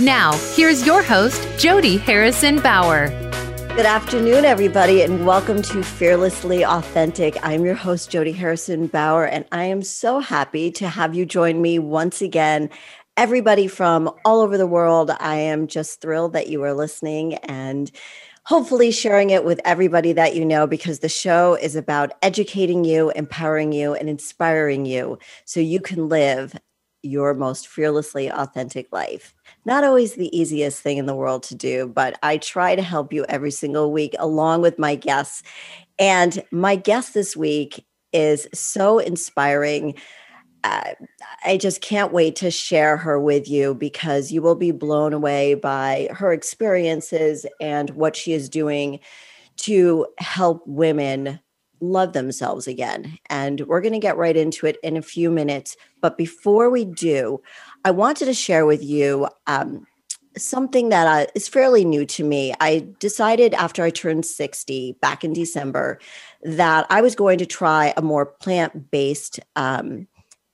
Now, 0.00 0.38
here's 0.54 0.86
your 0.86 1.02
host, 1.02 1.44
Jody 1.58 1.96
Harrison 1.96 2.60
Bauer. 2.60 3.08
Good 3.74 3.84
afternoon, 3.84 4.44
everybody, 4.44 5.02
and 5.02 5.26
welcome 5.26 5.60
to 5.62 5.82
Fearlessly 5.82 6.64
Authentic. 6.64 7.36
I'm 7.42 7.64
your 7.64 7.74
host, 7.74 8.08
Jody 8.08 8.30
Harrison 8.30 8.86
Bauer, 8.86 9.24
and 9.24 9.44
I 9.50 9.64
am 9.64 9.82
so 9.82 10.20
happy 10.20 10.70
to 10.70 10.88
have 10.88 11.16
you 11.16 11.26
join 11.26 11.60
me 11.60 11.80
once 11.80 12.22
again. 12.22 12.70
Everybody 13.16 13.66
from 13.66 14.08
all 14.24 14.40
over 14.40 14.56
the 14.56 14.68
world, 14.68 15.10
I 15.18 15.34
am 15.34 15.66
just 15.66 16.00
thrilled 16.00 16.32
that 16.34 16.46
you 16.46 16.62
are 16.62 16.74
listening 16.74 17.34
and 17.34 17.90
hopefully 18.44 18.92
sharing 18.92 19.30
it 19.30 19.44
with 19.44 19.60
everybody 19.64 20.12
that 20.12 20.36
you 20.36 20.44
know 20.44 20.68
because 20.68 21.00
the 21.00 21.08
show 21.08 21.56
is 21.56 21.74
about 21.74 22.12
educating 22.22 22.84
you, 22.84 23.10
empowering 23.16 23.72
you, 23.72 23.94
and 23.94 24.08
inspiring 24.08 24.86
you 24.86 25.18
so 25.44 25.58
you 25.58 25.80
can 25.80 26.08
live 26.08 26.54
your 27.02 27.34
most 27.34 27.68
fearlessly 27.68 28.30
authentic 28.30 28.92
life. 28.92 29.34
Not 29.64 29.84
always 29.84 30.14
the 30.14 30.36
easiest 30.36 30.80
thing 30.80 30.98
in 30.98 31.06
the 31.06 31.14
world 31.14 31.42
to 31.44 31.54
do, 31.54 31.88
but 31.88 32.18
I 32.22 32.38
try 32.38 32.74
to 32.74 32.82
help 32.82 33.12
you 33.12 33.24
every 33.28 33.50
single 33.50 33.92
week 33.92 34.14
along 34.18 34.62
with 34.62 34.78
my 34.78 34.94
guests. 34.94 35.42
And 35.98 36.42
my 36.50 36.76
guest 36.76 37.14
this 37.14 37.36
week 37.36 37.84
is 38.12 38.48
so 38.54 38.98
inspiring. 38.98 39.94
Uh, 40.64 40.92
I 41.44 41.56
just 41.56 41.80
can't 41.80 42.12
wait 42.12 42.36
to 42.36 42.50
share 42.50 42.96
her 42.96 43.20
with 43.20 43.48
you 43.48 43.74
because 43.74 44.32
you 44.32 44.42
will 44.42 44.54
be 44.54 44.70
blown 44.70 45.12
away 45.12 45.54
by 45.54 46.08
her 46.12 46.32
experiences 46.32 47.46
and 47.60 47.90
what 47.90 48.16
she 48.16 48.32
is 48.32 48.48
doing 48.48 49.00
to 49.58 50.06
help 50.18 50.62
women 50.66 51.40
love 51.80 52.12
themselves 52.12 52.66
again. 52.66 53.18
And 53.30 53.60
we're 53.62 53.80
going 53.80 53.92
to 53.92 53.98
get 53.98 54.16
right 54.16 54.36
into 54.36 54.66
it 54.66 54.78
in 54.82 54.96
a 54.96 55.02
few 55.02 55.30
minutes. 55.30 55.76
But 56.00 56.16
before 56.16 56.70
we 56.70 56.84
do, 56.84 57.40
I 57.84 57.90
wanted 57.90 58.26
to 58.26 58.34
share 58.34 58.66
with 58.66 58.82
you 58.82 59.28
um, 59.46 59.86
something 60.36 60.88
that 60.88 61.06
uh, 61.06 61.30
is 61.34 61.48
fairly 61.48 61.84
new 61.84 62.04
to 62.06 62.24
me. 62.24 62.54
I 62.60 62.86
decided 62.98 63.54
after 63.54 63.82
I 63.82 63.90
turned 63.90 64.26
60 64.26 64.96
back 65.00 65.24
in 65.24 65.32
December 65.32 65.98
that 66.42 66.86
I 66.90 67.00
was 67.00 67.14
going 67.14 67.38
to 67.38 67.46
try 67.46 67.92
a 67.96 68.02
more 68.02 68.26
plant 68.26 68.90
based 68.90 69.40
um, 69.56 70.06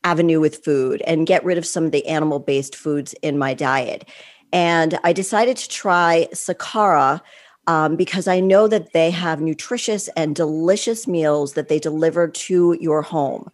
avenue 0.03 0.41
with 0.41 0.65
food 0.65 1.03
and 1.07 1.27
get 1.27 1.45
rid 1.45 1.59
of 1.59 1.67
some 1.67 1.85
of 1.85 1.93
the 1.93 2.07
animal 2.07 2.39
based 2.39 2.77
foods 2.77 3.15
in 3.23 3.39
my 3.39 3.55
diet. 3.55 4.09
And 4.53 4.99
I 5.03 5.13
decided 5.13 5.57
to 5.57 5.69
try 5.69 6.29
Sakara 6.33 7.21
um, 7.67 7.97
because 7.97 8.29
I 8.29 8.41
know 8.41 8.69
that 8.69 8.93
they 8.93 9.11
have 9.11 9.41
nutritious 9.41 10.09
and 10.09 10.37
delicious 10.37 11.07
meals 11.09 11.55
that 11.55 11.69
they 11.69 11.79
deliver 11.79 12.29
to 12.29 12.77
your 12.81 13.03
home. 13.03 13.51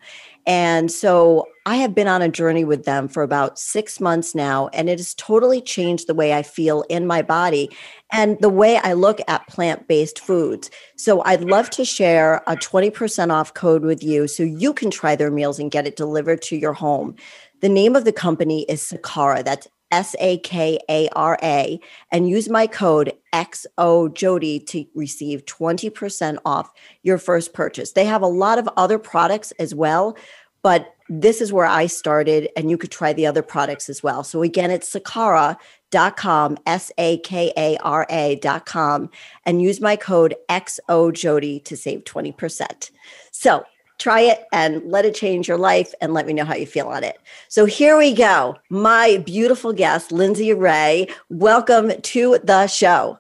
And 0.51 0.91
so 0.91 1.47
I 1.65 1.77
have 1.77 1.95
been 1.95 2.09
on 2.09 2.23
a 2.23 2.29
journey 2.29 2.65
with 2.65 2.85
them 2.85 3.07
for 3.07 3.23
about 3.23 3.57
six 3.57 4.01
months 4.01 4.35
now, 4.35 4.67
and 4.73 4.91
it 4.91 4.99
has 4.99 5.15
totally 5.15 5.61
changed 5.61 6.09
the 6.09 6.15
way 6.15 6.33
I 6.35 6.43
feel 6.43 6.83
in 6.89 7.07
my 7.07 7.23
body 7.23 7.71
and 8.11 8.37
the 8.41 8.49
way 8.49 8.77
I 8.79 8.95
look 8.95 9.21
at 9.29 9.47
plant 9.47 9.87
based 9.87 10.19
foods. 10.19 10.69
So 10.97 11.23
I'd 11.23 11.45
love 11.45 11.71
to 11.71 11.85
share 11.85 12.43
a 12.49 12.57
20% 12.57 13.31
off 13.31 13.55
code 13.55 13.85
with 13.85 14.03
you 14.03 14.27
so 14.27 14.43
you 14.43 14.75
can 14.75 14.91
try 14.91 15.15
their 15.15 15.31
meals 15.31 15.61
and 15.61 15.71
get 15.71 15.87
it 15.87 15.95
delivered 15.95 16.43
to 16.43 16.57
your 16.57 16.73
home. 16.73 17.15
The 17.61 17.69
name 17.69 17.95
of 17.95 18.05
the 18.05 18.13
company 18.13 18.65
is 18.69 18.83
Sakara. 18.83 19.45
That's 19.45 19.69
S 19.91 20.15
A 20.21 20.39
K 20.39 20.79
A 20.89 21.09
R 21.11 21.39
A, 21.43 21.81
and 22.13 22.29
use 22.29 22.49
my 22.49 22.67
code 22.67 23.13
XO 23.33 24.13
Jody 24.15 24.61
to 24.61 24.85
receive 24.95 25.45
20% 25.47 26.39
off 26.45 26.71
your 27.03 27.19
first 27.19 27.53
purchase. 27.53 27.93
They 27.93 28.05
have 28.05 28.23
a 28.23 28.27
lot 28.27 28.59
of 28.59 28.69
other 28.77 28.99
products 28.99 29.53
as 29.53 29.75
well, 29.75 30.17
but 30.63 30.95
this 31.09 31.41
is 31.41 31.53
where 31.53 31.67
I 31.67 31.87
started, 31.87 32.49
and 32.57 32.71
you 32.71 32.79
could 32.79 32.93
try 32.93 33.13
the 33.13 33.27
other 33.27 33.43
products 33.43 33.89
as 33.89 34.03
well. 34.03 34.23
So 34.23 34.43
again, 34.43 34.71
it's 34.71 34.95
sakara.com, 34.95 36.59
S 36.67 36.93
A 36.99 37.19
K 37.19 37.53
A 37.57 37.77
R 37.79 38.07
A.com, 38.09 39.11
and 39.45 39.61
use 39.61 39.81
my 39.81 39.97
code 39.97 40.37
XO 40.49 41.13
Jody 41.13 41.59
to 41.61 41.77
save 41.77 42.05
20%. 42.05 42.91
So 43.33 43.65
try 43.99 44.21
it 44.21 44.45
and 44.53 44.83
let 44.85 45.05
it 45.05 45.15
change 45.15 45.49
your 45.49 45.59
life 45.59 45.93
and 46.01 46.15
let 46.15 46.27
me 46.27 46.33
know 46.33 46.45
how 46.45 46.55
you 46.55 46.67
feel 46.67 46.87
on 46.87 47.03
it. 47.05 47.19
So 47.49 47.67
here 47.67 47.99
we 47.99 48.15
go. 48.15 48.57
My 48.71 49.23
beautiful 49.27 49.73
guest, 49.73 50.13
Lindsay 50.13 50.55
Rae. 50.55 51.09
Welcome 51.29 52.01
to 52.01 52.39
the 52.45 52.69
show. 52.69 53.19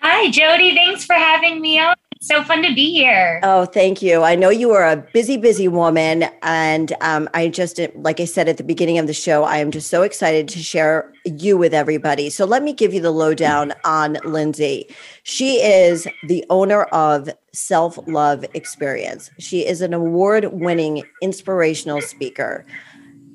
Hi, 0.00 0.28
Jody. 0.30 0.74
Thanks 0.74 1.04
for 1.04 1.14
having 1.14 1.60
me 1.60 1.78
on 1.78 1.94
so 2.22 2.44
fun 2.44 2.62
to 2.62 2.72
be 2.72 2.92
here. 2.92 3.40
Oh, 3.42 3.64
thank 3.64 4.00
you. 4.00 4.22
I 4.22 4.36
know 4.36 4.48
you 4.48 4.70
are 4.70 4.88
a 4.88 4.96
busy, 4.96 5.36
busy 5.36 5.66
woman. 5.66 6.24
And 6.42 6.94
um, 7.00 7.28
I 7.34 7.48
just, 7.48 7.80
like 7.96 8.20
I 8.20 8.26
said 8.26 8.48
at 8.48 8.58
the 8.58 8.62
beginning 8.62 8.98
of 8.98 9.08
the 9.08 9.12
show, 9.12 9.42
I 9.42 9.56
am 9.56 9.72
just 9.72 9.90
so 9.90 10.02
excited 10.02 10.46
to 10.48 10.60
share 10.60 11.12
you 11.24 11.56
with 11.56 11.74
everybody. 11.74 12.30
So 12.30 12.44
let 12.44 12.62
me 12.62 12.72
give 12.72 12.94
you 12.94 13.00
the 13.00 13.10
lowdown 13.10 13.72
on 13.84 14.18
Lindsay. 14.24 14.86
She 15.24 15.56
is 15.56 16.06
the 16.28 16.44
owner 16.48 16.84
of 16.84 17.28
Self 17.52 17.98
Love 18.06 18.44
Experience. 18.54 19.28
She 19.40 19.66
is 19.66 19.80
an 19.80 19.92
award 19.92 20.52
winning 20.52 21.02
inspirational 21.22 22.00
speaker 22.00 22.64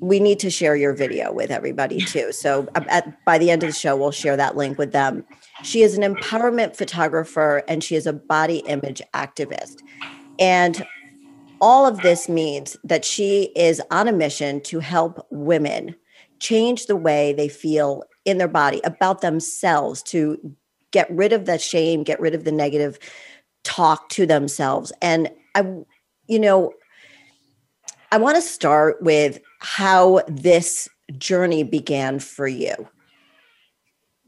we 0.00 0.20
need 0.20 0.38
to 0.38 0.50
share 0.50 0.76
your 0.76 0.92
video 0.92 1.32
with 1.32 1.50
everybody 1.50 2.00
too. 2.00 2.30
So 2.32 2.68
at, 2.74 3.24
by 3.24 3.38
the 3.38 3.50
end 3.50 3.62
of 3.62 3.68
the 3.68 3.74
show, 3.74 3.96
we'll 3.96 4.12
share 4.12 4.36
that 4.36 4.56
link 4.56 4.78
with 4.78 4.92
them. 4.92 5.24
She 5.62 5.82
is 5.82 5.96
an 5.96 6.14
empowerment 6.14 6.76
photographer 6.76 7.62
and 7.68 7.82
she 7.82 7.96
is 7.96 8.06
a 8.06 8.12
body 8.12 8.58
image 8.58 9.02
activist. 9.14 9.82
And 10.38 10.86
all 11.60 11.86
of 11.86 12.02
this 12.02 12.28
means 12.28 12.76
that 12.84 13.04
she 13.04 13.50
is 13.56 13.82
on 13.90 14.08
a 14.08 14.12
mission 14.12 14.60
to 14.62 14.78
help 14.78 15.26
women 15.30 15.96
change 16.38 16.86
the 16.86 16.96
way 16.96 17.32
they 17.32 17.48
feel 17.48 18.04
in 18.24 18.38
their 18.38 18.48
body 18.48 18.80
about 18.84 19.20
themselves, 19.20 20.02
to 20.04 20.38
get 20.90 21.10
rid 21.10 21.32
of 21.32 21.46
the 21.46 21.58
shame, 21.58 22.04
get 22.04 22.20
rid 22.20 22.34
of 22.34 22.44
the 22.44 22.52
negative 22.52 22.98
talk 23.64 24.08
to 24.10 24.26
themselves. 24.26 24.92
And 25.02 25.30
I, 25.54 25.62
you 26.26 26.38
know, 26.38 26.72
I 28.12 28.18
want 28.18 28.36
to 28.36 28.42
start 28.42 29.02
with 29.02 29.40
how 29.60 30.22
this 30.28 30.88
journey 31.16 31.62
began 31.62 32.18
for 32.20 32.46
you. 32.46 32.74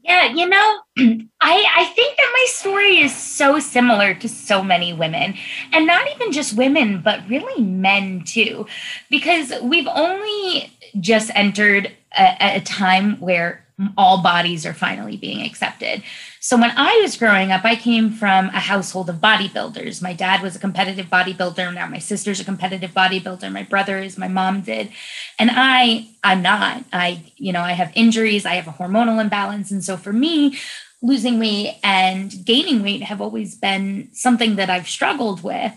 Yeah, 0.03 0.33
you 0.33 0.47
know, 0.47 0.79
I 1.41 1.65
I 1.75 1.85
think 1.95 2.17
that 2.17 2.31
my 2.33 2.45
story 2.47 2.97
is 3.01 3.15
so 3.15 3.59
similar 3.59 4.13
to 4.15 4.27
so 4.27 4.63
many 4.63 4.93
women, 4.93 5.35
and 5.71 5.85
not 5.85 6.07
even 6.15 6.31
just 6.31 6.57
women, 6.57 7.01
but 7.01 7.27
really 7.29 7.61
men 7.61 8.23
too, 8.23 8.65
because 9.09 9.53
we've 9.61 9.87
only 9.87 10.71
just 10.99 11.29
entered 11.35 11.91
a, 12.17 12.57
a 12.57 12.61
time 12.61 13.19
where 13.19 13.63
all 13.97 14.21
bodies 14.21 14.65
are 14.65 14.73
finally 14.73 15.17
being 15.17 15.41
accepted. 15.41 16.03
So 16.39 16.57
when 16.57 16.71
I 16.75 16.99
was 17.01 17.17
growing 17.17 17.51
up, 17.51 17.63
I 17.63 17.75
came 17.75 18.11
from 18.11 18.47
a 18.47 18.59
household 18.59 19.09
of 19.09 19.17
bodybuilders. 19.17 20.01
My 20.01 20.13
dad 20.13 20.41
was 20.41 20.55
a 20.55 20.59
competitive 20.59 21.07
bodybuilder. 21.07 21.73
Now 21.73 21.87
my 21.87 21.99
sister's 21.99 22.39
a 22.39 22.43
competitive 22.45 22.91
bodybuilder. 22.91 23.51
My 23.51 23.63
brother 23.63 23.99
is, 23.99 24.17
my 24.17 24.27
mom 24.27 24.61
did. 24.61 24.91
And 25.37 25.51
I, 25.53 26.07
I'm 26.23 26.41
not. 26.41 26.83
I, 26.91 27.23
you 27.37 27.53
know, 27.53 27.61
I 27.61 27.73
have 27.73 27.91
injuries, 27.95 28.45
I 28.45 28.55
have 28.55 28.67
a 28.67 28.71
hormonal 28.71 29.21
imbalance. 29.21 29.71
And 29.71 29.83
so 29.83 29.97
for 29.97 30.13
me, 30.13 30.57
losing 31.01 31.39
weight 31.39 31.77
and 31.83 32.33
gaining 32.45 32.83
weight 32.83 33.03
have 33.03 33.21
always 33.21 33.55
been 33.55 34.09
something 34.13 34.55
that 34.55 34.69
I've 34.69 34.87
struggled 34.87 35.43
with. 35.43 35.73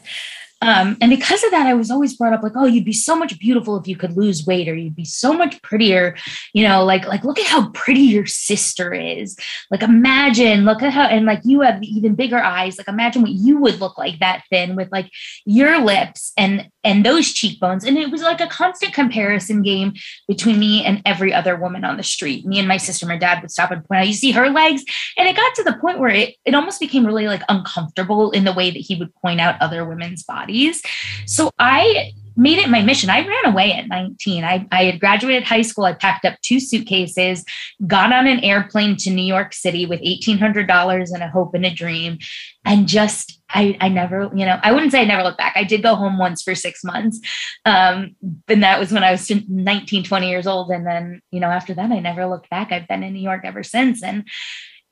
Um, 0.63 0.97
and 1.01 1.11
because 1.11 1.45
of 1.45 1.51
that, 1.51 1.67
I 1.67 1.75
was 1.75 1.91
always 1.91 2.17
brought 2.17 2.33
up 2.33 2.43
like, 2.43 2.55
oh, 2.57 2.65
you'd 2.65 2.85
be 2.85 2.93
so 2.93 3.15
much 3.17 3.39
beautiful 3.39 3.77
if 3.77 3.87
you 3.87 3.97
could 3.97 4.17
lose 4.17 4.47
weight, 4.47 4.69
or 4.69 4.75
you'd 4.75 4.97
be 4.97 5.05
so 5.05 5.33
much 5.33 5.61
prettier, 5.63 6.17
you 6.53 6.67
know, 6.67 6.85
like, 6.85 7.07
like 7.07 7.25
look 7.25 7.39
at 7.39 7.47
how 7.47 7.71
pretty 7.71 8.01
your 8.01 8.27
sister 8.27 8.95
is. 8.95 9.37
Like 9.71 9.83
imagine, 9.83 10.65
look 10.65 10.83
at 10.83 10.93
how, 10.93 11.05
and 11.07 11.27
like 11.27 11.41
you 11.45 11.61
have 11.61 11.83
even 11.83 12.15
bigger 12.15 12.39
eyes. 12.39 12.79
Like 12.79 12.89
imagine 12.89 13.23
what 13.23 13.33
you 13.33 13.59
would 13.59 13.81
look 13.81 13.99
like 13.99 14.21
that 14.21 14.45
thin 14.51 14.75
with 14.75 14.91
like 14.91 15.11
your 15.45 15.81
lips 15.81 16.33
and 16.37 16.71
and 16.85 17.05
those 17.05 17.33
cheekbones. 17.33 17.85
And 17.85 17.97
it 17.97 18.11
was 18.11 18.23
like 18.23 18.41
a 18.41 18.47
constant 18.47 18.93
comparison 18.93 19.63
game 19.63 19.95
between 20.29 20.59
me 20.59 20.85
and 20.85 21.03
every 21.05 21.33
other 21.33 21.57
woman 21.57 21.85
on 21.85 21.97
the 21.97 22.03
street. 22.03 22.47
Me 22.47 22.59
and 22.59 22.69
my 22.69 22.77
sister, 22.77 23.07
my 23.07 23.17
dad 23.17 23.41
would 23.43 23.51
stop 23.51 23.71
and 23.71 23.85
point 23.85 24.03
out, 24.03 24.07
you 24.07 24.13
see 24.13 24.33
her 24.33 24.51
legs. 24.51 24.85
And 25.17 25.29
it 25.29 25.37
got 25.37 25.55
to 25.55 25.65
the 25.65 25.77
point 25.77 25.99
where 25.99 26.11
it, 26.11 26.35
it 26.45 26.55
almost 26.55 26.81
became 26.81 27.07
really 27.07 27.27
like 27.27 27.43
uncomfortable 27.49 28.31
in 28.31 28.45
the 28.45 28.53
way 28.53 28.71
that 28.71 28.79
he 28.79 28.95
would 28.95 29.15
point 29.17 29.41
out 29.41 29.61
other 29.61 29.85
women's 29.85 30.23
bodies. 30.23 30.83
So 31.27 31.51
I 31.59 32.13
made 32.37 32.59
it 32.59 32.69
my 32.69 32.83
mission. 32.83 33.11
I 33.11 33.27
ran 33.27 33.47
away 33.47 33.73
at 33.73 33.89
19. 33.89 34.45
I, 34.45 34.67
I 34.73 34.85
had 34.85 35.01
graduated 35.01 35.45
high 35.45 35.63
school. 35.63 35.85
I 35.85 35.95
packed 35.95 36.25
up 36.25 36.35
two 36.43 36.59
suitcases, 36.59 37.45
got 37.87 38.13
on 38.13 38.27
an 38.27 38.41
airplane 38.41 38.97
to 38.99 39.11
New 39.11 39.23
York 39.23 39.53
City 39.53 39.87
with 39.87 40.01
$1,800 40.01 41.11
and 41.13 41.23
a 41.23 41.29
hope 41.29 41.55
and 41.55 41.65
a 41.65 41.73
dream. 41.73 42.19
And 42.65 42.89
just, 42.89 43.41
I, 43.51 43.77
I 43.81 43.89
never, 43.89 44.31
you 44.35 44.47
know, 44.47 44.59
I 44.63 44.73
wouldn't 44.73 44.91
say 44.91 45.03
I 45.03 45.05
never 45.05 45.23
looked 45.23 45.39
back. 45.39 45.53
I 45.57 45.65
did 45.65 45.83
go 45.83 45.95
home 45.95 46.19
once 46.19 46.43
for 46.43 46.55
six 46.55 46.83
months. 46.83 47.21
Um, 47.65 48.17
and 48.49 48.63
that 48.63 48.81
was 48.81 48.91
when 48.91 49.05
I 49.05 49.13
was 49.13 49.31
19, 49.31 50.05
20 50.05 50.29
years 50.29 50.47
old. 50.47 50.71
And 50.71 50.87
then, 50.87 51.21
you 51.31 51.41
know, 51.41 51.49
after 51.49 51.75
that, 51.75 51.93
I 51.93 52.01
never 52.01 52.27
looked 52.27 52.51
back. 52.51 52.73
I've 52.73 52.89
been 52.89 53.03
in 53.03 53.13
New 53.13 53.23
York 53.23 53.43
ever 53.45 53.63
since. 53.63 54.03
And 54.03 54.27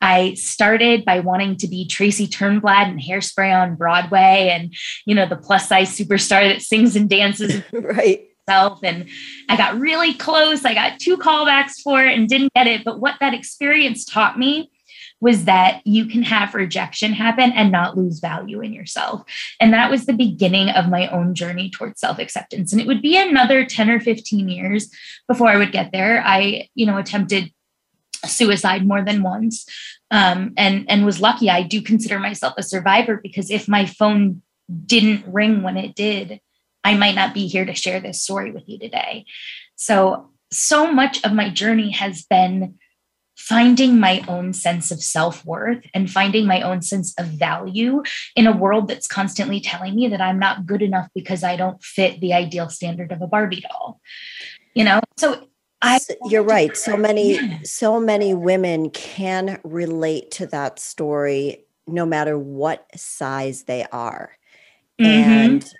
I 0.03 0.35
started 0.35 1.05
by 1.05 1.21
wanting 1.21 1.57
to 1.59 1.69
be 1.69 1.87
Tracy 1.87 2.27
Turnblad 2.27 2.89
and 2.89 3.01
Hairspray 3.01 3.55
on 3.55 3.77
Broadway 3.77 4.51
and, 4.53 4.75
you 5.07 5.15
know, 5.15 5.27
the 5.27 5.37
plus 5.37 5.69
size 5.69 5.97
superstar 5.97 6.53
that 6.53 6.61
sings 6.61 6.97
and 6.97 7.09
dances. 7.09 7.63
right. 7.73 8.29
And 8.49 9.09
I 9.49 9.57
got 9.57 9.79
really 9.79 10.13
close. 10.13 10.65
I 10.65 10.75
got 10.75 10.99
two 10.99 11.17
callbacks 11.17 11.81
for 11.83 12.05
it 12.05 12.19
and 12.19 12.29
didn't 12.29 12.53
get 12.55 12.67
it. 12.67 12.85
But 12.85 13.01
what 13.01 13.15
that 13.21 13.33
experience 13.33 14.05
taught 14.05 14.39
me 14.39 14.71
was 15.23 15.45
that 15.45 15.81
you 15.87 16.07
can 16.07 16.23
have 16.23 16.53
rejection 16.53 17.13
happen 17.13 17.53
and 17.53 17.71
not 17.71 17.97
lose 17.97 18.19
value 18.19 18.61
in 18.61 18.73
yourself. 18.73 19.23
And 19.61 19.73
that 19.73 19.91
was 19.91 20.05
the 20.05 20.13
beginning 20.13 20.69
of 20.71 20.91
my 20.91 21.07
own 21.09 21.35
journey 21.35 21.71
towards 21.71 22.01
self 22.01 22.19
acceptance. 22.19 22.73
And 22.73 22.81
it 22.81 22.89
would 22.89 23.01
be 23.01 23.17
another 23.17 23.65
10 23.65 23.89
or 23.89 24.01
15 24.01 24.49
years 24.49 24.91
before 25.29 25.49
I 25.49 25.57
would 25.57 25.73
get 25.73 25.93
there. 25.93 26.23
I, 26.27 26.69
you 26.75 26.85
know, 26.85 26.99
attempted 26.99 27.53
suicide 28.27 28.87
more 28.87 29.05
than 29.05 29.23
once. 29.23 29.67
Um, 30.11 30.53
and 30.59 30.85
and 30.91 31.07
was 31.07 31.23
lucky 31.23 31.49
i 31.49 31.63
do 31.63 31.81
consider 31.81 32.19
myself 32.19 32.53
a 32.59 32.63
survivor 32.63 33.19
because 33.23 33.51
if 33.51 33.67
my 33.67 33.87
phone 33.87 34.43
didn't 34.85 35.25
ring 35.27 35.63
when 35.63 35.79
it 35.79 35.95
did 35.95 36.39
i 36.85 36.95
might 36.95 37.15
not 37.15 37.33
be 37.33 37.47
here 37.47 37.65
to 37.65 37.75
share 37.75 37.99
this 37.99 38.23
story 38.23 38.51
with 38.51 38.65
you 38.67 38.79
today. 38.79 39.25
So 39.77 40.29
so 40.51 40.93
much 40.93 41.25
of 41.25 41.33
my 41.33 41.49
journey 41.49 41.93
has 41.93 42.27
been 42.29 42.75
finding 43.39 43.99
my 43.99 44.23
own 44.29 44.53
sense 44.53 44.91
of 44.91 45.03
self-worth 45.03 45.87
and 45.95 46.11
finding 46.11 46.47
my 46.47 46.61
own 46.61 46.83
sense 46.83 47.15
of 47.19 47.27
value 47.27 48.03
in 48.37 48.47
a 48.47 48.57
world 48.57 48.89
that's 48.89 49.09
constantly 49.09 49.61
telling 49.61 49.95
me 49.97 50.07
that 50.09 50.21
i'm 50.21 50.39
not 50.39 50.67
good 50.67 50.83
enough 50.83 51.09
because 51.15 51.43
i 51.43 51.57
don't 51.57 51.83
fit 51.83 52.21
the 52.21 52.35
ideal 52.35 52.69
standard 52.69 53.11
of 53.11 53.23
a 53.23 53.27
barbie 53.27 53.63
doll 53.63 53.99
you 54.75 54.85
know? 54.85 55.01
So 55.17 55.49
I, 55.83 55.99
you're 56.27 56.45
right. 56.45 56.77
So 56.77 56.97
many, 56.97 57.63
so 57.65 57.99
many 57.99 58.35
women 58.35 58.91
can 58.91 59.59
relate 59.65 60.31
to 60.33 60.47
that 60.47 60.79
story, 60.79 61.65
no 61.89 62.07
matter 62.07 62.39
what 62.39 62.87
size 62.99 63.65
they 63.65 63.85
are. 63.91 64.31
Mm-hmm. 65.01 65.05
And 65.05 65.75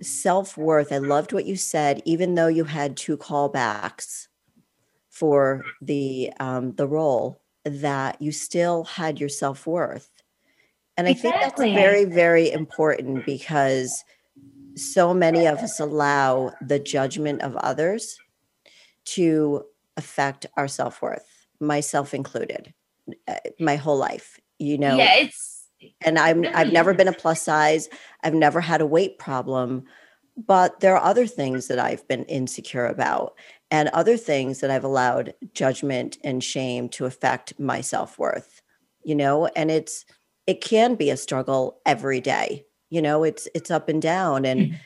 self 0.00 0.56
worth. 0.56 0.92
I 0.92 0.98
loved 0.98 1.32
what 1.32 1.44
you 1.44 1.56
said. 1.56 2.02
Even 2.04 2.34
though 2.34 2.46
you 2.46 2.64
had 2.64 2.96
two 2.96 3.16
callbacks 3.16 4.28
for 5.10 5.64
the 5.82 6.32
um, 6.38 6.74
the 6.74 6.86
role, 6.86 7.40
that 7.64 8.20
you 8.22 8.32
still 8.32 8.84
had 8.84 9.18
your 9.18 9.28
self 9.28 9.66
worth. 9.66 10.10
And 10.96 11.06
I 11.06 11.14
think 11.14 11.34
that's 11.34 11.60
very, 11.60 12.04
very 12.04 12.50
important 12.50 13.24
because 13.24 14.04
so 14.74 15.14
many 15.14 15.46
of 15.46 15.58
us 15.58 15.78
allow 15.78 16.52
the 16.60 16.78
judgment 16.78 17.42
of 17.42 17.54
others 17.56 18.18
to 19.14 19.64
affect 19.96 20.46
our 20.56 20.68
self-worth 20.68 21.46
myself 21.60 22.14
included 22.14 22.72
uh, 23.26 23.34
my 23.58 23.76
whole 23.76 23.96
life 23.96 24.38
you 24.58 24.78
know? 24.78 24.96
Yeah 24.96 25.16
it's 25.16 25.66
and 26.00 26.18
i'm 26.18 26.44
i've 26.54 26.72
never 26.72 26.92
been 26.92 27.08
a 27.08 27.12
plus 27.12 27.42
size. 27.42 27.88
I've 28.24 28.34
never 28.34 28.60
had 28.60 28.80
a 28.80 28.86
weight 28.86 29.18
problem 29.18 29.84
but 30.36 30.80
there 30.80 30.96
are 30.96 31.04
other 31.04 31.26
things 31.26 31.68
that 31.68 31.78
i've 31.78 32.06
been 32.08 32.24
insecure 32.24 32.86
about 32.86 33.34
and 33.70 33.88
other 33.90 34.16
things 34.16 34.60
that 34.60 34.70
i've 34.70 34.84
allowed 34.84 35.34
judgment 35.54 36.18
and 36.24 36.42
shame 36.42 36.88
to 36.90 37.06
affect 37.06 37.58
my 37.58 37.80
self-worth 37.80 38.62
you 39.04 39.14
know? 39.14 39.46
And 39.56 39.70
it's 39.70 40.04
it 40.46 40.60
can 40.60 40.94
be 40.94 41.10
a 41.10 41.16
struggle 41.16 41.80
every 41.86 42.20
day 42.20 42.64
you 42.90 43.02
know? 43.02 43.22
It's 43.22 43.48
it's 43.54 43.70
up 43.70 43.88
and 43.88 44.02
down 44.02 44.44
and 44.44 44.60
mm-hmm. 44.60 44.76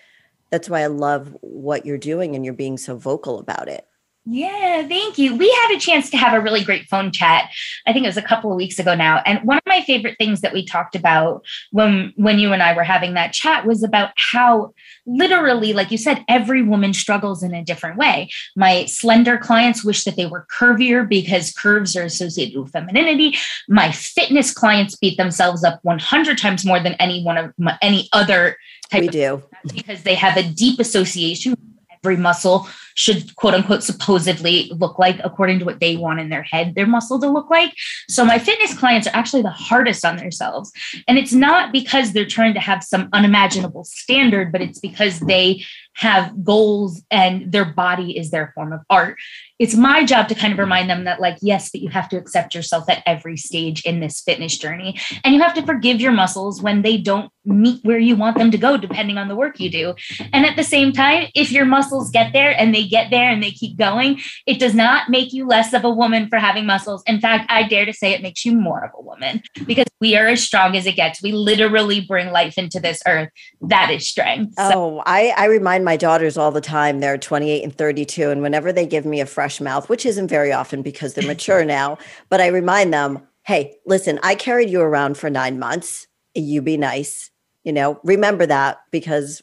that's 0.50 0.68
why 0.68 0.82
i 0.82 0.86
love 0.86 1.36
what 1.40 1.86
you're 1.86 1.98
doing 1.98 2.34
and 2.34 2.44
you're 2.44 2.54
being 2.54 2.76
so 2.76 2.96
vocal 2.96 3.38
about 3.38 3.68
it 3.68 3.86
yeah, 4.24 4.86
thank 4.86 5.18
you. 5.18 5.34
We 5.34 5.50
had 5.50 5.74
a 5.74 5.80
chance 5.80 6.08
to 6.10 6.16
have 6.16 6.32
a 6.32 6.40
really 6.40 6.62
great 6.62 6.88
phone 6.88 7.10
chat. 7.10 7.50
I 7.88 7.92
think 7.92 8.04
it 8.04 8.08
was 8.08 8.16
a 8.16 8.22
couple 8.22 8.52
of 8.52 8.56
weeks 8.56 8.78
ago 8.78 8.94
now. 8.94 9.20
And 9.26 9.40
one 9.42 9.56
of 9.56 9.64
my 9.66 9.80
favorite 9.80 10.16
things 10.16 10.42
that 10.42 10.52
we 10.52 10.64
talked 10.64 10.94
about 10.94 11.44
when 11.72 12.12
when 12.14 12.38
you 12.38 12.52
and 12.52 12.62
I 12.62 12.72
were 12.72 12.84
having 12.84 13.14
that 13.14 13.32
chat 13.32 13.66
was 13.66 13.82
about 13.82 14.10
how 14.14 14.74
literally 15.06 15.72
like 15.72 15.90
you 15.90 15.98
said 15.98 16.24
every 16.28 16.62
woman 16.62 16.94
struggles 16.94 17.42
in 17.42 17.52
a 17.52 17.64
different 17.64 17.96
way. 17.96 18.30
My 18.54 18.84
slender 18.84 19.38
clients 19.38 19.84
wish 19.84 20.04
that 20.04 20.14
they 20.14 20.26
were 20.26 20.46
curvier 20.56 21.08
because 21.08 21.52
curves 21.52 21.96
are 21.96 22.04
associated 22.04 22.60
with 22.60 22.70
femininity. 22.70 23.36
My 23.68 23.90
fitness 23.90 24.54
clients 24.54 24.94
beat 24.94 25.16
themselves 25.16 25.64
up 25.64 25.80
100 25.82 26.38
times 26.38 26.64
more 26.64 26.78
than 26.78 26.94
any 26.94 27.24
one 27.24 27.38
of 27.38 27.52
my, 27.58 27.76
any 27.82 28.08
other 28.12 28.56
type 28.88 29.00
we 29.00 29.08
do 29.08 29.42
because 29.74 30.04
they 30.04 30.14
have 30.14 30.36
a 30.36 30.48
deep 30.48 30.78
association 30.78 31.56
every 32.04 32.16
muscle 32.16 32.68
should 32.94 33.34
quote 33.36 33.54
unquote 33.54 33.82
supposedly 33.82 34.70
look 34.76 34.98
like 34.98 35.18
according 35.22 35.58
to 35.60 35.64
what 35.64 35.80
they 35.80 35.96
want 35.96 36.18
in 36.20 36.28
their 36.28 36.42
head 36.42 36.74
their 36.74 36.86
muscle 36.86 37.20
to 37.20 37.28
look 37.28 37.48
like. 37.48 37.72
So 38.08 38.24
my 38.24 38.38
fitness 38.38 38.76
clients 38.76 39.06
are 39.06 39.14
actually 39.14 39.42
the 39.42 39.50
hardest 39.50 40.04
on 40.04 40.16
themselves. 40.16 40.72
And 41.06 41.16
it's 41.16 41.32
not 41.32 41.72
because 41.72 42.12
they're 42.12 42.26
trying 42.26 42.54
to 42.54 42.60
have 42.60 42.82
some 42.82 43.08
unimaginable 43.12 43.84
standard, 43.84 44.50
but 44.50 44.60
it's 44.60 44.80
because 44.80 45.20
they 45.20 45.64
have 45.94 46.44
goals 46.44 47.02
and 47.10 47.52
their 47.52 47.64
body 47.64 48.16
is 48.16 48.30
their 48.30 48.52
form 48.54 48.72
of 48.72 48.80
art. 48.88 49.16
It's 49.58 49.74
my 49.74 50.04
job 50.04 50.28
to 50.28 50.34
kind 50.34 50.52
of 50.52 50.56
mm-hmm. 50.56 50.64
remind 50.64 50.90
them 50.90 51.04
that, 51.04 51.20
like, 51.20 51.38
yes, 51.40 51.70
but 51.70 51.80
you 51.80 51.88
have 51.90 52.08
to 52.08 52.16
accept 52.16 52.54
yourself 52.54 52.88
at 52.88 53.02
every 53.06 53.36
stage 53.36 53.82
in 53.84 54.00
this 54.00 54.20
fitness 54.20 54.58
journey. 54.58 54.98
And 55.22 55.34
you 55.34 55.40
have 55.40 55.54
to 55.54 55.64
forgive 55.64 56.00
your 56.00 56.12
muscles 56.12 56.62
when 56.62 56.82
they 56.82 56.96
don't 56.96 57.30
meet 57.44 57.84
where 57.84 57.98
you 57.98 58.16
want 58.16 58.38
them 58.38 58.50
to 58.50 58.58
go, 58.58 58.76
depending 58.76 59.18
on 59.18 59.28
the 59.28 59.36
work 59.36 59.60
you 59.60 59.70
do. 59.70 59.94
And 60.32 60.46
at 60.46 60.56
the 60.56 60.64
same 60.64 60.92
time, 60.92 61.28
if 61.34 61.52
your 61.52 61.64
muscles 61.64 62.10
get 62.10 62.32
there 62.32 62.58
and 62.58 62.74
they 62.74 62.86
get 62.86 63.10
there 63.10 63.30
and 63.30 63.42
they 63.42 63.50
keep 63.50 63.76
going, 63.76 64.20
it 64.46 64.58
does 64.58 64.74
not 64.74 65.10
make 65.10 65.32
you 65.32 65.46
less 65.46 65.72
of 65.72 65.84
a 65.84 65.90
woman 65.90 66.28
for 66.28 66.38
having 66.38 66.66
muscles. 66.66 67.02
In 67.06 67.20
fact, 67.20 67.50
I 67.50 67.68
dare 67.68 67.84
to 67.84 67.92
say 67.92 68.12
it 68.12 68.22
makes 68.22 68.44
you 68.44 68.52
more 68.56 68.84
of 68.84 68.90
a 68.96 69.02
woman 69.02 69.42
because 69.66 69.86
we 70.00 70.16
are 70.16 70.28
as 70.28 70.42
strong 70.42 70.76
as 70.76 70.86
it 70.86 70.96
gets. 70.96 71.22
We 71.22 71.32
literally 71.32 72.00
bring 72.00 72.32
life 72.32 72.58
into 72.58 72.80
this 72.80 73.00
earth. 73.06 73.28
That 73.60 73.90
is 73.90 74.08
strength. 74.08 74.54
So- 74.56 74.70
oh, 74.74 75.02
I, 75.06 75.32
I 75.36 75.46
remind 75.46 75.81
remind 75.82 75.84
my 75.84 75.96
daughters 75.96 76.36
all 76.36 76.52
the 76.52 76.60
time, 76.60 77.00
they're 77.00 77.18
28 77.18 77.64
and 77.64 77.76
32. 77.76 78.30
And 78.30 78.42
whenever 78.42 78.72
they 78.72 78.86
give 78.86 79.04
me 79.04 79.20
a 79.20 79.26
fresh 79.26 79.60
mouth, 79.60 79.88
which 79.88 80.06
isn't 80.06 80.28
very 80.28 80.52
often 80.52 80.82
because 80.82 81.14
they're 81.14 81.26
mature 81.26 81.64
now, 81.78 81.98
but 82.28 82.40
I 82.40 82.46
remind 82.46 82.92
them, 82.92 83.26
hey, 83.42 83.76
listen, 83.86 84.20
I 84.22 84.34
carried 84.36 84.70
you 84.70 84.80
around 84.80 85.18
for 85.18 85.28
nine 85.28 85.58
months. 85.58 86.06
You 86.34 86.62
be 86.62 86.76
nice. 86.76 87.30
You 87.64 87.72
know, 87.72 88.00
remember 88.04 88.46
that 88.46 88.78
because 88.90 89.42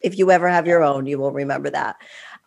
if 0.00 0.18
you 0.18 0.30
ever 0.30 0.48
have 0.48 0.66
your 0.66 0.82
own, 0.82 1.06
you 1.06 1.18
will 1.18 1.32
remember 1.32 1.70
that. 1.70 1.96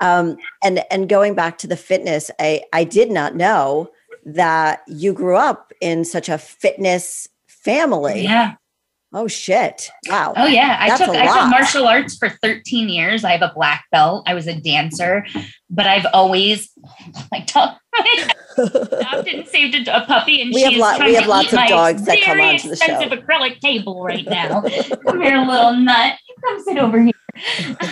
Um, 0.02 0.38
and 0.62 0.84
and 0.92 1.08
going 1.08 1.36
back 1.36 1.58
to 1.60 1.68
the 1.68 1.78
fitness, 1.78 2.30
I 2.38 2.64
I 2.74 2.84
did 2.84 3.12
not 3.12 3.36
know 3.36 3.90
that 4.26 4.82
you 4.88 5.14
grew 5.14 5.38
up 5.38 5.72
in 5.80 6.04
such 6.04 6.28
a 6.28 6.38
fitness 6.38 7.30
family. 7.48 8.24
Yeah. 8.24 8.56
Oh 9.18 9.30
shit! 9.30 9.90
Wow. 10.10 10.34
Oh 10.36 10.46
yeah, 10.46 10.76
I 10.78 10.98
took 10.98 11.08
I 11.08 11.26
took 11.26 11.50
martial 11.50 11.88
arts 11.88 12.18
for 12.18 12.28
13 12.28 12.90
years. 12.90 13.24
I 13.24 13.32
have 13.32 13.50
a 13.50 13.54
black 13.56 13.86
belt. 13.90 14.26
I 14.28 14.34
was 14.34 14.46
a 14.46 14.60
dancer, 14.60 15.26
but 15.70 15.88
I've 15.88 16.06
always 16.12 16.70
like 17.32 17.44
adopted 17.44 19.34
and 19.34 19.48
saved 19.48 19.88
a, 19.88 20.06
puppy, 20.06 20.42
and 20.42 20.54
we 20.54 20.64
have, 20.64 20.74
lot, 20.74 21.00
we 21.00 21.14
have 21.14 21.28
lots 21.28 21.54
of 21.54 21.60
dogs 21.70 22.04
that 22.04 22.22
come 22.24 22.42
onto 22.42 22.68
the 22.68 22.76
show. 22.76 22.86
Expensive 22.86 23.18
acrylic 23.20 23.62
table 23.62 24.04
right 24.04 24.26
now. 24.26 24.62
come 25.06 25.22
here, 25.22 25.38
little 25.38 25.78
nut. 25.78 26.18
Come 26.44 26.64
sit 26.64 26.78
over 26.78 27.02
here. 27.02 27.14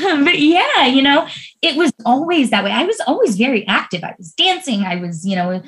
Um, 0.06 0.26
but 0.26 0.40
yeah, 0.40 0.88
you 0.88 1.02
know, 1.02 1.26
it 1.62 1.78
was 1.78 1.94
always 2.06 2.50
that 2.50 2.66
way. 2.66 2.72
I 2.72 2.84
was 2.84 3.00
always 3.08 3.38
very 3.38 3.66
active. 3.66 4.04
I 4.04 4.14
was 4.18 4.34
dancing. 4.34 4.82
I 4.82 4.98
was, 4.98 5.26
you 5.26 5.38
know, 5.38 5.62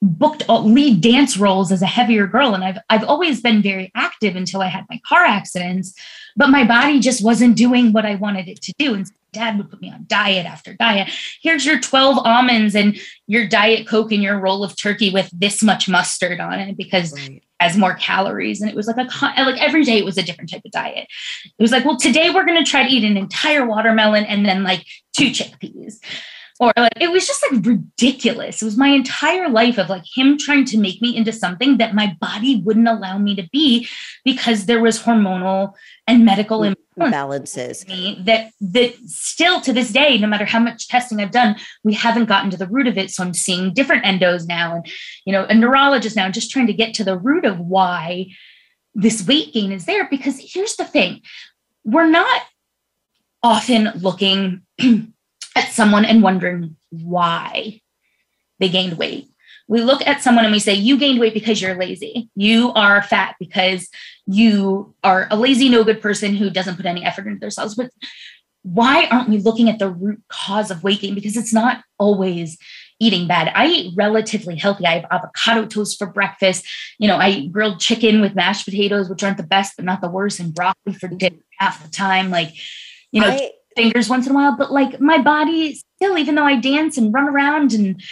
booked 0.00 0.48
lead 0.48 1.00
dance 1.00 1.36
roles 1.36 1.72
as 1.72 1.82
a 1.82 1.86
heavier 1.86 2.26
girl. 2.26 2.54
And 2.54 2.64
I've 2.64 2.78
I've 2.88 3.04
always 3.04 3.40
been 3.40 3.62
very 3.62 3.90
active 3.94 4.36
until 4.36 4.62
I 4.62 4.68
had 4.68 4.86
my 4.88 5.00
car 5.08 5.24
accidents 5.24 5.94
but 6.38 6.50
my 6.50 6.62
body 6.62 7.00
just 7.00 7.22
wasn't 7.22 7.56
doing 7.56 7.92
what 7.92 8.06
I 8.06 8.14
wanted 8.14 8.48
it 8.48 8.62
to 8.62 8.72
do. 8.78 8.94
And 8.94 9.10
dad 9.32 9.58
would 9.58 9.68
put 9.68 9.82
me 9.82 9.90
on 9.90 10.04
diet 10.06 10.46
after 10.46 10.72
diet. 10.72 11.10
Here's 11.42 11.66
your 11.66 11.80
12 11.80 12.18
almonds 12.24 12.76
and 12.76 12.96
your 13.26 13.46
diet 13.46 13.88
coke 13.88 14.12
and 14.12 14.22
your 14.22 14.38
roll 14.38 14.62
of 14.62 14.76
turkey 14.76 15.10
with 15.10 15.28
this 15.32 15.64
much 15.64 15.88
mustard 15.88 16.38
on 16.38 16.60
it 16.60 16.76
because 16.76 17.12
right. 17.12 17.30
it 17.32 17.42
has 17.58 17.76
more 17.76 17.94
calories. 17.94 18.60
And 18.60 18.70
it 18.70 18.76
was 18.76 18.86
like 18.86 18.96
a 18.96 19.42
like 19.42 19.60
every 19.60 19.82
day 19.82 19.98
it 19.98 20.04
was 20.04 20.16
a 20.16 20.22
different 20.22 20.50
type 20.50 20.62
of 20.64 20.70
diet. 20.70 21.08
It 21.44 21.62
was 21.62 21.72
like 21.72 21.84
well 21.84 21.96
today 21.96 22.30
we're 22.30 22.46
going 22.46 22.64
to 22.64 22.70
try 22.70 22.84
to 22.84 22.88
eat 22.88 23.02
an 23.02 23.16
entire 23.16 23.66
watermelon 23.66 24.24
and 24.24 24.46
then 24.46 24.62
like 24.62 24.86
two 25.12 25.30
chickpeas 25.30 25.98
or 26.60 26.72
like 26.76 26.92
it 27.00 27.10
was 27.10 27.26
just 27.26 27.44
like 27.50 27.64
ridiculous. 27.64 28.62
It 28.62 28.64
was 28.64 28.76
my 28.76 28.88
entire 28.88 29.48
life 29.48 29.78
of 29.78 29.88
like 29.88 30.04
him 30.14 30.38
trying 30.38 30.64
to 30.66 30.78
make 30.78 31.00
me 31.00 31.16
into 31.16 31.32
something 31.32 31.78
that 31.78 31.94
my 31.94 32.16
body 32.20 32.62
wouldn't 32.64 32.88
allow 32.88 33.18
me 33.18 33.36
to 33.36 33.48
be 33.52 33.88
because 34.24 34.66
there 34.66 34.80
was 34.80 35.02
hormonal 35.02 35.74
and 36.06 36.24
medical 36.24 36.60
mm, 36.60 36.74
imbalances 36.98 37.84
that 38.24 38.50
that 38.60 38.94
still 39.06 39.60
to 39.60 39.72
this 39.72 39.92
day 39.92 40.18
no 40.18 40.26
matter 40.26 40.46
how 40.46 40.58
much 40.58 40.88
testing 40.88 41.20
i've 41.20 41.30
done 41.30 41.54
we 41.84 41.92
haven't 41.92 42.24
gotten 42.24 42.50
to 42.50 42.56
the 42.56 42.66
root 42.66 42.86
of 42.86 42.98
it. 42.98 43.10
So 43.10 43.22
i'm 43.22 43.34
seeing 43.34 43.72
different 43.72 44.04
endos 44.04 44.46
now 44.48 44.76
and 44.76 44.86
you 45.24 45.32
know 45.32 45.44
a 45.44 45.54
neurologist 45.54 46.16
now 46.16 46.28
just 46.30 46.50
trying 46.50 46.66
to 46.66 46.72
get 46.72 46.94
to 46.94 47.04
the 47.04 47.18
root 47.18 47.44
of 47.44 47.58
why 47.60 48.26
this 48.98 49.26
weight 49.26 49.54
gain 49.54 49.72
is 49.72 49.86
there. 49.86 50.08
Because 50.08 50.38
here's 50.40 50.76
the 50.76 50.84
thing. 50.84 51.22
We're 51.84 52.10
not 52.10 52.42
often 53.42 53.92
looking 53.94 54.62
at 55.58 55.72
someone 55.72 56.04
and 56.04 56.22
wondering 56.22 56.76
why 56.90 57.80
they 58.58 58.68
gained 58.68 58.98
weight. 58.98 59.28
We 59.66 59.82
look 59.82 60.06
at 60.06 60.22
someone 60.22 60.44
and 60.44 60.52
we 60.52 60.58
say, 60.60 60.74
You 60.74 60.96
gained 60.96 61.20
weight 61.20 61.34
because 61.34 61.60
you're 61.60 61.76
lazy. 61.76 62.30
You 62.34 62.72
are 62.72 63.02
fat 63.02 63.36
because 63.38 63.88
you 64.26 64.94
are 65.04 65.28
a 65.30 65.36
lazy, 65.36 65.68
no 65.68 65.84
good 65.84 66.00
person 66.00 66.34
who 66.34 66.50
doesn't 66.50 66.76
put 66.76 66.86
any 66.86 67.04
effort 67.04 67.26
into 67.26 67.40
themselves. 67.40 67.74
But 67.74 67.90
why 68.62 69.06
aren't 69.06 69.28
we 69.28 69.38
looking 69.38 69.68
at 69.68 69.78
the 69.78 69.90
root 69.90 70.22
cause 70.28 70.70
of 70.70 70.82
weight 70.82 71.00
gain? 71.00 71.14
Because 71.14 71.36
it's 71.36 71.52
not 71.52 71.82
always 71.98 72.58
eating 73.00 73.28
bad. 73.28 73.52
I 73.54 73.66
eat 73.66 73.94
relatively 73.96 74.56
healthy. 74.56 74.86
I 74.86 74.94
have 74.94 75.06
avocado 75.10 75.66
toast 75.66 75.98
for 75.98 76.06
breakfast. 76.06 76.66
You 76.98 77.08
know, 77.08 77.16
I 77.16 77.30
eat 77.30 77.52
grilled 77.52 77.78
chicken 77.78 78.20
with 78.20 78.34
mashed 78.34 78.64
potatoes, 78.64 79.08
which 79.08 79.22
aren't 79.22 79.36
the 79.36 79.42
best, 79.44 79.74
but 79.76 79.84
not 79.84 80.00
the 80.00 80.10
worst, 80.10 80.40
and 80.40 80.54
broccoli 80.54 80.94
for 80.94 81.08
dinner 81.08 81.36
half 81.58 81.82
the 81.82 81.90
time. 81.90 82.30
Like, 82.30 82.54
you 83.12 83.20
know, 83.20 83.28
I, 83.28 83.52
fingers 83.78 84.08
once 84.08 84.26
in 84.26 84.32
a 84.32 84.34
while, 84.34 84.56
but 84.56 84.72
like 84.72 85.00
my 85.00 85.18
body 85.18 85.80
still, 85.96 86.18
even 86.18 86.34
though 86.34 86.44
I 86.44 86.56
dance 86.56 86.98
and 86.98 87.14
run 87.14 87.28
around 87.28 87.72
and 87.72 88.02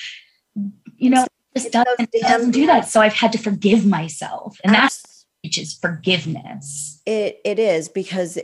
you 0.97 1.11
know, 1.11 1.27
just 1.57 1.73
doesn't, 1.73 2.13
doesn't 2.13 2.53
do 2.53 2.67
that. 2.67 2.89
So 2.89 3.01
I've 3.01 3.13
had 3.13 3.33
to 3.33 3.39
forgive 3.39 3.85
myself. 3.85 4.59
And 4.65 4.73
that's 4.75 5.27
which 5.43 5.59
is 5.59 5.75
forgiveness. 5.75 7.01
It 7.07 7.41
it 7.45 7.59
is 7.59 7.89
because 7.89 8.39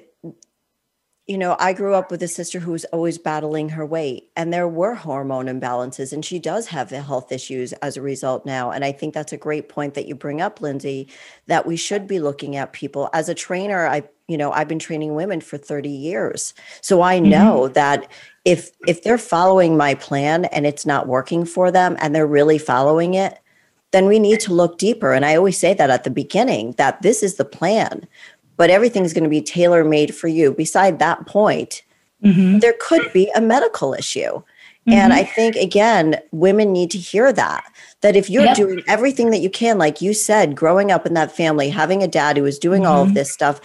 you 1.28 1.38
know, 1.38 1.56
I 1.60 1.72
grew 1.72 1.94
up 1.94 2.10
with 2.10 2.22
a 2.24 2.28
sister 2.28 2.58
who 2.58 2.72
was 2.72 2.84
always 2.86 3.16
battling 3.16 3.68
her 3.70 3.86
weight, 3.86 4.30
and 4.36 4.52
there 4.52 4.66
were 4.66 4.94
hormone 4.94 5.46
imbalances, 5.46 6.12
and 6.12 6.24
she 6.24 6.40
does 6.40 6.66
have 6.66 6.90
health 6.90 7.30
issues 7.30 7.72
as 7.74 7.96
a 7.96 8.02
result 8.02 8.44
now. 8.44 8.72
And 8.72 8.84
I 8.84 8.90
think 8.90 9.14
that's 9.14 9.32
a 9.32 9.36
great 9.36 9.68
point 9.68 9.94
that 9.94 10.06
you 10.06 10.16
bring 10.16 10.40
up, 10.40 10.60
Lindsay, 10.60 11.08
that 11.46 11.64
we 11.64 11.76
should 11.76 12.08
be 12.08 12.18
looking 12.18 12.56
at 12.56 12.72
people. 12.72 13.08
As 13.12 13.28
a 13.28 13.34
trainer, 13.34 13.86
I, 13.86 14.02
you 14.26 14.36
know, 14.36 14.50
I've 14.50 14.66
been 14.66 14.80
training 14.80 15.14
women 15.14 15.40
for 15.40 15.58
30 15.58 15.88
years. 15.88 16.54
So 16.80 17.02
I 17.02 17.20
mm-hmm. 17.20 17.30
know 17.30 17.60
mm-hmm. 17.60 17.74
that 17.74 18.10
if 18.44 18.70
if 18.88 19.04
they're 19.04 19.16
following 19.16 19.76
my 19.76 19.94
plan 19.94 20.46
and 20.46 20.66
it's 20.66 20.84
not 20.84 21.06
working 21.06 21.44
for 21.44 21.70
them 21.70 21.96
and 22.00 22.14
they're 22.14 22.26
really 22.26 22.58
following 22.58 23.14
it, 23.14 23.38
then 23.92 24.06
we 24.06 24.18
need 24.18 24.40
to 24.40 24.52
look 24.52 24.78
deeper. 24.78 25.12
And 25.12 25.24
I 25.24 25.36
always 25.36 25.58
say 25.58 25.74
that 25.74 25.90
at 25.90 26.02
the 26.04 26.10
beginning 26.10 26.72
that 26.78 27.02
this 27.02 27.22
is 27.22 27.36
the 27.36 27.44
plan 27.44 28.08
but 28.56 28.70
everything's 28.70 29.12
going 29.12 29.24
to 29.24 29.30
be 29.30 29.42
tailor 29.42 29.84
made 29.84 30.14
for 30.14 30.28
you. 30.28 30.52
Beside 30.52 30.98
that 30.98 31.26
point, 31.26 31.82
mm-hmm. 32.22 32.58
there 32.58 32.74
could 32.80 33.12
be 33.12 33.30
a 33.34 33.40
medical 33.40 33.94
issue. 33.94 34.42
Mm-hmm. 34.88 34.92
And 34.92 35.12
I 35.12 35.22
think, 35.22 35.54
again, 35.56 36.20
women 36.32 36.72
need 36.72 36.90
to 36.90 36.98
hear 36.98 37.32
that. 37.32 37.64
That 38.00 38.16
if 38.16 38.28
you're 38.28 38.44
yep. 38.44 38.56
doing 38.56 38.82
everything 38.88 39.30
that 39.30 39.38
you 39.38 39.48
can, 39.48 39.78
like 39.78 40.00
you 40.00 40.12
said, 40.12 40.56
growing 40.56 40.90
up 40.90 41.06
in 41.06 41.14
that 41.14 41.30
family, 41.30 41.68
having 41.68 42.02
a 42.02 42.08
dad 42.08 42.36
who 42.36 42.42
was 42.42 42.58
doing 42.58 42.82
mm-hmm. 42.82 42.90
all 42.90 43.02
of 43.02 43.08
mm-hmm. 43.08 43.14
this 43.14 43.32
stuff, 43.32 43.60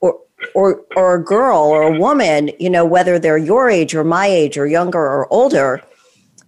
or 0.00 0.18
or 0.54 0.82
or 0.96 1.16
a 1.16 1.22
girl 1.22 1.60
or 1.60 1.82
a 1.82 1.98
woman, 1.98 2.50
you 2.58 2.70
know, 2.70 2.86
whether 2.86 3.18
they're 3.18 3.36
your 3.36 3.68
age 3.68 3.94
or 3.94 4.02
my 4.02 4.26
age 4.26 4.56
or 4.56 4.66
younger 4.66 4.98
or 4.98 5.30
older, 5.30 5.82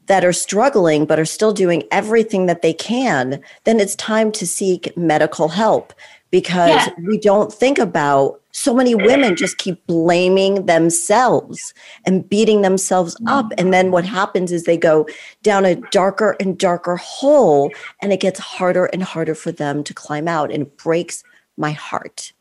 that 0.06 0.24
are 0.24 0.32
struggling 0.32 1.04
but 1.04 1.18
are 1.18 1.24
still 1.24 1.52
doing 1.52 1.82
everything 1.90 2.46
that 2.46 2.62
they 2.62 2.72
can, 2.72 3.40
then 3.64 3.78
it's 3.80 3.94
time 3.96 4.32
to 4.32 4.46
seek 4.46 4.96
medical 4.96 5.48
help 5.48 5.92
because 6.35 6.69
yeah. 6.69 6.88
we 7.07 7.17
don't 7.17 7.53
think 7.53 7.79
about 7.79 8.41
so 8.50 8.75
many 8.75 8.93
women 8.93 9.37
just 9.37 9.57
keep 9.57 9.87
blaming 9.87 10.67
themselves 10.67 11.73
and 12.07 12.29
beating 12.29 12.62
themselves 12.62 13.17
up. 13.29 13.53
And 13.57 13.73
then 13.73 13.93
what 13.93 14.05
happens 14.05 14.50
is 14.50 14.64
they 14.64 14.76
go 14.76 15.07
down 15.45 15.64
a 15.64 15.76
darker 15.93 16.35
and 16.41 16.59
darker 16.59 16.97
hole 16.97 17.71
and 18.03 18.12
it 18.12 18.19
gets 18.19 18.41
harder 18.41 18.87
and 18.87 19.00
harder 19.00 19.37
for 19.37 19.53
them 19.53 19.85
to 19.85 19.95
climb 19.95 20.26
out 20.26 20.50
and 20.50 20.62
it 20.64 20.76
breaks 20.76 21.23
my 21.57 21.71
heart. 21.71 22.33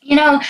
You 0.00 0.14
know 0.14 0.40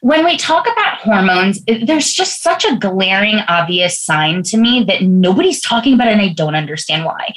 when 0.00 0.24
we 0.24 0.36
talk 0.36 0.68
about 0.70 0.98
hormones 0.98 1.64
there's 1.64 2.12
just 2.12 2.40
such 2.40 2.64
a 2.64 2.76
glaring 2.76 3.40
obvious 3.48 3.98
sign 3.98 4.44
to 4.44 4.56
me 4.56 4.84
that 4.84 5.02
nobody's 5.02 5.62
talking 5.62 5.94
about 5.94 6.08
and 6.08 6.20
i 6.20 6.28
don't 6.28 6.54
understand 6.54 7.04
why 7.06 7.34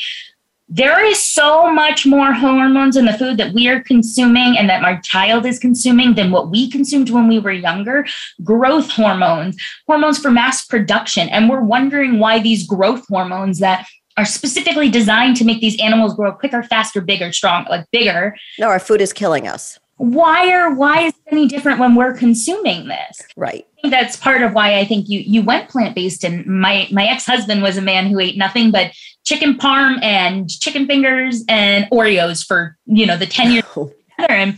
there 0.73 1.05
is 1.05 1.21
so 1.21 1.69
much 1.69 2.05
more 2.05 2.31
hormones 2.31 2.95
in 2.95 3.03
the 3.03 3.13
food 3.13 3.35
that 3.37 3.53
we 3.53 3.67
are 3.67 3.81
consuming 3.81 4.57
and 4.57 4.69
that 4.69 4.81
my 4.81 4.95
child 5.01 5.45
is 5.45 5.59
consuming 5.59 6.15
than 6.15 6.31
what 6.31 6.49
we 6.49 6.69
consumed 6.69 7.09
when 7.09 7.27
we 7.27 7.39
were 7.39 7.51
younger. 7.51 8.05
Growth 8.41 8.89
hormones, 8.89 9.57
hormones 9.85 10.17
for 10.17 10.31
mass 10.31 10.65
production. 10.65 11.27
And 11.27 11.49
we're 11.49 11.59
wondering 11.59 12.19
why 12.19 12.39
these 12.39 12.65
growth 12.65 13.05
hormones 13.09 13.59
that 13.59 13.85
are 14.15 14.23
specifically 14.23 14.89
designed 14.89 15.35
to 15.37 15.45
make 15.45 15.59
these 15.59 15.79
animals 15.81 16.13
grow 16.13 16.31
quicker, 16.31 16.63
faster, 16.63 17.01
bigger, 17.01 17.33
strong, 17.33 17.65
like 17.69 17.85
bigger. 17.91 18.37
No, 18.57 18.67
our 18.67 18.79
food 18.79 19.01
is 19.01 19.11
killing 19.11 19.49
us. 19.49 19.77
Why 20.01 20.51
are 20.51 20.73
why 20.73 21.01
is 21.01 21.13
it 21.13 21.31
any 21.31 21.47
different 21.47 21.79
when 21.79 21.93
we're 21.93 22.13
consuming 22.13 22.87
this? 22.87 23.21
Right. 23.37 23.67
I 23.77 23.81
think 23.81 23.91
that's 23.91 24.15
part 24.15 24.41
of 24.41 24.53
why 24.53 24.79
I 24.79 24.83
think 24.83 25.07
you 25.07 25.19
you 25.19 25.43
went 25.43 25.69
plant 25.69 25.93
based. 25.93 26.23
And 26.23 26.43
my 26.47 26.87
my 26.91 27.05
ex 27.05 27.27
husband 27.27 27.61
was 27.61 27.77
a 27.77 27.83
man 27.83 28.07
who 28.07 28.19
ate 28.19 28.35
nothing 28.35 28.71
but 28.71 28.93
chicken 29.23 29.59
parm 29.59 30.01
and 30.01 30.49
chicken 30.49 30.87
fingers 30.87 31.43
and 31.47 31.85
Oreos 31.91 32.43
for, 32.43 32.77
you 32.87 33.05
know, 33.05 33.15
the 33.15 33.27
10 33.27 33.51
years 33.51 33.63
together. 33.73 33.93
And 34.33 34.57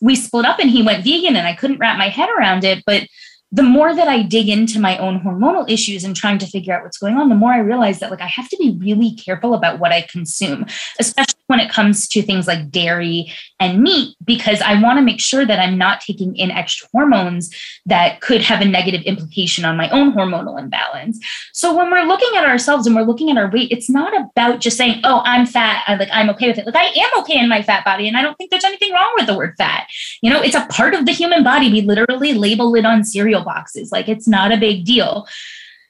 we 0.00 0.14
split 0.14 0.46
up 0.46 0.60
and 0.60 0.70
he 0.70 0.80
went 0.80 1.02
vegan 1.02 1.34
and 1.34 1.48
I 1.48 1.56
couldn't 1.56 1.78
wrap 1.78 1.98
my 1.98 2.08
head 2.08 2.28
around 2.38 2.62
it. 2.62 2.84
But 2.86 3.08
the 3.54 3.62
more 3.62 3.94
that 3.94 4.08
I 4.08 4.22
dig 4.22 4.48
into 4.48 4.80
my 4.80 4.98
own 4.98 5.20
hormonal 5.20 5.70
issues 5.70 6.02
and 6.02 6.16
trying 6.16 6.38
to 6.38 6.46
figure 6.46 6.74
out 6.74 6.82
what's 6.82 6.98
going 6.98 7.16
on, 7.16 7.28
the 7.28 7.36
more 7.36 7.52
I 7.52 7.58
realize 7.58 8.00
that 8.00 8.10
like 8.10 8.20
I 8.20 8.26
have 8.26 8.48
to 8.48 8.56
be 8.56 8.76
really 8.80 9.14
careful 9.14 9.54
about 9.54 9.78
what 9.78 9.92
I 9.92 10.02
consume, 10.02 10.66
especially 10.98 11.38
when 11.46 11.60
it 11.60 11.70
comes 11.70 12.08
to 12.08 12.20
things 12.20 12.48
like 12.48 12.72
dairy 12.72 13.32
and 13.60 13.80
meat, 13.80 14.16
because 14.24 14.60
I 14.60 14.82
want 14.82 14.98
to 14.98 15.04
make 15.04 15.20
sure 15.20 15.46
that 15.46 15.60
I'm 15.60 15.78
not 15.78 16.00
taking 16.00 16.34
in 16.34 16.50
extra 16.50 16.88
hormones 16.90 17.54
that 17.86 18.20
could 18.20 18.40
have 18.42 18.60
a 18.60 18.64
negative 18.64 19.02
implication 19.02 19.64
on 19.64 19.76
my 19.76 19.88
own 19.90 20.12
hormonal 20.14 20.58
imbalance. 20.58 21.20
So 21.52 21.76
when 21.76 21.92
we're 21.92 22.06
looking 22.06 22.36
at 22.36 22.44
ourselves 22.44 22.88
and 22.88 22.96
we're 22.96 23.02
looking 23.02 23.30
at 23.30 23.36
our 23.36 23.48
weight, 23.52 23.70
it's 23.70 23.88
not 23.88 24.12
about 24.18 24.58
just 24.58 24.76
saying, 24.76 25.00
"Oh, 25.04 25.22
I'm 25.24 25.46
fat," 25.46 25.84
I, 25.86 25.94
like 25.94 26.08
I'm 26.12 26.28
okay 26.30 26.48
with 26.48 26.58
it. 26.58 26.66
Like 26.66 26.74
I 26.74 26.86
am 26.86 27.20
okay 27.20 27.38
in 27.38 27.48
my 27.48 27.62
fat 27.62 27.84
body, 27.84 28.08
and 28.08 28.16
I 28.16 28.22
don't 28.22 28.36
think 28.36 28.50
there's 28.50 28.64
anything 28.64 28.92
wrong 28.92 29.12
with 29.16 29.26
the 29.26 29.36
word 29.36 29.54
fat. 29.56 29.86
You 30.22 30.30
know, 30.30 30.42
it's 30.42 30.56
a 30.56 30.66
part 30.70 30.94
of 30.94 31.06
the 31.06 31.12
human 31.12 31.44
body. 31.44 31.70
We 31.70 31.82
literally 31.82 32.34
label 32.34 32.74
it 32.74 32.84
on 32.84 33.04
cereal 33.04 33.43
boxes. 33.44 33.92
Like 33.92 34.08
it's 34.08 34.28
not 34.28 34.52
a 34.52 34.56
big 34.56 34.84
deal. 34.84 35.26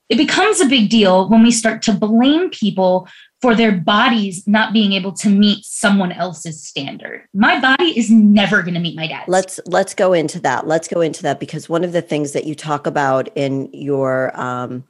It 0.09 0.17
becomes 0.17 0.61
a 0.61 0.67
big 0.67 0.91
deal 0.91 1.29
when 1.31 1.43
we 1.43 1.51
start 1.51 1.81
to 1.83 1.93
blame 1.93 2.51
people 2.51 3.09
for 3.41 3.55
their 3.55 3.73
bodies 3.73 4.47
not 4.47 4.73
being 4.73 4.93
able 4.93 5.13
to 5.13 5.29
meet 5.29 5.65
someone 5.65 6.13
else's 6.13 6.63
standard. 6.63 7.27
My 7.35 7.61
body 7.61 7.99
is 7.99 8.11
never 8.11 8.63
going 8.63 8.75
to 8.75 8.81
meet 8.81 8.97
my 8.97 9.07
dad's. 9.07 9.29
Let's 9.29 9.61
let's 9.67 9.95
go 9.95 10.13
into 10.13 10.41
that. 10.41 10.67
Let's 10.67 10.89
go 10.89 11.01
into 11.01 11.23
that 11.25 11.41
because 11.41 11.69
one 11.69 11.85
of 11.85 11.93
the 11.93 12.03
things 12.03 12.33
that 12.33 12.45
you 12.45 12.55
talk 12.55 12.87
about 12.87 13.29
in 13.35 13.71
your 13.73 14.39
um 14.39 14.85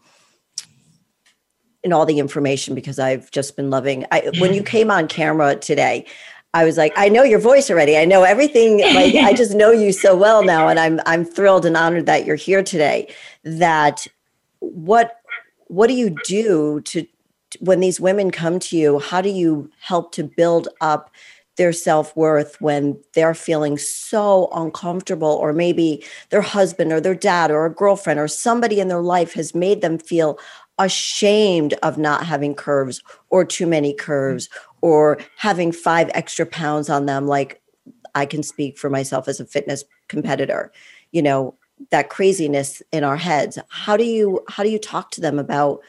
in 1.83 1.93
all 1.93 2.07
the 2.07 2.19
information 2.19 2.75
because 2.75 2.99
I've 2.99 3.31
just 3.31 3.57
been 3.57 3.71
loving 3.71 4.07
I, 4.11 4.31
when 4.39 4.55
you 4.55 4.63
came 4.75 4.91
on 4.91 5.07
camera 5.07 5.57
today 5.57 6.07
I 6.55 6.65
was 6.65 6.77
like, 6.79 6.93
I 6.97 7.09
know 7.09 7.25
your 7.25 7.41
voice 7.41 7.69
already. 7.69 7.99
I 7.99 8.05
know 8.05 8.23
everything. 8.23 8.81
Like 8.81 9.17
I 9.17 9.33
just 9.37 9.55
know 9.55 9.73
you 9.73 9.93
so 9.93 10.17
well 10.17 10.45
now, 10.45 10.69
and 10.69 10.79
I'm 10.79 11.01
I'm 11.05 11.25
thrilled 11.25 11.67
and 11.67 11.77
honored 11.77 12.07
that 12.07 12.25
you're 12.25 12.37
here 12.37 12.63
today. 12.63 13.13
That 13.43 14.07
what 14.61 15.21
what 15.67 15.89
do 15.89 15.95
you 15.95 16.17
do 16.25 16.81
to 16.83 17.07
when 17.59 17.81
these 17.81 18.01
women 18.01 18.31
come 18.31 18.61
to 18.61 18.77
you? 18.77 19.01
How 19.01 19.21
do 19.21 19.29
you 19.29 19.71
help 19.81 20.13
to 20.13 20.23
build 20.23 20.69
up 20.81 21.11
their 21.57 21.73
self 21.73 22.17
worth 22.17 22.61
when 22.61 23.01
they're 23.15 23.35
feeling 23.35 23.77
so 23.77 24.49
uncomfortable, 24.55 25.33
or 25.41 25.53
maybe 25.53 26.05
their 26.31 26.41
husband 26.41 26.93
or 26.93 27.01
their 27.01 27.15
dad 27.17 27.51
or 27.51 27.67
a 27.67 27.75
girlfriend 27.75 28.21
or 28.21 28.29
somebody 28.29 28.79
in 28.79 28.87
their 28.87 29.03
life 29.03 29.35
has 29.35 29.57
made 29.57 29.81
them 29.81 29.99
feel 29.99 30.39
ashamed 30.79 31.75
of 31.83 31.99
not 31.99 32.27
having 32.27 32.55
curves 32.55 33.03
or 33.31 33.45
too 33.45 33.67
many 33.67 33.95
curves 33.95 34.49
or 34.85 35.19
having 35.39 35.73
five 35.73 36.11
extra 36.13 36.45
pounds 36.45 36.91
on 36.91 37.07
them 37.07 37.27
like 37.27 37.63
i 38.15 38.27
can 38.27 38.43
speak 38.43 38.77
for 38.77 38.91
myself 38.91 39.27
as 39.27 39.41
a 39.41 39.47
fitness 39.47 39.83
competitor 40.09 40.71
you 41.11 41.23
know 41.23 41.55
that 41.91 42.11
craziness 42.11 42.83
in 42.93 43.03
our 43.03 43.17
heads 43.17 43.59
how 43.71 43.97
do 43.97 44.05
you 44.05 44.45
how 44.49 44.63
do 44.63 44.69
you 44.69 44.79
talk 44.79 45.11
to 45.11 45.23
them 45.23 45.39
about 45.39 45.81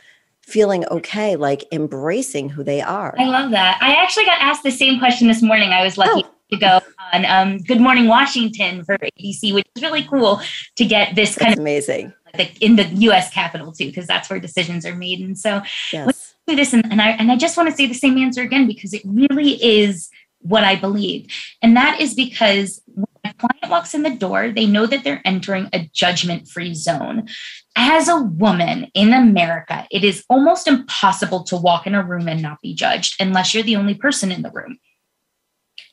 feeling 0.41 0.85
okay 0.87 1.35
like 1.35 1.65
embracing 1.73 2.47
who 2.47 2.63
they 2.63 2.79
are 2.79 3.13
i 3.19 3.25
love 3.25 3.51
that 3.51 3.77
i 3.81 3.93
actually 4.01 4.25
got 4.25 4.41
asked 4.41 4.63
the 4.63 4.71
same 4.71 4.97
question 4.97 5.27
this 5.27 5.41
morning 5.41 5.71
i 5.71 5.83
was 5.83 5.97
lucky 5.97 6.23
oh. 6.25 6.31
to 6.49 6.57
go 6.57 6.79
on 7.11 7.25
um, 7.25 7.57
good 7.63 7.81
morning 7.81 8.07
washington 8.07 8.81
for 8.85 8.97
abc 8.97 9.53
which 9.53 9.67
is 9.75 9.83
really 9.83 10.03
cool 10.03 10.39
to 10.75 10.85
get 10.85 11.15
this 11.15 11.35
kind 11.35 11.49
That's 11.49 11.59
of 11.59 11.63
amazing 11.63 12.13
in 12.59 12.75
the 12.75 12.83
US 13.07 13.31
Capitol 13.31 13.71
too, 13.71 13.85
because 13.85 14.07
that's 14.07 14.29
where 14.29 14.41
decisions 14.41 14.85
are 14.85 14.93
made. 14.93 15.21
And 15.21 15.37
so 15.37 15.61
yes. 15.93 16.34
This 16.47 16.73
and, 16.73 16.85
and 16.91 17.01
I 17.01 17.11
and 17.11 17.31
I 17.31 17.37
just 17.37 17.57
want 17.57 17.69
to 17.69 17.75
say 17.75 17.87
the 17.87 17.93
same 17.93 18.17
answer 18.17 18.41
again 18.41 18.67
because 18.67 18.93
it 18.93 19.01
really 19.05 19.53
is 19.63 20.09
what 20.39 20.63
I 20.63 20.75
believe. 20.75 21.27
And 21.61 21.75
that 21.75 21.99
is 21.99 22.13
because 22.13 22.81
when 22.85 23.05
a 23.23 23.33
client 23.33 23.71
walks 23.71 23.95
in 23.95 24.03
the 24.03 24.11
door, 24.11 24.51
they 24.51 24.67
know 24.67 24.85
that 24.85 25.03
they're 25.03 25.21
entering 25.25 25.69
a 25.73 25.89
judgment 25.91 26.47
free 26.47 26.75
zone. 26.75 27.27
As 27.75 28.07
a 28.07 28.21
woman 28.21 28.91
in 28.93 29.11
America, 29.11 29.87
it 29.89 30.03
is 30.03 30.23
almost 30.29 30.67
impossible 30.67 31.43
to 31.45 31.57
walk 31.57 31.87
in 31.87 31.95
a 31.95 32.03
room 32.03 32.27
and 32.27 32.41
not 32.41 32.61
be 32.61 32.75
judged 32.75 33.19
unless 33.19 33.53
you're 33.53 33.63
the 33.63 33.75
only 33.75 33.95
person 33.95 34.31
in 34.31 34.43
the 34.43 34.51
room. 34.51 34.77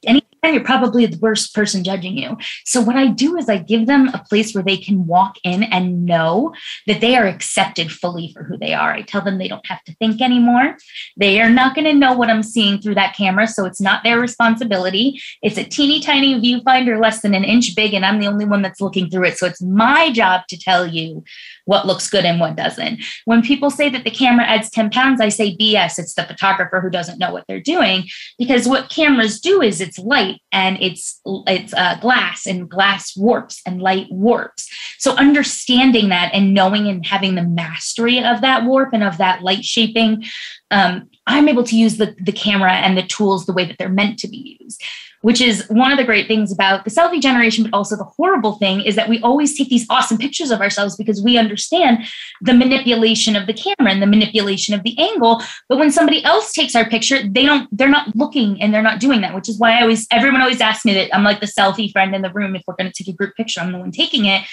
Any 0.04 0.22
you're 0.48 0.64
probably 0.64 1.06
the 1.06 1.18
worst 1.18 1.54
person 1.54 1.84
judging 1.84 2.18
you. 2.18 2.36
So, 2.64 2.80
what 2.80 2.96
I 2.96 3.06
do 3.06 3.36
is 3.36 3.48
I 3.48 3.58
give 3.58 3.86
them 3.86 4.08
a 4.08 4.24
place 4.28 4.54
where 4.54 4.64
they 4.64 4.76
can 4.76 5.06
walk 5.06 5.36
in 5.44 5.62
and 5.62 6.04
know 6.04 6.52
that 6.88 7.00
they 7.00 7.16
are 7.16 7.26
accepted 7.26 7.92
fully 7.92 8.32
for 8.32 8.42
who 8.42 8.58
they 8.58 8.74
are. 8.74 8.92
I 8.92 9.02
tell 9.02 9.20
them 9.22 9.38
they 9.38 9.46
don't 9.46 9.66
have 9.66 9.84
to 9.84 9.94
think 9.94 10.20
anymore. 10.20 10.76
They 11.16 11.40
are 11.40 11.50
not 11.50 11.76
going 11.76 11.84
to 11.84 11.94
know 11.94 12.14
what 12.14 12.28
I'm 12.28 12.42
seeing 12.42 12.80
through 12.80 12.96
that 12.96 13.14
camera. 13.14 13.46
So, 13.46 13.66
it's 13.66 13.80
not 13.80 14.02
their 14.02 14.18
responsibility. 14.18 15.20
It's 15.42 15.58
a 15.58 15.64
teeny 15.64 16.00
tiny 16.00 16.34
viewfinder, 16.40 17.00
less 17.00 17.22
than 17.22 17.34
an 17.34 17.44
inch 17.44 17.76
big, 17.76 17.94
and 17.94 18.04
I'm 18.04 18.18
the 18.18 18.26
only 18.26 18.44
one 18.44 18.62
that's 18.62 18.80
looking 18.80 19.10
through 19.10 19.26
it. 19.26 19.38
So, 19.38 19.46
it's 19.46 19.62
my 19.62 20.10
job 20.10 20.42
to 20.48 20.58
tell 20.58 20.86
you 20.86 21.22
what 21.64 21.86
looks 21.86 22.10
good 22.10 22.24
and 22.24 22.40
what 22.40 22.56
doesn't. 22.56 23.00
When 23.24 23.42
people 23.42 23.70
say 23.70 23.88
that 23.88 24.04
the 24.04 24.10
camera 24.10 24.44
adds 24.44 24.70
10 24.70 24.90
pounds, 24.90 25.20
I 25.20 25.28
say 25.28 25.56
BS. 25.56 25.98
It's 25.98 26.14
the 26.14 26.24
photographer 26.24 26.80
who 26.80 26.90
doesn't 26.90 27.18
know 27.18 27.32
what 27.32 27.44
they're 27.48 27.60
doing 27.60 28.04
because 28.38 28.68
what 28.68 28.90
cameras 28.90 29.40
do 29.40 29.62
is 29.62 29.80
it's 29.80 29.98
light 29.98 30.40
and 30.52 30.78
it's 30.80 31.20
it's 31.46 31.74
uh, 31.74 31.96
glass 32.00 32.46
and 32.46 32.68
glass 32.68 33.16
warps 33.16 33.60
and 33.66 33.82
light 33.82 34.06
warps 34.10 34.68
so 34.98 35.14
understanding 35.16 36.08
that 36.08 36.30
and 36.32 36.54
knowing 36.54 36.86
and 36.88 37.06
having 37.06 37.34
the 37.34 37.42
mastery 37.42 38.22
of 38.22 38.40
that 38.40 38.64
warp 38.64 38.92
and 38.92 39.02
of 39.02 39.18
that 39.18 39.42
light 39.42 39.64
shaping 39.64 40.24
um, 40.70 41.08
i'm 41.26 41.48
able 41.48 41.64
to 41.64 41.76
use 41.76 41.96
the, 41.96 42.14
the 42.20 42.32
camera 42.32 42.72
and 42.72 42.96
the 42.96 43.02
tools 43.02 43.46
the 43.46 43.52
way 43.52 43.64
that 43.64 43.78
they're 43.78 43.88
meant 43.88 44.18
to 44.18 44.28
be 44.28 44.58
used 44.60 44.82
which 45.22 45.40
is 45.40 45.66
one 45.68 45.90
of 45.90 45.98
the 45.98 46.04
great 46.04 46.28
things 46.28 46.52
about 46.52 46.84
the 46.84 46.90
selfie 46.90 47.20
generation, 47.20 47.64
but 47.64 47.72
also 47.72 47.96
the 47.96 48.04
horrible 48.04 48.52
thing 48.56 48.80
is 48.80 48.96
that 48.96 49.08
we 49.08 49.20
always 49.20 49.56
take 49.56 49.68
these 49.68 49.86
awesome 49.88 50.18
pictures 50.18 50.50
of 50.50 50.60
ourselves 50.60 50.96
because 50.96 51.22
we 51.22 51.38
understand 51.38 52.04
the 52.40 52.52
manipulation 52.52 53.34
of 53.34 53.46
the 53.46 53.54
camera 53.54 53.90
and 53.90 54.02
the 54.02 54.06
manipulation 54.06 54.74
of 54.74 54.82
the 54.82 54.98
angle. 54.98 55.42
But 55.68 55.78
when 55.78 55.90
somebody 55.90 56.22
else 56.24 56.52
takes 56.52 56.74
our 56.74 56.88
picture, 56.88 57.22
they 57.22 57.44
don't, 57.44 57.68
they're 57.76 57.88
not 57.88 58.14
looking 58.14 58.60
and 58.60 58.74
they're 58.74 58.82
not 58.82 59.00
doing 59.00 59.20
that, 59.22 59.34
which 59.34 59.48
is 59.48 59.58
why 59.58 59.78
I 59.78 59.82
always, 59.82 60.06
everyone 60.10 60.42
always 60.42 60.60
asks 60.60 60.84
me 60.84 60.92
that 60.94 61.14
I'm 61.14 61.24
like 61.24 61.40
the 61.40 61.46
selfie 61.46 61.90
friend 61.90 62.14
in 62.14 62.22
the 62.22 62.32
room. 62.32 62.54
If 62.56 62.62
we're 62.66 62.76
going 62.76 62.90
to 62.90 63.04
take 63.04 63.12
a 63.12 63.16
group 63.16 63.34
picture, 63.36 63.60
I'm 63.60 63.72
the 63.72 63.78
one 63.78 63.92
taking 63.92 64.26
it. 64.26 64.44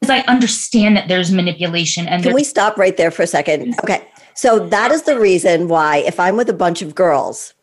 Because 0.00 0.22
I 0.22 0.30
understand 0.30 0.96
that 0.98 1.08
there's 1.08 1.32
manipulation. 1.32 2.06
And 2.06 2.22
can 2.22 2.34
we 2.34 2.44
stop 2.44 2.76
right 2.76 2.96
there 2.96 3.10
for 3.10 3.22
a 3.22 3.26
second? 3.26 3.74
Okay. 3.82 4.06
So 4.34 4.68
that 4.68 4.92
is 4.92 5.02
the 5.02 5.18
reason 5.18 5.68
why 5.68 5.96
if 5.96 6.20
I'm 6.20 6.36
with 6.36 6.50
a 6.50 6.52
bunch 6.52 6.82
of 6.82 6.94
girls, 6.94 7.54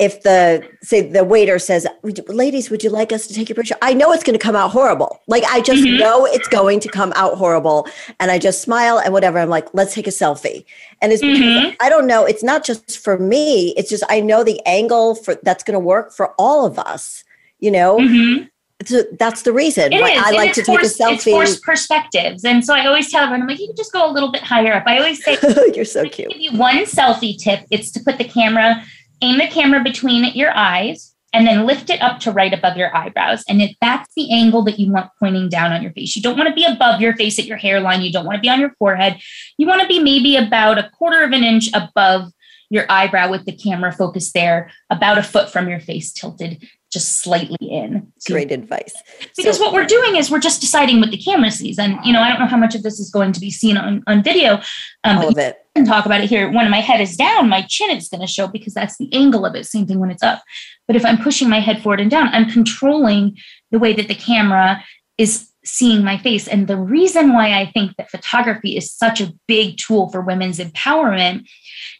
if 0.00 0.22
the 0.22 0.66
say 0.82 1.02
the 1.02 1.22
waiter 1.22 1.58
says 1.58 1.86
ladies 2.26 2.70
would 2.70 2.82
you 2.82 2.88
like 2.88 3.12
us 3.12 3.26
to 3.26 3.34
take 3.34 3.48
your 3.48 3.54
picture 3.54 3.76
i 3.82 3.92
know 3.92 4.10
it's 4.12 4.24
going 4.24 4.36
to 4.36 4.42
come 4.42 4.56
out 4.56 4.70
horrible 4.70 5.20
like 5.28 5.44
i 5.44 5.60
just 5.60 5.84
mm-hmm. 5.84 5.98
know 5.98 6.26
it's 6.26 6.48
going 6.48 6.80
to 6.80 6.88
come 6.88 7.12
out 7.14 7.36
horrible 7.36 7.86
and 8.18 8.30
i 8.30 8.38
just 8.38 8.62
smile 8.62 8.98
and 8.98 9.12
whatever 9.12 9.38
i'm 9.38 9.50
like 9.50 9.72
let's 9.74 9.94
take 9.94 10.06
a 10.06 10.10
selfie 10.10 10.64
and 11.02 11.12
it's 11.12 11.22
mm-hmm. 11.22 11.76
i 11.80 11.88
don't 11.88 12.06
know 12.06 12.24
it's 12.24 12.42
not 12.42 12.64
just 12.64 12.98
for 12.98 13.18
me 13.18 13.74
it's 13.76 13.90
just 13.90 14.02
i 14.08 14.20
know 14.20 14.42
the 14.42 14.60
angle 14.66 15.14
for 15.14 15.36
that's 15.42 15.62
going 15.62 15.74
to 15.74 15.80
work 15.80 16.12
for 16.12 16.34
all 16.38 16.64
of 16.64 16.78
us 16.78 17.22
you 17.60 17.70
know 17.70 17.98
mm-hmm. 17.98 18.44
So 18.86 19.02
that's 19.18 19.42
the 19.42 19.52
reason 19.52 19.92
it 19.92 20.00
why 20.00 20.12
is. 20.12 20.22
I 20.24 20.30
like 20.30 20.54
to 20.54 20.64
forced, 20.64 20.96
take 20.96 21.06
a 21.06 21.10
selfie. 21.10 21.14
It's 21.16 21.24
forced 21.24 21.62
perspectives. 21.62 22.44
And 22.46 22.64
so 22.64 22.74
I 22.74 22.86
always 22.86 23.10
tell 23.10 23.24
everyone, 23.24 23.42
I'm 23.42 23.48
like, 23.48 23.60
you 23.60 23.66
can 23.66 23.76
just 23.76 23.92
go 23.92 24.10
a 24.10 24.12
little 24.12 24.32
bit 24.32 24.42
higher 24.42 24.72
up. 24.72 24.84
I 24.86 24.96
always 24.96 25.22
say, 25.22 25.36
You're 25.74 25.84
so 25.84 26.08
cute. 26.08 26.30
give 26.30 26.40
you 26.40 26.52
one 26.52 26.86
selfie 26.86 27.36
tip. 27.36 27.66
It's 27.70 27.90
to 27.90 28.00
put 28.00 28.16
the 28.16 28.24
camera 28.24 28.82
aim 29.22 29.38
the 29.38 29.46
camera 29.46 29.82
between 29.82 30.24
your 30.34 30.50
eyes 30.54 31.14
and 31.32 31.46
then 31.46 31.66
lift 31.66 31.90
it 31.90 32.02
up 32.02 32.18
to 32.20 32.32
right 32.32 32.52
above 32.52 32.76
your 32.76 32.94
eyebrows. 32.96 33.44
And 33.48 33.62
if 33.62 33.76
that's 33.80 34.12
the 34.16 34.32
angle 34.32 34.62
that 34.64 34.78
you 34.78 34.90
want 34.90 35.10
pointing 35.20 35.48
down 35.48 35.72
on 35.72 35.82
your 35.82 35.92
face, 35.92 36.16
you 36.16 36.22
don't 36.22 36.36
want 36.36 36.48
to 36.48 36.54
be 36.54 36.64
above 36.64 37.00
your 37.00 37.14
face 37.16 37.38
at 37.38 37.46
your 37.46 37.56
hairline. 37.56 38.02
You 38.02 38.12
don't 38.12 38.26
want 38.26 38.36
to 38.36 38.40
be 38.40 38.48
on 38.48 38.60
your 38.60 38.74
forehead. 38.78 39.20
You 39.56 39.66
want 39.66 39.80
to 39.82 39.88
be 39.88 40.00
maybe 40.00 40.36
about 40.36 40.78
a 40.78 40.90
quarter 40.90 41.22
of 41.22 41.32
an 41.32 41.44
inch 41.44 41.70
above 41.72 42.32
your 42.68 42.84
eyebrow 42.88 43.30
with 43.30 43.44
the 43.44 43.52
camera 43.56 43.92
focused 43.92 44.34
there, 44.34 44.70
about 44.90 45.18
a 45.18 45.22
foot 45.22 45.50
from 45.50 45.68
your 45.68 45.80
face 45.80 46.12
tilted 46.12 46.64
just 46.90 47.22
slightly 47.22 47.56
in. 47.60 48.12
Great 48.26 48.50
advice. 48.50 48.94
Because 49.36 49.58
so, 49.58 49.64
what 49.64 49.72
we're 49.72 49.86
doing 49.86 50.16
is 50.16 50.30
we're 50.30 50.40
just 50.40 50.60
deciding 50.60 51.00
what 51.00 51.10
the 51.10 51.16
camera 51.16 51.50
sees. 51.50 51.78
And, 51.78 51.98
you 52.04 52.12
know, 52.12 52.20
I 52.20 52.28
don't 52.28 52.40
know 52.40 52.46
how 52.46 52.56
much 52.56 52.74
of 52.74 52.82
this 52.82 52.98
is 52.98 53.10
going 53.10 53.32
to 53.32 53.40
be 53.40 53.50
seen 53.50 53.76
on, 53.76 54.02
on 54.06 54.22
video. 54.22 54.60
Um, 55.04 55.18
all 55.18 55.28
of 55.28 55.38
it. 55.38 55.58
And 55.76 55.86
talk 55.86 56.04
about 56.04 56.20
it 56.20 56.28
here. 56.28 56.50
When 56.50 56.68
my 56.70 56.80
head 56.80 57.00
is 57.00 57.16
down, 57.16 57.48
my 57.48 57.62
chin 57.62 57.96
is 57.96 58.08
going 58.08 58.20
to 58.20 58.26
show 58.26 58.48
because 58.48 58.74
that's 58.74 58.98
the 58.98 59.12
angle 59.12 59.46
of 59.46 59.54
it. 59.54 59.66
Same 59.66 59.86
thing 59.86 60.00
when 60.00 60.10
it's 60.10 60.22
up. 60.22 60.42
But 60.86 60.96
if 60.96 61.04
I'm 61.06 61.18
pushing 61.18 61.48
my 61.48 61.60
head 61.60 61.80
forward 61.80 62.00
and 62.00 62.10
down, 62.10 62.28
I'm 62.28 62.50
controlling 62.50 63.38
the 63.70 63.78
way 63.78 63.92
that 63.92 64.08
the 64.08 64.14
camera 64.14 64.82
is 65.16 65.48
seeing 65.64 66.02
my 66.02 66.18
face. 66.18 66.48
And 66.48 66.66
the 66.66 66.76
reason 66.76 67.32
why 67.32 67.60
I 67.60 67.70
think 67.70 67.96
that 67.96 68.10
photography 68.10 68.76
is 68.76 68.90
such 68.90 69.20
a 69.20 69.32
big 69.46 69.76
tool 69.76 70.08
for 70.08 70.20
women's 70.20 70.58
empowerment 70.58 71.46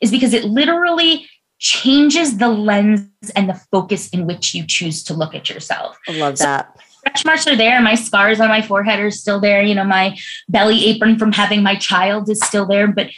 is 0.01 0.11
because 0.11 0.33
it 0.33 0.45
literally 0.45 1.29
changes 1.61 2.39
the 2.39 2.49
lens 2.49 3.07
and 3.37 3.49
the 3.49 3.55
focus 3.71 4.09
in 4.09 4.27
which 4.27 4.55
you 4.55 4.67
choose 4.67 5.05
to 5.05 5.15
look 5.15 5.35
at 5.35 5.49
yourself. 5.49 5.97
I 6.09 6.13
love 6.13 6.39
that. 6.39 6.75
So, 6.75 6.83
stretch 6.99 7.25
marks 7.25 7.47
are 7.47 7.57
there. 7.57 7.81
My 7.81 7.95
scars 7.95 8.41
on 8.41 8.49
my 8.49 8.63
forehead 8.63 8.99
are 8.99 9.11
still 9.11 9.41
there. 9.41 9.63
You 9.63 9.75
know, 9.75 9.85
my 9.85 10.17
belly 10.49 10.87
apron 10.87 11.19
from 11.19 11.33
having 11.33 11.63
my 11.63 11.77
child 11.77 12.29
is 12.29 12.41
still 12.41 12.67
there. 12.67 12.89
But 12.89 13.11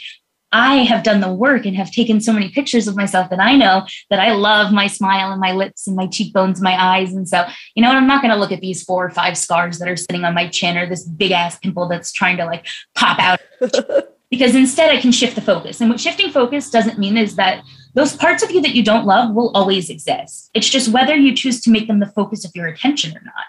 I 0.51 0.83
have 0.83 1.03
done 1.03 1.21
the 1.21 1.33
work 1.33 1.65
and 1.65 1.75
have 1.77 1.89
taken 1.89 2.21
so 2.21 2.31
many 2.31 2.49
pictures 2.49 2.87
of 2.87 2.95
myself 2.95 3.29
that 3.31 3.39
I 3.39 3.55
know 3.55 3.87
that 4.11 4.19
I 4.19 4.33
love 4.33 4.71
my 4.71 4.85
smile 4.85 5.31
and 5.31 5.41
my 5.41 5.53
lips 5.53 5.87
and 5.87 5.95
my 5.95 6.05
cheekbones, 6.05 6.61
my 6.61 6.79
eyes. 6.79 7.13
And 7.13 7.27
so, 7.27 7.47
you 7.75 7.81
know 7.81 7.89
what? 7.89 7.97
I'm 7.97 8.07
not 8.07 8.21
going 8.21 8.33
to 8.33 8.39
look 8.39 8.51
at 8.51 8.61
these 8.61 8.83
four 8.83 9.05
or 9.05 9.09
five 9.09 9.37
scars 9.37 9.79
that 9.79 9.87
are 9.87 9.97
sitting 9.97 10.25
on 10.25 10.35
my 10.35 10.47
chin 10.47 10.77
or 10.77 10.85
this 10.85 11.05
big 11.05 11.31
ass 11.31 11.57
pimple 11.57 11.87
that's 11.87 12.11
trying 12.11 12.37
to 12.37 12.45
like 12.45 12.67
pop 12.93 13.19
out. 13.19 13.39
because 14.29 14.55
instead 14.55 14.91
I 14.91 14.99
can 14.99 15.11
shift 15.11 15.35
the 15.35 15.41
focus. 15.41 15.79
And 15.79 15.89
what 15.89 15.99
shifting 15.99 16.31
focus 16.31 16.69
doesn't 16.69 16.99
mean 16.99 17.17
is 17.17 17.35
that 17.35 17.63
those 17.93 18.15
parts 18.15 18.43
of 18.43 18.51
you 18.51 18.61
that 18.61 18.75
you 18.75 18.83
don't 18.83 19.05
love 19.05 19.33
will 19.33 19.51
always 19.53 19.89
exist. 19.89 20.49
It's 20.53 20.69
just 20.69 20.89
whether 20.89 21.15
you 21.15 21.35
choose 21.35 21.61
to 21.61 21.71
make 21.71 21.87
them 21.87 21.99
the 21.99 22.07
focus 22.07 22.43
of 22.45 22.51
your 22.55 22.67
attention 22.67 23.15
or 23.15 23.21
not. 23.23 23.45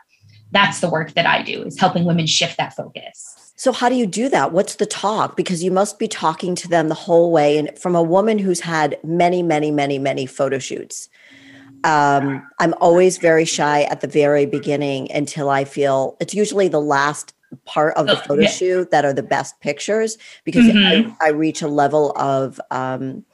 That's 0.51 0.81
the 0.81 0.89
work 0.89 1.15
that 1.15 1.27
I 1.27 1.43
do 1.43 1.63
is 1.63 1.79
helping 1.79 2.05
women 2.05 2.27
shift 2.27 2.59
that 2.59 2.75
focus. 2.75 3.53
So 3.57 3.73
how 3.73 3.89
do 3.89 3.95
you 3.95 4.07
do 4.07 4.29
that? 4.29 4.53
What's 4.53 4.77
the 4.77 4.87
talk? 4.87 5.37
Because 5.37 5.65
you 5.65 5.71
must 5.71 5.99
be 5.99 6.09
talking 6.09 6.55
to 6.57 6.69
them 6.69 6.89
the 6.89 6.95
whole 6.95 7.33
way 7.33 7.57
and 7.59 7.77
from 7.79 7.95
a 7.95 8.03
woman 8.03 8.39
who's 8.39 8.61
had 8.61 8.99
many 9.03 9.43
many 9.43 9.71
many 9.71 9.99
many 9.99 10.27
photo 10.27 10.59
shoots. 10.59 11.09
Um, 11.85 12.47
I'm 12.61 12.75
always 12.81 13.19
very 13.19 13.45
shy 13.45 13.83
at 13.83 14.01
the 14.01 14.07
very 14.07 14.47
beginning 14.47 15.13
until 15.13 15.51
I 15.51 15.65
feel 15.65 16.17
it's 16.19 16.35
usually 16.35 16.69
the 16.69 16.81
last 16.81 17.35
part 17.67 17.95
of 17.97 18.07
the 18.07 18.19
oh, 18.19 18.25
photo 18.25 18.43
yeah. 18.43 18.49
shoot 18.49 18.91
that 18.91 19.05
are 19.05 19.13
the 19.13 19.23
best 19.23 19.61
pictures 19.61 20.17
because 20.45 20.65
mm-hmm. 20.65 21.11
I, 21.21 21.27
I, 21.27 21.31
reach 21.31 21.63
a 21.63 21.69
level 21.69 22.13
of 22.17 22.61
um, 22.71 23.25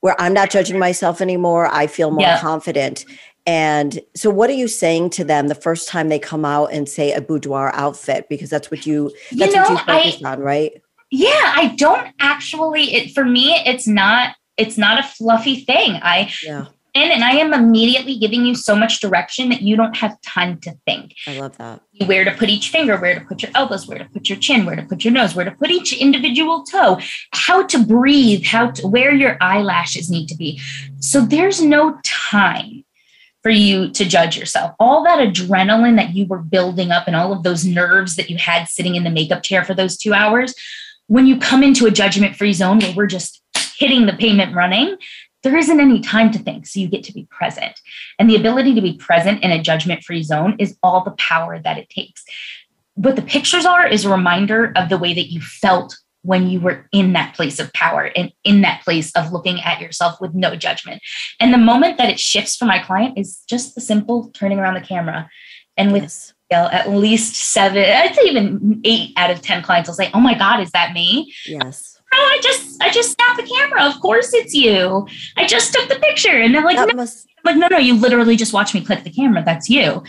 where 0.00 0.20
I'm 0.20 0.32
not 0.32 0.50
judging 0.50 0.78
myself 0.78 1.20
anymore. 1.20 1.66
I 1.66 1.86
feel 1.86 2.10
more 2.10 2.22
yeah. 2.22 2.40
confident. 2.40 3.04
And 3.46 4.00
so, 4.14 4.30
what 4.30 4.50
are 4.50 4.54
you 4.54 4.68
saying 4.68 5.10
to 5.10 5.24
them 5.24 5.48
the 5.48 5.54
first 5.54 5.88
time 5.88 6.08
they 6.08 6.18
come 6.18 6.44
out 6.44 6.66
and 6.66 6.88
say 6.88 7.12
a 7.12 7.20
boudoir 7.20 7.70
outfit? 7.74 8.28
Because 8.28 8.50
that's 8.50 8.70
what 8.70 8.86
you 8.86 9.12
that's 9.32 9.52
you 9.52 9.56
know, 9.56 9.62
what 9.62 9.70
you 9.70 9.78
focus 9.78 10.24
I, 10.24 10.32
on, 10.32 10.40
right? 10.40 10.82
Yeah, 11.10 11.52
I 11.56 11.74
don't 11.76 12.08
actually. 12.20 12.94
It 12.94 13.14
for 13.14 13.24
me, 13.24 13.54
it's 13.66 13.86
not 13.86 14.36
it's 14.56 14.76
not 14.76 15.00
a 15.00 15.02
fluffy 15.02 15.64
thing. 15.64 15.98
I 16.02 16.30
yeah 16.42 16.66
in 16.94 17.10
and 17.10 17.24
I 17.24 17.32
am 17.32 17.52
immediately 17.52 18.16
giving 18.18 18.44
you 18.44 18.54
so 18.54 18.74
much 18.74 19.00
direction 19.00 19.48
that 19.50 19.62
you 19.62 19.76
don't 19.76 19.96
have 19.96 20.20
time 20.22 20.58
to 20.60 20.76
think. 20.86 21.14
I 21.26 21.38
love 21.38 21.56
that. 21.58 21.82
Where 22.06 22.24
to 22.24 22.32
put 22.32 22.48
each 22.48 22.70
finger, 22.70 22.96
where 22.96 23.18
to 23.18 23.24
put 23.24 23.42
your 23.42 23.50
elbows, 23.54 23.86
where 23.86 23.98
to 23.98 24.04
put 24.06 24.28
your 24.28 24.38
chin, 24.38 24.64
where 24.66 24.76
to 24.76 24.82
put 24.82 25.04
your 25.04 25.12
nose, 25.12 25.34
where 25.34 25.44
to 25.44 25.50
put 25.50 25.70
each 25.70 25.92
individual 25.92 26.64
toe, 26.64 26.98
how 27.32 27.66
to 27.66 27.84
breathe, 27.84 28.44
how 28.44 28.70
to 28.72 28.86
where 28.86 29.12
your 29.12 29.36
eyelashes 29.40 30.10
need 30.10 30.28
to 30.28 30.36
be. 30.36 30.60
So 30.98 31.20
there's 31.20 31.62
no 31.62 31.98
time 32.04 32.84
for 33.42 33.50
you 33.50 33.90
to 33.92 34.04
judge 34.04 34.36
yourself. 34.36 34.74
All 34.78 35.02
that 35.04 35.18
adrenaline 35.18 35.96
that 35.96 36.14
you 36.14 36.26
were 36.26 36.38
building 36.38 36.90
up 36.90 37.06
and 37.06 37.16
all 37.16 37.32
of 37.32 37.42
those 37.42 37.64
nerves 37.64 38.16
that 38.16 38.28
you 38.28 38.36
had 38.36 38.68
sitting 38.68 38.96
in 38.96 39.04
the 39.04 39.10
makeup 39.10 39.42
chair 39.42 39.64
for 39.64 39.72
those 39.72 39.96
2 39.96 40.12
hours, 40.12 40.54
when 41.06 41.26
you 41.26 41.38
come 41.38 41.62
into 41.62 41.86
a 41.86 41.90
judgment 41.90 42.36
free 42.36 42.52
zone 42.52 42.80
where 42.80 42.94
we're 42.94 43.06
just 43.06 43.42
hitting 43.76 44.04
the 44.04 44.12
pavement 44.12 44.54
running, 44.54 44.96
there 45.42 45.56
isn't 45.56 45.80
any 45.80 46.00
time 46.00 46.30
to 46.32 46.38
think. 46.38 46.66
So 46.66 46.80
you 46.80 46.88
get 46.88 47.04
to 47.04 47.12
be 47.12 47.26
present. 47.30 47.80
And 48.18 48.28
the 48.28 48.36
ability 48.36 48.74
to 48.74 48.80
be 48.80 48.94
present 48.94 49.42
in 49.42 49.50
a 49.50 49.62
judgment 49.62 50.04
free 50.04 50.22
zone 50.22 50.56
is 50.58 50.76
all 50.82 51.02
the 51.02 51.12
power 51.12 51.58
that 51.58 51.78
it 51.78 51.88
takes. 51.88 52.24
What 52.94 53.16
the 53.16 53.22
pictures 53.22 53.64
are 53.64 53.86
is 53.86 54.04
a 54.04 54.10
reminder 54.10 54.72
of 54.76 54.88
the 54.88 54.98
way 54.98 55.14
that 55.14 55.30
you 55.32 55.40
felt 55.40 55.96
when 56.22 56.48
you 56.48 56.60
were 56.60 56.86
in 56.92 57.14
that 57.14 57.34
place 57.34 57.58
of 57.58 57.72
power 57.72 58.10
and 58.14 58.30
in 58.44 58.60
that 58.60 58.82
place 58.82 59.10
of 59.12 59.32
looking 59.32 59.60
at 59.62 59.80
yourself 59.80 60.20
with 60.20 60.34
no 60.34 60.54
judgment. 60.54 61.00
And 61.38 61.52
the 61.52 61.58
moment 61.58 61.96
that 61.96 62.10
it 62.10 62.20
shifts 62.20 62.56
for 62.56 62.66
my 62.66 62.78
client 62.78 63.16
is 63.16 63.42
just 63.48 63.74
the 63.74 63.80
simple 63.80 64.30
turning 64.34 64.58
around 64.58 64.74
the 64.74 64.82
camera. 64.82 65.30
And 65.78 65.92
with 65.92 66.02
yes. 66.02 66.34
at 66.50 66.90
least 66.90 67.36
seven, 67.36 67.82
I'd 67.82 68.14
say 68.14 68.22
even 68.24 68.82
eight 68.84 69.14
out 69.16 69.30
of 69.30 69.40
10 69.40 69.62
clients 69.62 69.88
will 69.88 69.94
say, 69.94 70.10
Oh 70.12 70.20
my 70.20 70.36
God, 70.36 70.60
is 70.60 70.72
that 70.72 70.92
me? 70.92 71.32
Yes. 71.46 71.89
Oh, 72.12 72.36
I 72.38 72.40
just, 72.42 72.82
I 72.82 72.90
just 72.90 73.12
snapped 73.12 73.36
the 73.40 73.46
camera. 73.46 73.84
Of 73.84 74.00
course 74.00 74.34
it's 74.34 74.54
you. 74.54 75.06
I 75.36 75.46
just 75.46 75.72
took 75.72 75.88
the 75.88 75.96
picture. 75.96 76.30
And 76.30 76.54
they're 76.54 76.64
like, 76.64 76.76
no. 76.76 76.94
Must- 76.94 77.26
like, 77.44 77.56
no, 77.56 77.68
no, 77.68 77.78
you 77.78 77.94
literally 77.94 78.36
just 78.36 78.52
watch 78.52 78.74
me 78.74 78.84
click 78.84 79.02
the 79.04 79.10
camera. 79.10 79.42
That's 79.44 79.70
you. 79.70 80.02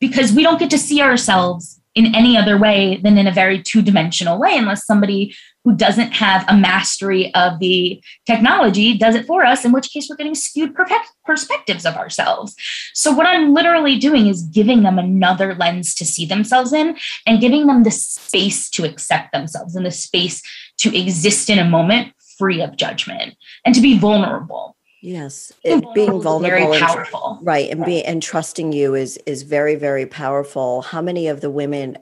Because 0.00 0.32
we 0.32 0.42
don't 0.42 0.58
get 0.58 0.70
to 0.70 0.78
see 0.78 1.00
ourselves 1.00 1.80
in 1.96 2.14
any 2.14 2.36
other 2.36 2.58
way 2.58 3.00
than 3.02 3.16
in 3.16 3.26
a 3.26 3.32
very 3.32 3.62
two 3.62 3.80
dimensional 3.80 4.38
way, 4.38 4.54
unless 4.56 4.84
somebody 4.84 5.34
who 5.64 5.74
doesn't 5.74 6.12
have 6.12 6.44
a 6.46 6.56
mastery 6.56 7.34
of 7.34 7.58
the 7.58 8.00
technology 8.26 8.96
does 8.96 9.14
it 9.14 9.26
for 9.26 9.44
us, 9.44 9.64
in 9.64 9.72
which 9.72 9.90
case 9.90 10.06
we're 10.08 10.16
getting 10.16 10.34
skewed 10.34 10.76
perspectives 11.24 11.86
of 11.86 11.96
ourselves. 11.96 12.54
So, 12.92 13.12
what 13.12 13.26
I'm 13.26 13.54
literally 13.54 13.98
doing 13.98 14.26
is 14.26 14.42
giving 14.42 14.82
them 14.82 14.98
another 14.98 15.54
lens 15.54 15.94
to 15.94 16.04
see 16.04 16.26
themselves 16.26 16.74
in 16.74 16.96
and 17.26 17.40
giving 17.40 17.66
them 17.66 17.82
the 17.82 17.90
space 17.90 18.68
to 18.70 18.84
accept 18.84 19.32
themselves 19.32 19.74
and 19.74 19.86
the 19.86 19.90
space 19.90 20.42
to 20.78 20.96
exist 20.96 21.50
in 21.50 21.58
a 21.58 21.64
moment 21.64 22.12
free 22.38 22.60
of 22.60 22.76
judgment 22.76 23.34
and 23.64 23.74
to 23.74 23.80
be 23.80 23.98
vulnerable. 23.98 24.76
Yes, 25.02 25.52
it, 25.62 25.84
being 25.94 26.20
vulnerable, 26.20 26.72
very 26.72 26.80
powerful, 26.80 27.36
and, 27.38 27.46
right? 27.46 27.70
And 27.70 27.84
be 27.84 28.04
and 28.04 28.22
trusting 28.22 28.72
you 28.72 28.94
is 28.94 29.18
is 29.18 29.42
very 29.42 29.76
very 29.76 30.06
powerful. 30.06 30.82
How 30.82 31.00
many 31.00 31.28
of 31.28 31.40
the 31.40 31.50
women 31.50 31.98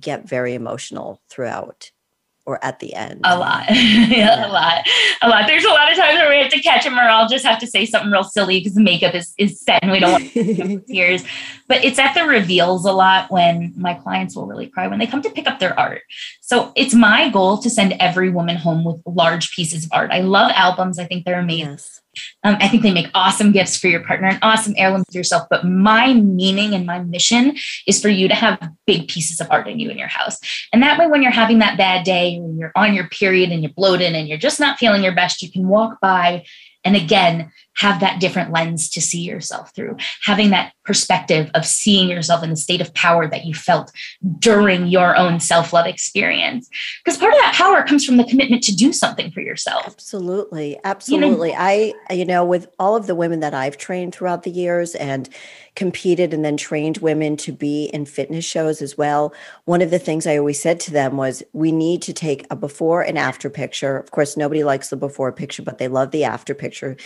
get 0.00 0.28
very 0.28 0.54
emotional 0.54 1.20
throughout? 1.28 1.92
or 2.48 2.58
at 2.64 2.80
the 2.80 2.94
end? 2.94 3.20
A 3.24 3.38
lot. 3.38 3.64
yeah, 3.70 4.46
a 4.46 4.48
lot. 4.48 4.86
A 5.20 5.28
lot. 5.28 5.46
There's 5.46 5.64
a 5.64 5.68
lot 5.68 5.92
of 5.92 5.98
times 5.98 6.18
where 6.18 6.30
we 6.30 6.42
have 6.42 6.50
to 6.50 6.60
catch 6.60 6.84
them 6.84 6.98
or 6.98 7.02
I'll 7.02 7.28
just 7.28 7.44
have 7.44 7.60
to 7.60 7.66
say 7.66 7.84
something 7.84 8.10
real 8.10 8.24
silly 8.24 8.58
because 8.58 8.74
the 8.74 8.80
makeup 8.80 9.14
is, 9.14 9.34
is 9.36 9.60
set 9.60 9.82
and 9.82 9.92
we 9.92 10.00
don't 10.00 10.12
want 10.12 10.86
tears. 10.88 11.24
But 11.68 11.84
it's 11.84 11.98
at 11.98 12.14
the 12.14 12.24
reveals 12.24 12.84
a 12.84 12.92
lot 12.92 13.30
when 13.30 13.74
my 13.76 13.94
clients 13.94 14.34
will 14.34 14.46
really 14.46 14.66
cry 14.66 14.88
when 14.88 14.98
they 14.98 15.06
come 15.06 15.22
to 15.22 15.30
pick 15.30 15.46
up 15.46 15.58
their 15.58 15.78
art. 15.78 16.02
So 16.40 16.72
it's 16.74 16.94
my 16.94 17.28
goal 17.28 17.58
to 17.58 17.70
send 17.70 17.94
every 18.00 18.30
woman 18.30 18.56
home 18.56 18.84
with 18.84 19.02
large 19.06 19.54
pieces 19.54 19.84
of 19.84 19.90
art. 19.92 20.10
I 20.10 20.20
love 20.20 20.50
albums. 20.54 20.98
I 20.98 21.04
think 21.04 21.24
they're 21.24 21.40
amazing. 21.40 21.74
Yes. 21.74 22.00
Um, 22.42 22.56
I 22.60 22.68
think 22.68 22.82
they 22.82 22.92
make 22.92 23.10
awesome 23.14 23.52
gifts 23.52 23.76
for 23.76 23.88
your 23.88 24.04
partner 24.04 24.28
and 24.28 24.38
awesome 24.42 24.74
heirlooms 24.76 25.06
for 25.10 25.18
yourself. 25.18 25.46
But 25.50 25.64
my 25.64 26.14
meaning 26.14 26.74
and 26.74 26.86
my 26.86 27.00
mission 27.00 27.56
is 27.86 28.00
for 28.00 28.08
you 28.08 28.28
to 28.28 28.34
have 28.34 28.72
big 28.86 29.08
pieces 29.08 29.40
of 29.40 29.48
art 29.50 29.68
in 29.68 29.78
you 29.78 29.90
in 29.90 29.98
your 29.98 30.08
house. 30.08 30.38
And 30.72 30.82
that 30.82 30.98
way, 30.98 31.06
when 31.06 31.22
you're 31.22 31.30
having 31.30 31.58
that 31.60 31.78
bad 31.78 32.04
day, 32.04 32.38
when 32.40 32.58
you're 32.58 32.72
on 32.74 32.94
your 32.94 33.08
period 33.08 33.50
and 33.50 33.62
you're 33.62 33.72
bloated 33.72 34.14
and 34.14 34.28
you're 34.28 34.38
just 34.38 34.60
not 34.60 34.78
feeling 34.78 35.02
your 35.02 35.14
best, 35.14 35.42
you 35.42 35.50
can 35.50 35.68
walk 35.68 36.00
by 36.00 36.44
and 36.84 36.96
again 36.96 37.52
have 37.78 38.00
that 38.00 38.20
different 38.20 38.52
lens 38.52 38.88
to 38.90 39.00
see 39.00 39.20
yourself 39.20 39.74
through. 39.74 39.96
Having 40.24 40.50
that 40.50 40.72
perspective 40.84 41.50
of 41.54 41.66
seeing 41.66 42.08
yourself 42.08 42.42
in 42.42 42.50
the 42.50 42.56
state 42.56 42.80
of 42.80 42.92
power 42.94 43.26
that 43.26 43.44
you 43.44 43.54
felt 43.54 43.90
during 44.38 44.86
your 44.86 45.16
own 45.16 45.40
self-love 45.40 45.86
experience. 45.86 46.68
Because 47.04 47.18
part 47.18 47.32
of 47.32 47.40
that 47.40 47.54
power 47.54 47.82
comes 47.82 48.04
from 48.04 48.16
the 48.16 48.24
commitment 48.24 48.62
to 48.64 48.74
do 48.74 48.92
something 48.92 49.30
for 49.30 49.40
yourself. 49.40 49.86
Absolutely. 49.86 50.78
Absolutely 50.84 51.48
you 51.50 51.54
know, 51.54 51.60
i 51.60 51.94
you 52.10 52.24
know 52.24 52.44
with 52.44 52.68
all 52.78 52.96
of 52.96 53.06
the 53.06 53.14
women 53.14 53.40
that 53.40 53.54
i've 53.54 53.76
trained 53.76 54.14
throughout 54.14 54.42
the 54.42 54.50
years 54.50 54.94
and 54.94 55.28
competed 55.74 56.34
and 56.34 56.44
then 56.44 56.56
trained 56.56 56.98
women 56.98 57.36
to 57.36 57.52
be 57.52 57.84
in 57.86 58.04
fitness 58.04 58.44
shows 58.44 58.82
as 58.82 58.96
well 58.98 59.32
one 59.64 59.82
of 59.82 59.90
the 59.90 59.98
things 59.98 60.26
i 60.26 60.36
always 60.36 60.60
said 60.60 60.78
to 60.80 60.90
them 60.90 61.16
was 61.16 61.42
we 61.52 61.72
need 61.72 62.02
to 62.02 62.12
take 62.12 62.46
a 62.50 62.56
before 62.56 63.02
and 63.02 63.18
after 63.18 63.48
picture. 63.48 63.96
Of 63.96 64.10
course 64.10 64.36
nobody 64.36 64.64
likes 64.64 64.90
the 64.90 64.96
before 64.96 65.32
picture 65.32 65.62
but 65.62 65.78
they 65.78 65.88
love 65.88 66.10
the 66.10 66.24
after 66.24 66.54
picture 66.54 66.96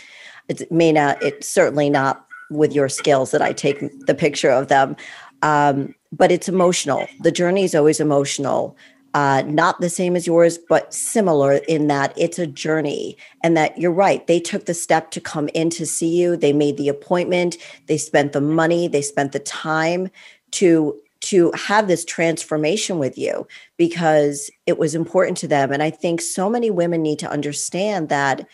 it 0.48 0.70
may 0.70 0.92
not 0.92 1.22
it's 1.22 1.48
certainly 1.48 1.90
not 1.90 2.26
with 2.50 2.72
your 2.72 2.88
skills 2.88 3.30
that 3.30 3.42
i 3.42 3.52
take 3.52 3.80
the 4.06 4.14
picture 4.14 4.50
of 4.50 4.68
them. 4.68 4.96
Um, 5.42 5.94
but 6.12 6.30
it's 6.30 6.48
emotional. 6.48 7.06
The 7.20 7.32
journey 7.32 7.64
is 7.64 7.74
always 7.74 8.00
emotional. 8.00 8.76
Uh, 9.14 9.42
not 9.46 9.80
the 9.80 9.90
same 9.90 10.16
as 10.16 10.26
yours 10.26 10.56
but 10.56 10.94
similar 10.94 11.54
in 11.68 11.86
that 11.88 12.14
it's 12.16 12.38
a 12.38 12.46
journey. 12.46 13.16
And 13.42 13.56
that 13.56 13.76
you're 13.76 13.92
right 13.92 14.26
they 14.26 14.40
took 14.40 14.64
the 14.66 14.74
step 14.74 15.10
to 15.10 15.20
come 15.20 15.48
in 15.52 15.68
to 15.70 15.84
see 15.84 16.16
you. 16.16 16.36
They 16.36 16.52
made 16.52 16.76
the 16.76 16.88
appointment. 16.88 17.58
They 17.88 17.98
spent 17.98 18.32
the 18.32 18.40
money. 18.40 18.88
They 18.88 19.02
spent 19.02 19.32
the 19.32 19.40
time 19.40 20.08
to 20.52 20.98
to 21.20 21.52
have 21.52 21.86
this 21.86 22.04
transformation 22.04 22.98
with 22.98 23.16
you 23.16 23.46
because 23.76 24.50
it 24.66 24.78
was 24.78 24.94
important 24.94 25.36
to 25.38 25.48
them. 25.48 25.72
And 25.72 25.82
i 25.82 25.90
think 25.90 26.20
so 26.20 26.48
many 26.48 26.70
women 26.70 27.02
need 27.02 27.18
to 27.18 27.30
understand 27.30 28.08
that 28.08 28.46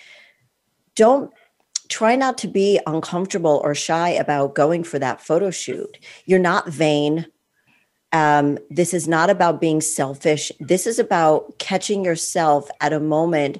don't 0.96 1.32
try 1.88 2.16
not 2.16 2.38
to 2.38 2.48
be 2.48 2.80
uncomfortable 2.86 3.60
or 3.64 3.74
shy 3.74 4.10
about 4.10 4.54
going 4.54 4.84
for 4.84 4.98
that 4.98 5.20
photo 5.20 5.50
shoot. 5.50 5.98
You're 6.26 6.38
not 6.38 6.68
vain. 6.68 7.26
Um, 8.12 8.58
this 8.70 8.94
is 8.94 9.06
not 9.06 9.30
about 9.30 9.60
being 9.60 9.80
selfish. 9.80 10.50
This 10.60 10.86
is 10.86 10.98
about 10.98 11.58
catching 11.58 12.04
yourself 12.04 12.68
at 12.80 12.92
a 12.92 13.00
moment 13.00 13.58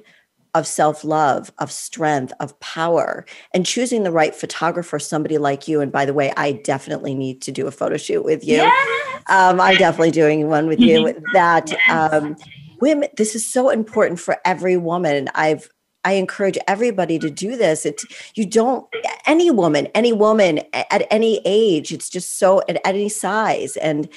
of 0.55 0.65
self 0.65 1.03
love, 1.03 1.51
of 1.59 1.71
strength, 1.71 2.33
of 2.39 2.59
power, 2.59 3.25
and 3.53 3.65
choosing 3.65 4.03
the 4.03 4.11
right 4.11 4.33
photographer, 4.33 4.97
somebody 4.97 5.37
like 5.37 5.67
you. 5.67 5.81
And 5.81 5.91
by 5.91 6.05
the 6.05 6.13
way, 6.13 6.33
I 6.37 6.53
definitely 6.53 7.13
need 7.13 7.41
to 7.43 7.51
do 7.51 7.67
a 7.67 7.71
photo 7.71 7.97
shoot 7.97 8.23
with 8.23 8.43
you. 8.43 8.55
Yes. 8.55 9.23
Um, 9.27 9.61
I'm 9.61 9.77
definitely 9.77 10.11
doing 10.11 10.47
one 10.47 10.67
with 10.67 10.79
you. 10.79 11.15
that 11.33 11.71
um, 11.87 12.35
women, 12.81 13.09
this 13.17 13.35
is 13.35 13.45
so 13.45 13.69
important 13.69 14.19
for 14.19 14.37
every 14.43 14.77
woman. 14.77 15.29
I've 15.35 15.69
I 16.05 16.13
encourage 16.13 16.57
everybody 16.67 17.19
to 17.19 17.29
do 17.29 17.57
this. 17.57 17.85
It's 17.85 18.05
you 18.35 18.45
don't 18.45 18.87
any 19.25 19.51
woman, 19.51 19.87
any 19.87 20.13
woman 20.13 20.61
at 20.73 21.05
any 21.11 21.41
age. 21.45 21.91
It's 21.91 22.09
just 22.09 22.39
so 22.39 22.61
at 22.69 22.79
any 22.85 23.09
size, 23.09 23.75
and 23.77 24.07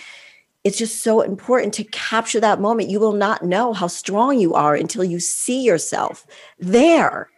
it's 0.62 0.78
just 0.78 1.02
so 1.02 1.22
important 1.22 1.74
to 1.74 1.84
capture 1.84 2.38
that 2.40 2.60
moment. 2.60 2.88
You 2.88 3.00
will 3.00 3.14
not 3.14 3.44
know 3.44 3.72
how 3.72 3.88
strong 3.88 4.38
you 4.38 4.54
are 4.54 4.76
until 4.76 5.02
you 5.02 5.18
see 5.18 5.62
yourself 5.62 6.24
there, 6.58 7.28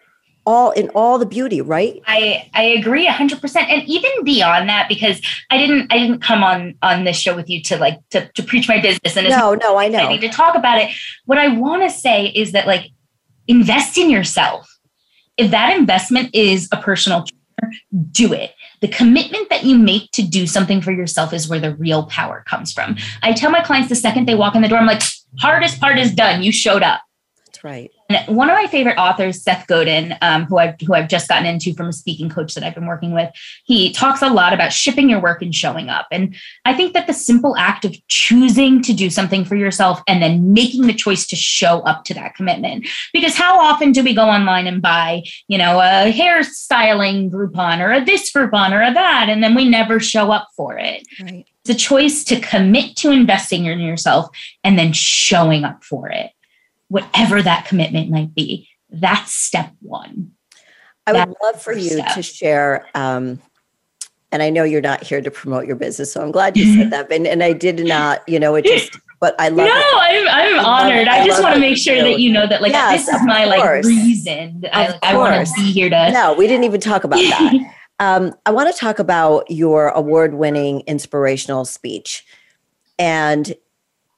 all 0.44 0.72
in 0.72 0.90
all 0.90 1.18
the 1.18 1.24
beauty. 1.24 1.62
Right? 1.62 2.02
I 2.06 2.50
I 2.52 2.64
agree 2.64 3.06
hundred 3.06 3.40
percent, 3.40 3.70
and 3.70 3.82
even 3.88 4.10
beyond 4.24 4.68
that, 4.68 4.90
because 4.90 5.22
I 5.48 5.56
didn't 5.56 5.90
I 5.90 5.98
didn't 5.98 6.20
come 6.20 6.44
on 6.44 6.74
on 6.82 7.04
this 7.04 7.18
show 7.18 7.34
with 7.34 7.48
you 7.48 7.62
to 7.62 7.78
like 7.78 7.98
to 8.10 8.28
to 8.28 8.42
preach 8.42 8.68
my 8.68 8.78
business. 8.78 9.16
And 9.16 9.26
no, 9.30 9.54
no, 9.54 9.78
I 9.78 9.88
know. 9.88 10.00
I 10.00 10.08
need 10.08 10.20
to 10.20 10.28
talk 10.28 10.54
about 10.54 10.82
it. 10.82 10.94
What 11.24 11.38
I 11.38 11.48
want 11.48 11.82
to 11.82 11.88
say 11.88 12.26
is 12.26 12.52
that 12.52 12.66
like 12.66 12.90
invest 13.48 13.98
in 13.98 14.10
yourself. 14.10 14.70
If 15.36 15.50
that 15.50 15.76
investment 15.76 16.34
is 16.34 16.68
a 16.72 16.76
personal 16.76 17.24
trainer, 17.24 17.74
do 18.10 18.32
it. 18.32 18.52
The 18.80 18.88
commitment 18.88 19.48
that 19.50 19.64
you 19.64 19.78
make 19.78 20.10
to 20.12 20.22
do 20.22 20.46
something 20.46 20.80
for 20.80 20.92
yourself 20.92 21.32
is 21.32 21.48
where 21.48 21.60
the 21.60 21.74
real 21.74 22.04
power 22.06 22.44
comes 22.46 22.72
from. 22.72 22.96
I 23.22 23.32
tell 23.32 23.50
my 23.50 23.62
clients 23.62 23.88
the 23.88 23.94
second 23.94 24.26
they 24.26 24.34
walk 24.34 24.54
in 24.54 24.62
the 24.62 24.68
door, 24.68 24.78
I'm 24.78 24.86
like, 24.86 25.02
hardest 25.38 25.80
part 25.80 25.98
is 25.98 26.14
done. 26.14 26.42
You 26.42 26.52
showed 26.52 26.82
up. 26.82 27.00
Right. 27.64 27.90
And 28.10 28.36
one 28.36 28.50
of 28.50 28.54
my 28.54 28.66
favorite 28.66 28.98
authors, 28.98 29.42
Seth 29.42 29.66
Godin, 29.66 30.14
um, 30.20 30.44
who 30.44 30.58
I've 30.58 30.78
who 30.82 30.92
I've 30.92 31.08
just 31.08 31.28
gotten 31.28 31.46
into 31.46 31.72
from 31.72 31.88
a 31.88 31.92
speaking 31.94 32.28
coach 32.28 32.52
that 32.52 32.62
I've 32.62 32.74
been 32.74 32.84
working 32.84 33.12
with, 33.12 33.30
he 33.64 33.90
talks 33.90 34.20
a 34.20 34.28
lot 34.28 34.52
about 34.52 34.70
shipping 34.70 35.08
your 35.08 35.18
work 35.18 35.40
and 35.40 35.54
showing 35.54 35.88
up. 35.88 36.06
And 36.12 36.36
I 36.66 36.74
think 36.74 36.92
that 36.92 37.06
the 37.06 37.14
simple 37.14 37.56
act 37.56 37.86
of 37.86 37.96
choosing 38.08 38.82
to 38.82 38.92
do 38.92 39.08
something 39.08 39.46
for 39.46 39.56
yourself 39.56 40.02
and 40.06 40.22
then 40.22 40.52
making 40.52 40.82
the 40.82 40.92
choice 40.92 41.26
to 41.28 41.36
show 41.36 41.80
up 41.80 42.04
to 42.04 42.14
that 42.14 42.34
commitment. 42.34 42.86
Because 43.14 43.34
how 43.34 43.58
often 43.58 43.92
do 43.92 44.04
we 44.04 44.14
go 44.14 44.28
online 44.28 44.66
and 44.66 44.82
buy, 44.82 45.22
you 45.48 45.56
know, 45.56 45.80
a 45.80 46.12
hairstyling 46.12 47.30
Groupon 47.30 47.80
or 47.80 47.92
a 47.92 48.04
this 48.04 48.30
Groupon 48.30 48.72
or 48.72 48.82
a 48.82 48.92
that, 48.92 49.30
and 49.30 49.42
then 49.42 49.54
we 49.54 49.66
never 49.66 50.00
show 50.00 50.30
up 50.30 50.48
for 50.54 50.76
it. 50.76 51.06
Right. 51.18 51.46
It's 51.64 51.82
a 51.82 51.86
choice 51.88 52.24
to 52.24 52.38
commit 52.40 52.94
to 52.96 53.10
investing 53.10 53.64
in 53.64 53.80
yourself 53.80 54.28
and 54.62 54.78
then 54.78 54.92
showing 54.92 55.64
up 55.64 55.82
for 55.82 56.10
it 56.10 56.33
whatever 56.94 57.42
that 57.42 57.66
commitment 57.66 58.08
might 58.08 58.32
be. 58.36 58.68
That's 58.88 59.32
step 59.34 59.72
one. 59.80 60.30
I 61.08 61.12
would 61.12 61.18
That's 61.18 61.34
love 61.42 61.60
for 61.60 61.72
you 61.72 61.90
step. 61.90 62.14
to 62.14 62.22
share. 62.22 62.86
Um, 62.94 63.42
and 64.30 64.44
I 64.44 64.50
know 64.50 64.62
you're 64.62 64.80
not 64.80 65.02
here 65.02 65.20
to 65.20 65.28
promote 65.28 65.66
your 65.66 65.74
business, 65.74 66.12
so 66.12 66.22
I'm 66.22 66.30
glad 66.30 66.56
you 66.56 66.72
said 66.78 66.90
that. 66.92 67.10
And, 67.10 67.26
and 67.26 67.42
I 67.42 67.52
did 67.52 67.84
not, 67.84 68.22
you 68.28 68.38
know, 68.38 68.54
it 68.54 68.64
just, 68.64 68.96
but 69.18 69.34
I 69.40 69.48
love. 69.48 69.66
No, 69.66 69.74
it. 69.74 70.28
I'm, 70.28 70.28
I'm 70.28 70.64
honored. 70.64 71.08
I, 71.08 71.22
I 71.22 71.26
just 71.26 71.42
want 71.42 71.54
to 71.56 71.60
make 71.60 71.78
sure 71.78 72.00
that 72.00 72.20
you 72.20 72.30
know 72.30 72.46
that, 72.46 72.62
like, 72.62 72.70
yes, 72.70 73.06
this 73.06 73.16
is 73.16 73.26
my 73.26 73.44
course. 73.44 73.84
like 73.86 73.96
reason. 73.96 74.64
I, 74.72 74.96
I 75.02 75.16
want 75.16 75.48
to 75.48 75.52
be 75.56 75.72
here 75.72 75.90
to. 75.90 76.12
No, 76.12 76.34
we 76.34 76.46
didn't 76.46 76.62
even 76.62 76.80
talk 76.80 77.02
about 77.02 77.16
that. 77.16 77.74
um, 77.98 78.32
I 78.46 78.52
want 78.52 78.72
to 78.72 78.78
talk 78.78 79.00
about 79.00 79.50
your 79.50 79.88
award-winning 79.88 80.82
inspirational 80.86 81.64
speech, 81.64 82.24
and 83.00 83.52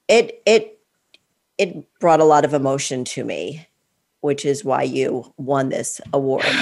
it 0.07 0.43
it 0.45 0.76
it 1.57 1.99
brought 1.99 2.19
a 2.19 2.25
lot 2.25 2.45
of 2.45 2.53
emotion 2.53 3.03
to 3.05 3.23
me, 3.23 3.67
which 4.21 4.45
is 4.45 4.63
why 4.63 4.83
you 4.83 5.33
won 5.37 5.69
this 5.69 6.01
award. 6.13 6.45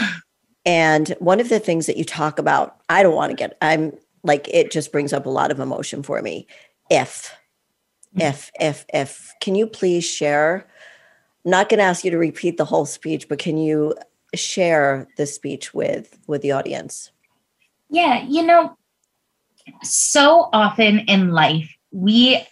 And 0.68 1.10
one 1.20 1.40
of 1.40 1.50
the 1.50 1.60
things 1.60 1.86
that 1.86 1.96
you 1.96 2.04
talk 2.04 2.40
about, 2.40 2.78
I 2.90 3.04
don't 3.04 3.14
want 3.14 3.30
to 3.30 3.36
get, 3.36 3.56
I'm 3.62 3.96
like, 4.24 4.50
it 4.52 4.72
just 4.72 4.92
brings 4.92 5.14
up 5.14 5.28
a 5.28 5.30
lot 5.30 5.52
of 5.52 5.60
emotion 5.60 6.02
for 6.02 6.20
me. 6.24 6.48
If, 6.90 7.32
mm. 8.18 8.28
if, 8.28 8.50
if, 8.60 8.84
if, 8.92 9.32
can 9.42 9.54
you 9.54 9.68
please 9.68 10.04
share? 10.04 10.68
I'm 11.46 11.52
not 11.52 11.70
going 11.70 11.78
to 11.78 11.84
ask 11.84 12.04
you 12.04 12.10
to 12.10 12.18
repeat 12.18 12.58
the 12.58 12.66
whole 12.66 12.88
speech, 12.88 13.30
but 13.30 13.38
can 13.38 13.60
you 13.60 13.94
share 14.34 15.08
the 15.18 15.26
speech 15.26 15.74
with 15.74 16.18
with 16.28 16.42
the 16.42 16.52
audience? 16.52 17.12
Yeah, 17.90 18.24
you 18.28 18.44
know, 18.44 18.76
so 19.84 20.50
often 20.54 21.00
in 21.00 21.32
life 21.32 21.72
we 21.92 22.46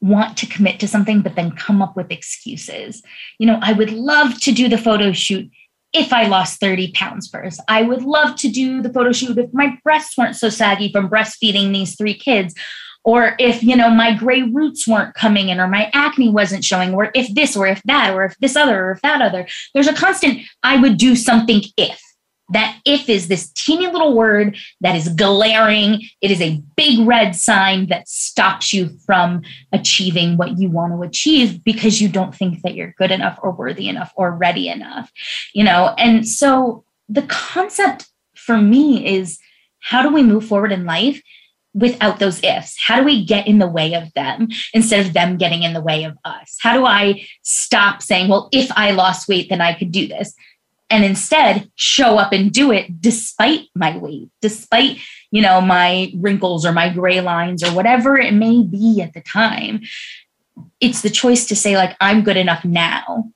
want 0.00 0.36
to 0.38 0.46
commit 0.46 0.80
to 0.80 0.88
something, 0.88 1.20
but 1.20 1.36
then 1.36 1.52
come 1.52 1.82
up 1.82 1.96
with 1.96 2.10
excuses. 2.10 3.02
You 3.38 3.46
know, 3.46 3.58
I 3.62 3.72
would 3.72 3.90
love 3.90 4.40
to 4.40 4.52
do 4.52 4.68
the 4.68 4.78
photo 4.78 5.12
shoot 5.12 5.50
if 5.92 6.12
I 6.12 6.26
lost 6.26 6.60
30 6.60 6.92
pounds 6.92 7.28
first. 7.28 7.60
I 7.68 7.82
would 7.82 8.02
love 8.02 8.36
to 8.36 8.48
do 8.48 8.80
the 8.80 8.92
photo 8.92 9.12
shoot 9.12 9.36
if 9.38 9.52
my 9.52 9.78
breasts 9.82 10.16
weren't 10.16 10.36
so 10.36 10.48
saggy 10.48 10.90
from 10.92 11.10
breastfeeding 11.10 11.72
these 11.72 11.96
three 11.96 12.14
kids. 12.14 12.54
Or 13.02 13.34
if, 13.38 13.62
you 13.62 13.76
know, 13.76 13.90
my 13.90 14.14
gray 14.14 14.42
roots 14.42 14.86
weren't 14.86 15.14
coming 15.14 15.48
in, 15.48 15.58
or 15.58 15.66
my 15.66 15.90
acne 15.94 16.28
wasn't 16.28 16.64
showing, 16.64 16.92
or 16.94 17.10
if 17.14 17.34
this, 17.34 17.56
or 17.56 17.66
if 17.66 17.82
that, 17.84 18.14
or 18.14 18.24
if 18.24 18.36
this 18.40 18.56
other, 18.56 18.84
or 18.84 18.90
if 18.92 19.00
that 19.00 19.22
other. 19.22 19.46
There's 19.72 19.88
a 19.88 19.94
constant, 19.94 20.40
I 20.62 20.76
would 20.76 20.98
do 20.98 21.16
something 21.16 21.62
if 21.78 21.98
that 22.50 22.78
if 22.84 23.08
is 23.08 23.28
this 23.28 23.50
teeny 23.50 23.86
little 23.86 24.14
word 24.14 24.56
that 24.80 24.96
is 24.96 25.08
glaring. 25.08 26.02
It 26.20 26.30
is 26.30 26.40
a 26.40 26.62
big 26.76 27.06
red 27.06 27.36
sign 27.36 27.86
that 27.88 28.08
stops 28.08 28.72
you 28.72 28.88
from 29.06 29.42
achieving 29.72 30.36
what 30.36 30.58
you 30.58 30.68
want 30.68 30.92
to 30.92 31.02
achieve 31.02 31.62
because 31.62 32.00
you 32.00 32.08
don't 32.08 32.34
think 32.34 32.62
that 32.62 32.74
you're 32.74 32.94
good 32.98 33.10
enough 33.10 33.38
or 33.42 33.52
worthy 33.52 33.88
enough 33.88 34.12
or 34.16 34.32
ready 34.32 34.68
enough, 34.68 35.10
you 35.54 35.64
know? 35.64 35.94
And 35.98 36.26
so 36.26 36.84
the 37.08 37.22
concept 37.22 38.08
for 38.34 38.58
me 38.58 39.06
is 39.06 39.38
how 39.80 40.02
do 40.02 40.12
we 40.12 40.22
move 40.22 40.46
forward 40.46 40.72
in 40.72 40.84
life 40.84 41.22
without 41.72 42.18
those 42.18 42.42
ifs? 42.42 42.76
How 42.84 42.96
do 42.96 43.04
we 43.04 43.24
get 43.24 43.46
in 43.46 43.58
the 43.58 43.68
way 43.68 43.94
of 43.94 44.12
them 44.14 44.48
instead 44.74 45.06
of 45.06 45.12
them 45.12 45.36
getting 45.36 45.62
in 45.62 45.72
the 45.72 45.80
way 45.80 46.04
of 46.04 46.16
us? 46.24 46.56
How 46.60 46.74
do 46.74 46.84
I 46.84 47.26
stop 47.42 48.02
saying, 48.02 48.28
well, 48.28 48.48
if 48.52 48.70
I 48.76 48.90
lost 48.90 49.28
weight, 49.28 49.48
then 49.48 49.60
I 49.60 49.74
could 49.74 49.92
do 49.92 50.08
this? 50.08 50.34
And 50.90 51.04
instead 51.04 51.70
show 51.76 52.18
up 52.18 52.32
and 52.32 52.52
do 52.52 52.72
it 52.72 53.00
despite 53.00 53.68
my 53.74 53.96
weight, 53.96 54.28
despite, 54.42 54.98
you 55.30 55.40
know, 55.40 55.60
my 55.60 56.12
wrinkles 56.16 56.66
or 56.66 56.72
my 56.72 56.92
gray 56.92 57.20
lines 57.20 57.62
or 57.62 57.72
whatever 57.72 58.18
it 58.18 58.34
may 58.34 58.62
be 58.62 59.00
at 59.00 59.14
the 59.14 59.20
time. 59.20 59.80
It's 60.80 61.02
the 61.02 61.10
choice 61.10 61.46
to 61.46 61.56
say, 61.56 61.76
like, 61.76 61.96
I'm 62.00 62.22
good 62.22 62.36
enough 62.36 62.64
now. 62.64 63.30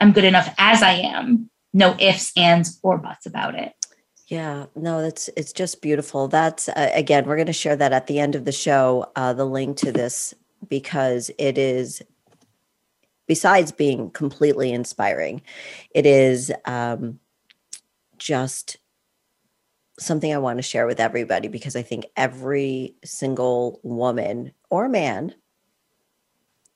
I'm 0.00 0.12
good 0.12 0.24
enough 0.24 0.54
as 0.58 0.82
I 0.82 0.92
am. 0.92 1.50
No 1.72 1.96
ifs, 1.98 2.32
ands, 2.36 2.78
or 2.82 2.98
buts 2.98 3.26
about 3.26 3.54
it. 3.54 3.72
Yeah, 4.28 4.66
no, 4.76 5.00
that's 5.00 5.28
it's 5.36 5.54
just 5.54 5.80
beautiful. 5.80 6.28
That's 6.28 6.68
uh, 6.68 6.90
again, 6.94 7.24
we're 7.24 7.36
going 7.36 7.46
to 7.46 7.52
share 7.52 7.76
that 7.76 7.92
at 7.92 8.06
the 8.06 8.18
end 8.20 8.34
of 8.34 8.44
the 8.44 8.52
show, 8.52 9.10
uh, 9.16 9.32
the 9.32 9.46
link 9.46 9.78
to 9.78 9.90
this 9.90 10.34
because 10.68 11.30
it 11.38 11.56
is 11.56 12.02
besides 13.28 13.70
being 13.70 14.10
completely 14.10 14.72
inspiring, 14.72 15.42
it 15.94 16.06
is 16.06 16.50
um, 16.64 17.20
just 18.16 18.78
something 20.00 20.34
I 20.34 20.38
want 20.38 20.58
to 20.58 20.62
share 20.62 20.86
with 20.86 20.98
everybody 20.98 21.46
because 21.46 21.76
I 21.76 21.82
think 21.82 22.06
every 22.16 22.96
single 23.04 23.80
woman 23.84 24.52
or 24.70 24.88
man 24.88 25.34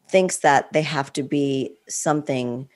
thinks 0.09 0.39
that 0.39 0.73
they 0.73 0.83
have 0.83 1.13
to 1.15 1.23
be 1.23 1.75
something 1.89 2.69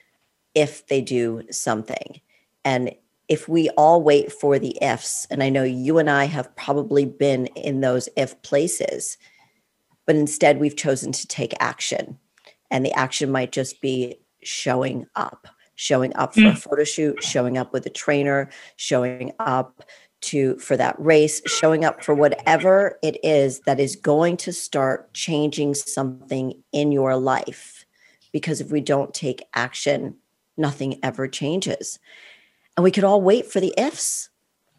if 0.55 0.87
they 0.87 1.01
do 1.01 1.43
something. 1.51 2.19
And 2.65 2.93
if 3.27 3.47
we 3.47 3.69
all 3.71 4.01
wait 4.01 4.31
for 4.31 4.57
the 4.57 4.77
ifs, 4.81 5.27
and 5.29 5.43
I 5.43 5.49
know 5.49 5.63
you 5.63 5.99
and 5.99 6.09
I 6.09 6.25
have 6.25 6.55
probably 6.55 7.05
been 7.05 7.45
in 7.47 7.81
those 7.81 8.09
if 8.15 8.41
places, 8.41 9.17
but 10.05 10.15
instead 10.15 10.59
we've 10.59 10.77
chosen 10.77 11.11
to 11.11 11.27
take 11.27 11.53
action 11.59 12.17
and 12.71 12.85
the 12.85 12.93
action 12.93 13.31
might 13.31 13.51
just 13.51 13.81
be 13.81 14.19
showing 14.43 15.05
up 15.15 15.47
showing 15.75 16.15
up 16.15 16.33
for 16.33 16.41
mm. 16.41 16.53
a 16.53 16.55
photo 16.55 16.83
shoot 16.83 17.23
showing 17.23 17.57
up 17.57 17.71
with 17.71 17.85
a 17.85 17.89
trainer 17.89 18.49
showing 18.77 19.31
up 19.39 19.83
to 20.21 20.57
for 20.57 20.75
that 20.75 20.95
race 20.99 21.41
showing 21.45 21.85
up 21.85 22.03
for 22.03 22.15
whatever 22.15 22.97
it 23.03 23.17
is 23.23 23.59
that 23.61 23.79
is 23.79 23.95
going 23.95 24.35
to 24.35 24.51
start 24.51 25.13
changing 25.13 25.75
something 25.75 26.61
in 26.71 26.91
your 26.91 27.15
life. 27.15 27.85
Because 28.31 28.59
if 28.59 28.71
we 28.71 28.81
don't 28.81 29.13
take 29.13 29.43
action 29.53 30.15
nothing 30.57 30.99
ever 31.03 31.27
changes. 31.27 31.99
And 32.75 32.83
we 32.83 32.91
could 32.91 33.03
all 33.03 33.21
wait 33.21 33.45
for 33.45 33.59
the 33.59 33.73
ifs. 33.77 34.29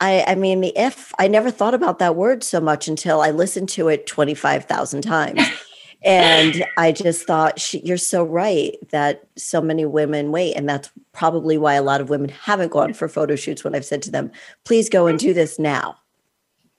I, 0.01 0.25
I 0.27 0.35
mean 0.37 0.61
the 0.61 0.73
if 0.77 1.13
i 1.19 1.27
never 1.27 1.51
thought 1.51 1.75
about 1.75 1.99
that 1.99 2.15
word 2.15 2.45
so 2.45 2.61
much 2.61 2.87
until 2.87 3.21
i 3.21 3.33
listened 3.33 3.69
to 3.71 3.89
it 3.89 4.07
25000 4.07 5.03
times 5.03 5.41
and 6.03 6.65
I 6.77 6.93
just 6.93 7.27
thought, 7.27 7.61
she, 7.61 7.81
you're 7.81 7.97
so 7.97 8.25
right 8.25 8.77
that 8.91 9.25
so 9.37 9.61
many 9.61 9.85
women 9.85 10.31
wait. 10.31 10.55
And 10.55 10.69
that's 10.69 10.91
probably 11.13 11.59
why 11.59 11.75
a 11.75 11.83
lot 11.83 12.01
of 12.01 12.09
women 12.09 12.31
haven't 12.31 12.71
gone 12.71 12.95
for 12.95 13.09
photo 13.09 13.37
shoots 13.37 13.65
when 13.65 13.75
I've 13.75 13.85
said 13.85 14.03
to 14.03 14.11
them, 14.11 14.31
please 14.65 14.89
go 14.89 15.07
and 15.07 15.19
do 15.19 15.35
this 15.35 15.59
now. 15.59 15.97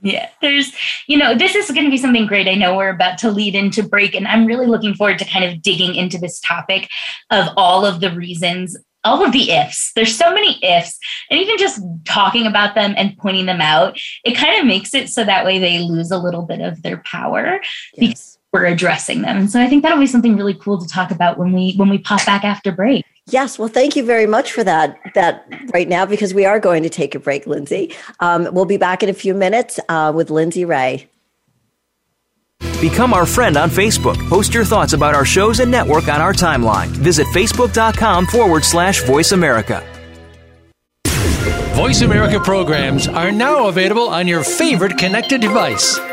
Yeah, 0.01 0.29
there's, 0.41 0.71
you 1.08 1.17
know, 1.17 1.36
this 1.36 1.55
is 1.55 1.69
going 1.71 1.84
to 1.84 1.91
be 1.91 1.97
something 1.97 2.25
great. 2.25 2.47
I 2.47 2.53
know 2.53 2.77
we're 2.77 2.89
about 2.89 3.17
to 3.17 3.32
lead 3.32 3.53
into 3.53 3.84
break, 3.84 4.15
and 4.15 4.25
I'm 4.29 4.45
really 4.45 4.65
looking 4.65 4.93
forward 4.93 5.19
to 5.19 5.25
kind 5.25 5.43
of 5.43 5.62
digging 5.62 5.93
into 5.93 6.17
this 6.17 6.39
topic 6.39 6.89
of 7.32 7.49
all 7.58 7.86
of 7.86 7.99
the 7.99 8.12
reasons 8.12 8.77
all 9.05 9.25
of 9.25 9.32
the 9.32 9.51
ifs. 9.51 9.93
There's 9.93 10.15
so 10.15 10.34
many 10.34 10.60
ifs, 10.63 10.99
and 11.29 11.39
even 11.39 11.58
just 11.58 11.82
talking 12.05 12.45
about 12.45 12.75
them 12.75 12.93
and 12.97 13.17
pointing 13.17 13.45
them 13.45 13.62
out, 13.62 13.97
it 14.25 14.36
kind 14.36 14.60
of 14.60 14.65
makes 14.65 14.93
it 14.93 15.10
so 15.10 15.23
that 15.23 15.45
way 15.45 15.58
they 15.58 15.79
lose 15.79 16.12
a 16.12 16.17
little 16.17 16.41
bit 16.41 16.60
of 16.60 16.82
their 16.82 16.97
power 16.97 17.62
yes. 17.95 18.38
Because 18.51 18.62
we're 18.62 18.65
addressing 18.65 19.21
them. 19.21 19.38
And 19.38 19.51
so 19.51 19.62
I 19.62 19.67
think 19.67 19.83
that'll 19.83 19.99
be 19.99 20.07
something 20.07 20.35
really 20.35 20.53
cool 20.53 20.79
to 20.79 20.88
talk 20.88 21.12
about 21.12 21.38
when 21.38 21.51
we 21.51 21.73
when 21.75 21.89
we 21.89 21.97
pop 21.97 22.25
back 22.25 22.43
after 22.43 22.71
break. 22.71 23.05
Yes, 23.27 23.59
well, 23.59 23.67
thank 23.67 23.95
you 23.95 24.03
very 24.03 24.25
much 24.25 24.51
for 24.51 24.63
that. 24.63 24.99
That 25.13 25.47
right 25.73 25.88
now 25.88 26.05
because 26.05 26.33
we 26.33 26.45
are 26.45 26.59
going 26.59 26.83
to 26.83 26.89
take 26.89 27.15
a 27.15 27.19
break, 27.19 27.45
Lindsay. 27.45 27.95
Um, 28.19 28.47
we'll 28.51 28.65
be 28.65 28.77
back 28.77 29.03
in 29.03 29.09
a 29.09 29.13
few 29.13 29.33
minutes 29.33 29.79
uh, 29.88 30.12
with 30.15 30.29
Lindsay 30.29 30.65
Rae. 30.65 31.07
Become 32.81 33.13
our 33.13 33.25
friend 33.25 33.57
on 33.57 33.69
Facebook. 33.69 34.17
Post 34.29 34.53
your 34.53 34.65
thoughts 34.65 34.93
about 34.93 35.13
our 35.13 35.25
shows 35.25 35.59
and 35.59 35.69
network 35.69 36.07
on 36.07 36.21
our 36.21 36.33
timeline. 36.33 36.88
Visit 36.88 37.27
facebook.com 37.27 38.25
forward 38.25 38.63
slash 38.63 39.03
voice 39.03 39.31
America. 39.31 39.85
Voice 41.75 42.01
America 42.01 42.39
programs 42.39 43.07
are 43.07 43.31
now 43.31 43.67
available 43.67 44.09
on 44.09 44.27
your 44.27 44.43
favorite 44.43 44.97
connected 44.97 45.39
device, 45.39 45.97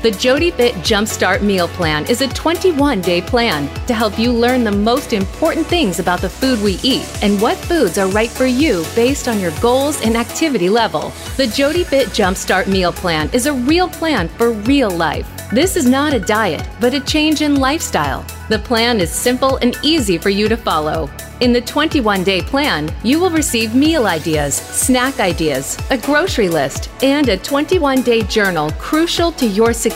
The 0.00 0.12
Jody 0.12 0.52
Fit 0.52 0.76
Jumpstart 0.76 1.42
Meal 1.42 1.66
Plan 1.66 2.06
is 2.06 2.20
a 2.20 2.28
21 2.28 3.00
day 3.00 3.20
plan 3.20 3.68
to 3.86 3.94
help 3.94 4.16
you 4.16 4.30
learn 4.32 4.62
the 4.62 4.70
most 4.70 5.12
important 5.12 5.66
things 5.66 5.98
about 5.98 6.20
the 6.20 6.30
food 6.30 6.62
we 6.62 6.78
eat 6.84 7.04
and 7.20 7.40
what 7.40 7.56
foods 7.56 7.98
are 7.98 8.06
right 8.06 8.30
for 8.30 8.46
you 8.46 8.84
based 8.94 9.26
on 9.26 9.40
your 9.40 9.50
goals 9.60 10.00
and 10.02 10.16
activity 10.16 10.68
level. 10.68 11.12
The 11.36 11.48
Jody 11.48 11.82
Fit 11.82 12.10
Jumpstart 12.10 12.68
Meal 12.68 12.92
Plan 12.92 13.28
is 13.32 13.46
a 13.46 13.52
real 13.52 13.88
plan 13.88 14.28
for 14.28 14.52
real 14.52 14.90
life. 14.90 15.28
This 15.50 15.76
is 15.76 15.86
not 15.86 16.14
a 16.14 16.20
diet, 16.20 16.64
but 16.78 16.94
a 16.94 17.00
change 17.00 17.42
in 17.42 17.56
lifestyle. 17.56 18.24
The 18.48 18.60
plan 18.60 19.00
is 19.00 19.10
simple 19.10 19.56
and 19.56 19.76
easy 19.82 20.16
for 20.16 20.30
you 20.30 20.48
to 20.48 20.56
follow. 20.56 21.10
In 21.40 21.52
the 21.52 21.60
21 21.60 22.24
day 22.24 22.42
plan, 22.42 22.92
you 23.04 23.20
will 23.20 23.30
receive 23.30 23.72
meal 23.72 24.06
ideas, 24.06 24.54
snack 24.54 25.20
ideas, 25.20 25.78
a 25.90 25.96
grocery 25.96 26.48
list, 26.48 26.90
and 27.00 27.28
a 27.28 27.36
21 27.36 28.02
day 28.02 28.22
journal 28.22 28.70
crucial 28.72 29.30
to 29.32 29.46
your 29.46 29.72
success 29.72 29.87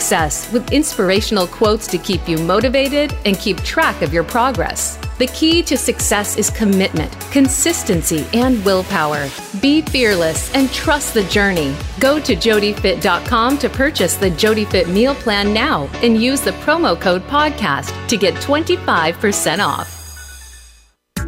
with 0.51 0.71
inspirational 0.71 1.47
quotes 1.47 1.87
to 1.87 1.97
keep 1.97 2.27
you 2.27 2.37
motivated 2.37 3.15
and 3.25 3.37
keep 3.37 3.57
track 3.61 4.01
of 4.01 4.13
your 4.13 4.23
progress. 4.23 4.97
The 5.17 5.27
key 5.27 5.61
to 5.63 5.77
success 5.77 6.37
is 6.37 6.49
commitment, 6.49 7.11
consistency, 7.31 8.25
and 8.33 8.63
willpower. 8.65 9.29
Be 9.61 9.81
fearless 9.81 10.53
and 10.53 10.71
trust 10.71 11.13
the 11.13 11.23
journey. 11.23 11.75
Go 11.99 12.19
to 12.19 12.35
jodyfit.com 12.35 13.57
to 13.59 13.69
purchase 13.69 14.15
the 14.17 14.31
JodyFit 14.31 14.91
meal 14.91 15.15
plan 15.15 15.53
now 15.53 15.89
and 16.01 16.21
use 16.21 16.41
the 16.41 16.51
promo 16.63 16.99
code 16.99 17.23
podcast 17.23 17.91
to 18.07 18.17
get 18.17 18.33
25% 18.35 19.59
off. 19.59 19.99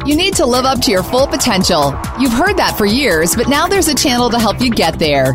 You 0.04 0.14
need 0.14 0.34
to 0.34 0.46
live 0.46 0.64
up 0.64 0.80
to 0.82 0.90
your 0.90 1.02
full 1.02 1.26
potential. 1.26 1.98
You've 2.20 2.32
heard 2.32 2.56
that 2.58 2.76
for 2.76 2.86
years, 2.86 3.34
but 3.34 3.48
now 3.48 3.66
there's 3.66 3.88
a 3.88 3.94
channel 3.94 4.30
to 4.30 4.38
help 4.38 4.60
you 4.60 4.70
get 4.70 4.98
there. 4.98 5.34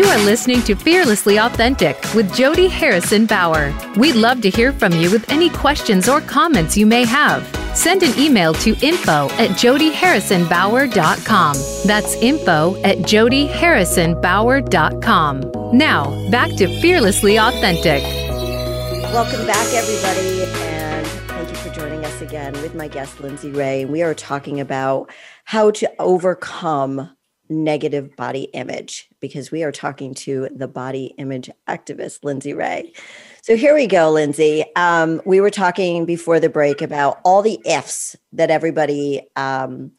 You 0.00 0.06
are 0.06 0.24
listening 0.24 0.62
to 0.62 0.74
Fearlessly 0.74 1.38
Authentic 1.38 2.02
with 2.14 2.34
Jody 2.34 2.68
Harrison 2.68 3.26
Bauer. 3.26 3.70
We'd 3.98 4.14
love 4.14 4.40
to 4.40 4.48
hear 4.48 4.72
from 4.72 4.94
you 4.94 5.10
with 5.10 5.30
any 5.30 5.50
questions 5.50 6.08
or 6.08 6.22
comments 6.22 6.74
you 6.74 6.86
may 6.86 7.04
have. 7.04 7.46
Send 7.76 8.02
an 8.02 8.18
email 8.18 8.54
to 8.54 8.70
info 8.80 9.28
at 9.32 9.50
jodyharrisonbauer.com. 9.50 11.54
That's 11.86 12.14
info 12.14 12.82
at 12.82 12.96
jodyharrisonbauer.com. 13.00 15.76
Now, 15.76 16.30
back 16.30 16.48
to 16.56 16.80
Fearlessly 16.80 17.38
Authentic. 17.38 18.02
Welcome 19.12 19.46
back, 19.46 19.74
everybody, 19.74 20.44
and 20.62 21.06
thank 21.28 21.50
you 21.50 21.56
for 21.56 21.68
joining 21.78 22.06
us 22.06 22.22
again 22.22 22.54
with 22.62 22.74
my 22.74 22.88
guest, 22.88 23.20
Lindsay 23.20 23.50
Rae. 23.50 23.84
We 23.84 24.00
are 24.00 24.14
talking 24.14 24.60
about 24.60 25.10
how 25.44 25.70
to 25.72 25.92
overcome 25.98 27.10
negative 27.50 28.14
body 28.16 28.44
image 28.54 29.08
because 29.20 29.50
we 29.50 29.62
are 29.62 29.72
talking 29.72 30.14
to 30.14 30.48
the 30.54 30.68
body 30.68 31.14
image 31.18 31.50
activist, 31.68 32.24
Lindsay 32.24 32.54
Rae. 32.54 32.92
So 33.42 33.56
here 33.56 33.74
we 33.74 33.86
go, 33.86 34.10
Lindsay. 34.10 34.64
Um, 34.76 35.20
we 35.26 35.40
were 35.40 35.50
talking 35.50 36.06
before 36.06 36.40
the 36.40 36.48
break 36.48 36.80
about 36.80 37.20
all 37.24 37.42
the 37.42 37.60
ifs 37.64 38.16
that 38.32 38.50
everybody 38.50 39.28
um, 39.36 39.92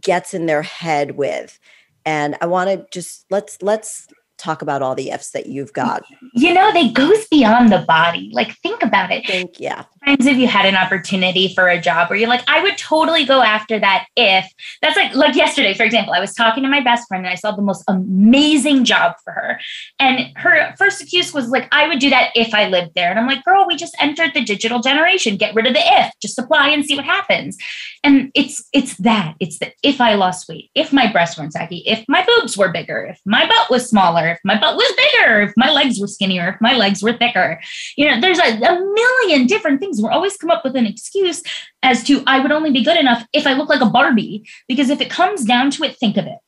gets 0.00 0.34
in 0.34 0.46
their 0.46 0.62
head 0.62 1.12
with, 1.12 1.58
and 2.04 2.36
I 2.40 2.46
want 2.46 2.70
to 2.70 2.86
just 2.90 3.26
let's 3.30 3.62
let's 3.62 4.08
talk 4.40 4.62
about 4.62 4.82
all 4.82 4.94
the 4.94 5.10
ifs 5.10 5.30
that 5.30 5.46
you've 5.46 5.72
got. 5.72 6.02
You 6.34 6.54
know, 6.54 6.72
they 6.72 6.90
goes 6.90 7.26
beyond 7.28 7.70
the 7.70 7.84
body. 7.86 8.30
Like 8.32 8.56
think 8.56 8.82
about 8.82 9.12
it. 9.12 9.26
Think, 9.26 9.60
yeah. 9.60 9.84
Times 10.06 10.24
if 10.24 10.38
you 10.38 10.46
had 10.46 10.64
an 10.64 10.76
opportunity 10.76 11.52
for 11.54 11.68
a 11.68 11.80
job 11.80 12.08
where 12.08 12.18
you're 12.18 12.28
like, 12.28 12.42
I 12.48 12.62
would 12.62 12.78
totally 12.78 13.24
go 13.26 13.42
after 13.42 13.78
that 13.78 14.06
if 14.16 14.50
that's 14.80 14.96
like 14.96 15.14
like 15.14 15.36
yesterday, 15.36 15.74
for 15.74 15.82
example, 15.82 16.14
I 16.14 16.20
was 16.20 16.34
talking 16.34 16.62
to 16.62 16.70
my 16.70 16.80
best 16.80 17.06
friend 17.06 17.26
and 17.26 17.32
I 17.32 17.34
saw 17.34 17.52
the 17.52 17.60
most 17.60 17.84
amazing 17.86 18.84
job 18.84 19.16
for 19.22 19.32
her. 19.32 19.60
And 19.98 20.30
her 20.36 20.74
first 20.78 21.02
excuse 21.02 21.34
was 21.34 21.48
like, 21.48 21.68
I 21.70 21.86
would 21.86 21.98
do 21.98 22.08
that 22.10 22.30
if 22.34 22.54
I 22.54 22.68
lived 22.68 22.92
there. 22.94 23.10
And 23.10 23.18
I'm 23.18 23.26
like, 23.26 23.44
girl, 23.44 23.66
we 23.68 23.76
just 23.76 23.94
entered 24.00 24.32
the 24.32 24.42
digital 24.42 24.80
generation. 24.80 25.36
Get 25.36 25.54
rid 25.54 25.66
of 25.66 25.74
the 25.74 25.82
if, 25.82 26.12
just 26.22 26.38
apply 26.38 26.70
and 26.70 26.84
see 26.84 26.96
what 26.96 27.04
happens. 27.04 27.58
And 28.02 28.30
it's 28.34 28.66
it's 28.72 28.96
that. 28.98 29.34
It's 29.38 29.58
the 29.58 29.72
if 29.82 30.00
I 30.00 30.14
lost 30.14 30.48
weight, 30.48 30.70
if 30.74 30.94
my 30.94 31.12
breasts 31.12 31.38
weren't 31.38 31.52
saggy, 31.52 31.82
if 31.86 32.04
my 32.08 32.24
boobs 32.24 32.56
were 32.56 32.72
bigger, 32.72 33.04
if 33.04 33.20
my 33.26 33.46
butt 33.46 33.70
was 33.70 33.88
smaller, 33.88 34.28
if 34.28 34.38
my 34.44 34.58
butt 34.58 34.76
was 34.76 34.92
bigger, 34.96 35.42
if 35.42 35.52
my 35.58 35.70
legs 35.70 36.00
were 36.00 36.06
skinnier, 36.06 36.48
if 36.48 36.60
my 36.60 36.74
legs 36.74 37.02
were 37.02 37.12
thicker. 37.12 37.60
You 37.96 38.10
know, 38.10 38.20
there's 38.20 38.38
a, 38.38 38.56
a 38.56 38.80
million 38.80 39.46
different 39.46 39.80
things. 39.80 39.89
We're 39.98 40.10
always 40.10 40.36
come 40.36 40.50
up 40.50 40.64
with 40.64 40.76
an 40.76 40.86
excuse 40.86 41.42
as 41.82 42.04
to 42.04 42.22
I 42.26 42.40
would 42.40 42.52
only 42.52 42.70
be 42.70 42.84
good 42.84 42.98
enough 42.98 43.26
if 43.32 43.46
I 43.46 43.54
look 43.54 43.68
like 43.68 43.80
a 43.80 43.86
Barbie. 43.86 44.48
Because 44.68 44.90
if 44.90 45.00
it 45.00 45.10
comes 45.10 45.44
down 45.44 45.70
to 45.72 45.84
it, 45.84 45.96
think 45.96 46.16
of 46.16 46.26
it. 46.26 46.38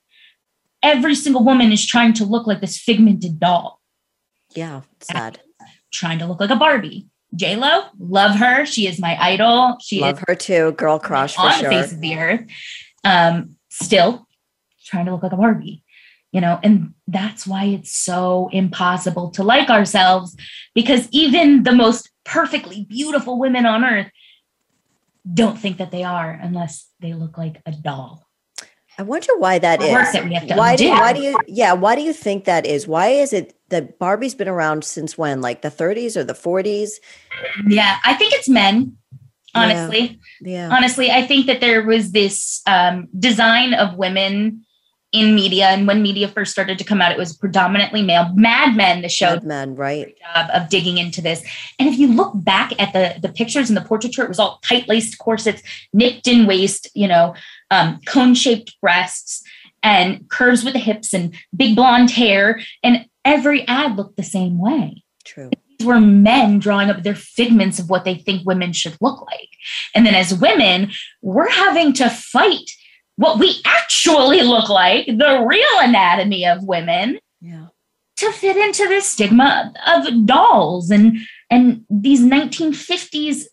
Every 0.82 1.14
single 1.14 1.44
woman 1.44 1.72
is 1.72 1.86
trying 1.86 2.12
to 2.14 2.24
look 2.24 2.46
like 2.46 2.60
this 2.60 2.78
figmented 2.78 3.40
doll. 3.40 3.80
Yeah, 4.54 4.82
sad. 5.00 5.40
Trying 5.92 6.18
to 6.18 6.26
look 6.26 6.40
like 6.40 6.50
a 6.50 6.56
Barbie. 6.56 7.06
J 7.34 7.56
Lo, 7.56 7.84
love 7.98 8.36
her. 8.36 8.66
She 8.66 8.86
is 8.86 9.00
my 9.00 9.16
idol. 9.18 9.78
She 9.80 10.00
love 10.00 10.18
is 10.18 10.24
her 10.26 10.34
too. 10.34 10.72
Girl 10.72 10.98
crush 10.98 11.36
for 11.36 11.42
on 11.42 11.52
sure. 11.52 11.70
the 11.70 11.76
face 11.76 11.92
of 11.92 12.00
the 12.00 12.18
earth. 12.18 12.44
Um, 13.04 13.56
still 13.70 14.26
trying 14.84 15.06
to 15.06 15.12
look 15.12 15.22
like 15.22 15.32
a 15.32 15.36
Barbie 15.36 15.82
you 16.32 16.40
know 16.40 16.58
and 16.62 16.92
that's 17.06 17.46
why 17.46 17.64
it's 17.64 17.92
so 17.92 18.48
impossible 18.52 19.30
to 19.30 19.44
like 19.44 19.70
ourselves 19.70 20.36
because 20.74 21.08
even 21.12 21.62
the 21.62 21.72
most 21.72 22.10
perfectly 22.24 22.84
beautiful 22.88 23.38
women 23.38 23.66
on 23.66 23.84
earth 23.84 24.10
don't 25.32 25.58
think 25.58 25.78
that 25.78 25.90
they 25.90 26.02
are 26.04 26.30
unless 26.42 26.88
they 27.00 27.14
look 27.14 27.38
like 27.38 27.60
a 27.66 27.72
doll 27.72 28.26
I 28.98 29.02
wonder 29.04 29.34
why 29.38 29.58
that 29.58 29.80
The 29.80 29.86
is. 29.86 30.12
that 30.12 30.24
we 30.24 30.34
have 30.34 30.46
to 30.48 30.54
why 30.54 30.76
do 30.76 30.88
why 30.90 31.12
do 31.14 31.20
you 31.22 31.38
yeah, 31.48 31.72
why 31.72 31.94
do 31.96 32.02
you 32.02 32.12
think 32.12 32.44
that 32.44 32.66
is? 32.66 32.86
Why 32.86 33.06
is 33.08 33.32
it 33.32 33.56
that 33.70 33.98
Barbie's 33.98 34.34
been 34.34 34.48
around 34.48 34.84
since 34.84 35.16
when? 35.16 35.40
Like 35.40 35.62
the 35.62 35.70
30s 35.70 36.14
or 36.14 36.24
the 36.24 36.34
40s? 36.34 36.90
yeah 37.68 37.98
i 38.04 38.12
think 38.14 38.34
it's 38.34 38.48
men 38.50 38.96
honestly 39.54 40.20
Yeah. 40.42 40.68
honestly 40.70 41.10
i 41.10 41.26
think 41.26 41.46
that 41.46 41.60
there 41.60 41.82
was 41.86 42.12
this 42.12 42.60
um, 42.66 43.08
design 43.18 43.72
of 43.74 43.96
women 43.96 44.66
in 45.12 45.34
media 45.34 45.68
and 45.68 45.86
when 45.86 46.02
media 46.02 46.26
first 46.26 46.52
started 46.52 46.78
to 46.78 46.84
come 46.84 47.02
out 47.02 47.12
it 47.12 47.18
was 47.18 47.36
predominantly 47.36 48.02
male 48.02 48.30
mad 48.34 48.74
men 48.76 49.02
the 49.02 49.08
show 49.08 49.32
Mad 49.32 49.44
Men, 49.44 49.74
right? 49.76 50.16
job 50.18 50.50
of 50.52 50.68
digging 50.68 50.98
into 50.98 51.20
this. 51.20 51.42
And 51.78 51.88
if 51.88 51.98
you 51.98 52.08
look 52.08 52.32
back 52.34 52.72
at 52.78 52.92
the 52.92 53.18
the 53.20 53.32
pictures 53.32 53.70
and 53.70 53.76
the 53.76 53.82
portraiture, 53.82 54.22
it 54.22 54.28
was 54.28 54.38
all 54.38 54.60
tight 54.62 54.88
laced 54.88 55.18
corsets, 55.18 55.62
nipped 55.92 56.26
in 56.26 56.46
waist, 56.46 56.90
you 56.94 57.08
know, 57.08 57.34
um, 57.70 58.00
cone 58.06 58.34
shaped 58.34 58.76
breasts, 58.80 59.42
and 59.82 60.28
curves 60.28 60.64
with 60.64 60.74
the 60.74 60.78
hips, 60.78 61.14
and 61.14 61.34
big 61.54 61.76
blonde 61.76 62.10
hair. 62.10 62.60
And 62.82 63.06
every 63.24 63.66
ad 63.68 63.96
looked 63.96 64.16
the 64.16 64.22
same 64.22 64.58
way. 64.58 65.04
True. 65.24 65.50
These 65.78 65.86
were 65.86 66.00
men 66.00 66.58
drawing 66.58 66.90
up 66.90 67.02
their 67.02 67.14
figments 67.14 67.78
of 67.78 67.88
what 67.88 68.04
they 68.04 68.16
think 68.16 68.46
women 68.46 68.72
should 68.72 68.96
look 69.00 69.22
like. 69.22 69.48
And 69.94 70.04
then 70.04 70.14
as 70.14 70.34
women, 70.34 70.90
we're 71.22 71.50
having 71.50 71.92
to 71.94 72.10
fight 72.10 72.70
what 73.16 73.38
we 73.38 73.60
actually 73.64 74.42
look 74.42 74.68
like, 74.68 75.06
the 75.06 75.44
real 75.46 75.78
anatomy 75.80 76.46
of 76.46 76.64
women 76.64 77.18
Yeah. 77.40 77.66
to 78.16 78.32
fit 78.32 78.56
into 78.56 78.88
this 78.88 79.06
stigma 79.06 79.72
of 79.86 80.26
dolls 80.26 80.90
and 80.90 81.18
and 81.50 81.84
these 81.90 82.20
1950s 82.20 83.44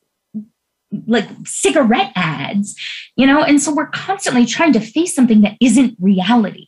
like 1.06 1.28
cigarette 1.45 2.12
ads 2.15 2.76
you 3.15 3.28
know 3.28 3.43
and 3.43 3.62
so 3.62 3.72
we're 3.74 3.88
constantly 3.88 4.43
trying 4.45 4.74
to 4.74 4.80
face 4.80 5.13
something 5.13 5.41
that 5.41 5.56
isn't 5.62 5.95
reality 6.00 6.65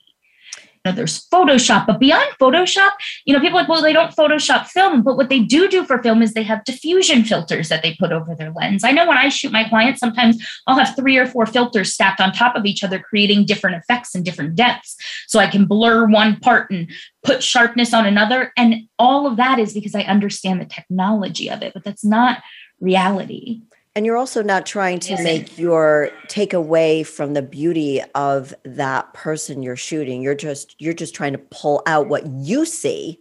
know, 0.85 0.91
there's 0.91 1.27
Photoshop, 1.27 1.85
but 1.85 1.99
beyond 1.99 2.29
Photoshop, 2.39 2.91
you 3.25 3.33
know, 3.33 3.39
people 3.39 3.57
like, 3.57 3.67
well, 3.67 3.81
they 3.81 3.93
don't 3.93 4.15
Photoshop 4.15 4.67
film, 4.67 5.03
but 5.03 5.15
what 5.15 5.29
they 5.29 5.39
do 5.39 5.67
do 5.67 5.83
for 5.83 6.01
film 6.01 6.21
is 6.21 6.33
they 6.33 6.43
have 6.43 6.63
diffusion 6.63 7.23
filters 7.23 7.69
that 7.69 7.83
they 7.83 7.95
put 7.99 8.11
over 8.11 8.35
their 8.35 8.51
lens. 8.51 8.83
I 8.83 8.91
know 8.91 9.07
when 9.07 9.17
I 9.17 9.29
shoot 9.29 9.51
my 9.51 9.67
clients, 9.67 9.99
sometimes 9.99 10.43
I'll 10.67 10.77
have 10.77 10.95
three 10.95 11.17
or 11.17 11.27
four 11.27 11.45
filters 11.45 11.93
stacked 11.93 12.19
on 12.19 12.31
top 12.31 12.55
of 12.55 12.65
each 12.65 12.83
other, 12.83 12.99
creating 12.99 13.45
different 13.45 13.77
effects 13.77 14.15
and 14.15 14.25
different 14.25 14.55
depths. 14.55 14.95
So 15.27 15.39
I 15.39 15.47
can 15.47 15.65
blur 15.65 16.07
one 16.07 16.39
part 16.39 16.71
and 16.71 16.89
put 17.23 17.43
sharpness 17.43 17.93
on 17.93 18.05
another. 18.05 18.51
And 18.57 18.87
all 18.97 19.27
of 19.27 19.37
that 19.37 19.59
is 19.59 19.73
because 19.73 19.95
I 19.95 20.01
understand 20.01 20.61
the 20.61 20.65
technology 20.65 21.49
of 21.49 21.61
it, 21.61 21.73
but 21.73 21.83
that's 21.83 22.05
not 22.05 22.41
reality. 22.79 23.61
And 23.95 24.05
you're 24.05 24.15
also 24.17 24.41
not 24.41 24.65
trying 24.65 24.99
to 25.01 25.11
Yes. 25.11 25.23
make 25.23 25.57
your 25.57 26.11
take 26.29 26.53
away 26.53 27.03
from 27.03 27.33
the 27.33 27.41
beauty 27.41 28.01
of 28.15 28.53
that 28.63 29.13
person 29.13 29.61
you're 29.61 29.75
shooting. 29.75 30.21
You're 30.21 30.35
just 30.35 30.75
you're 30.79 30.93
just 30.93 31.13
trying 31.13 31.33
to 31.33 31.37
pull 31.39 31.83
out 31.85 32.07
what 32.07 32.25
you 32.27 32.65
see. 32.65 33.19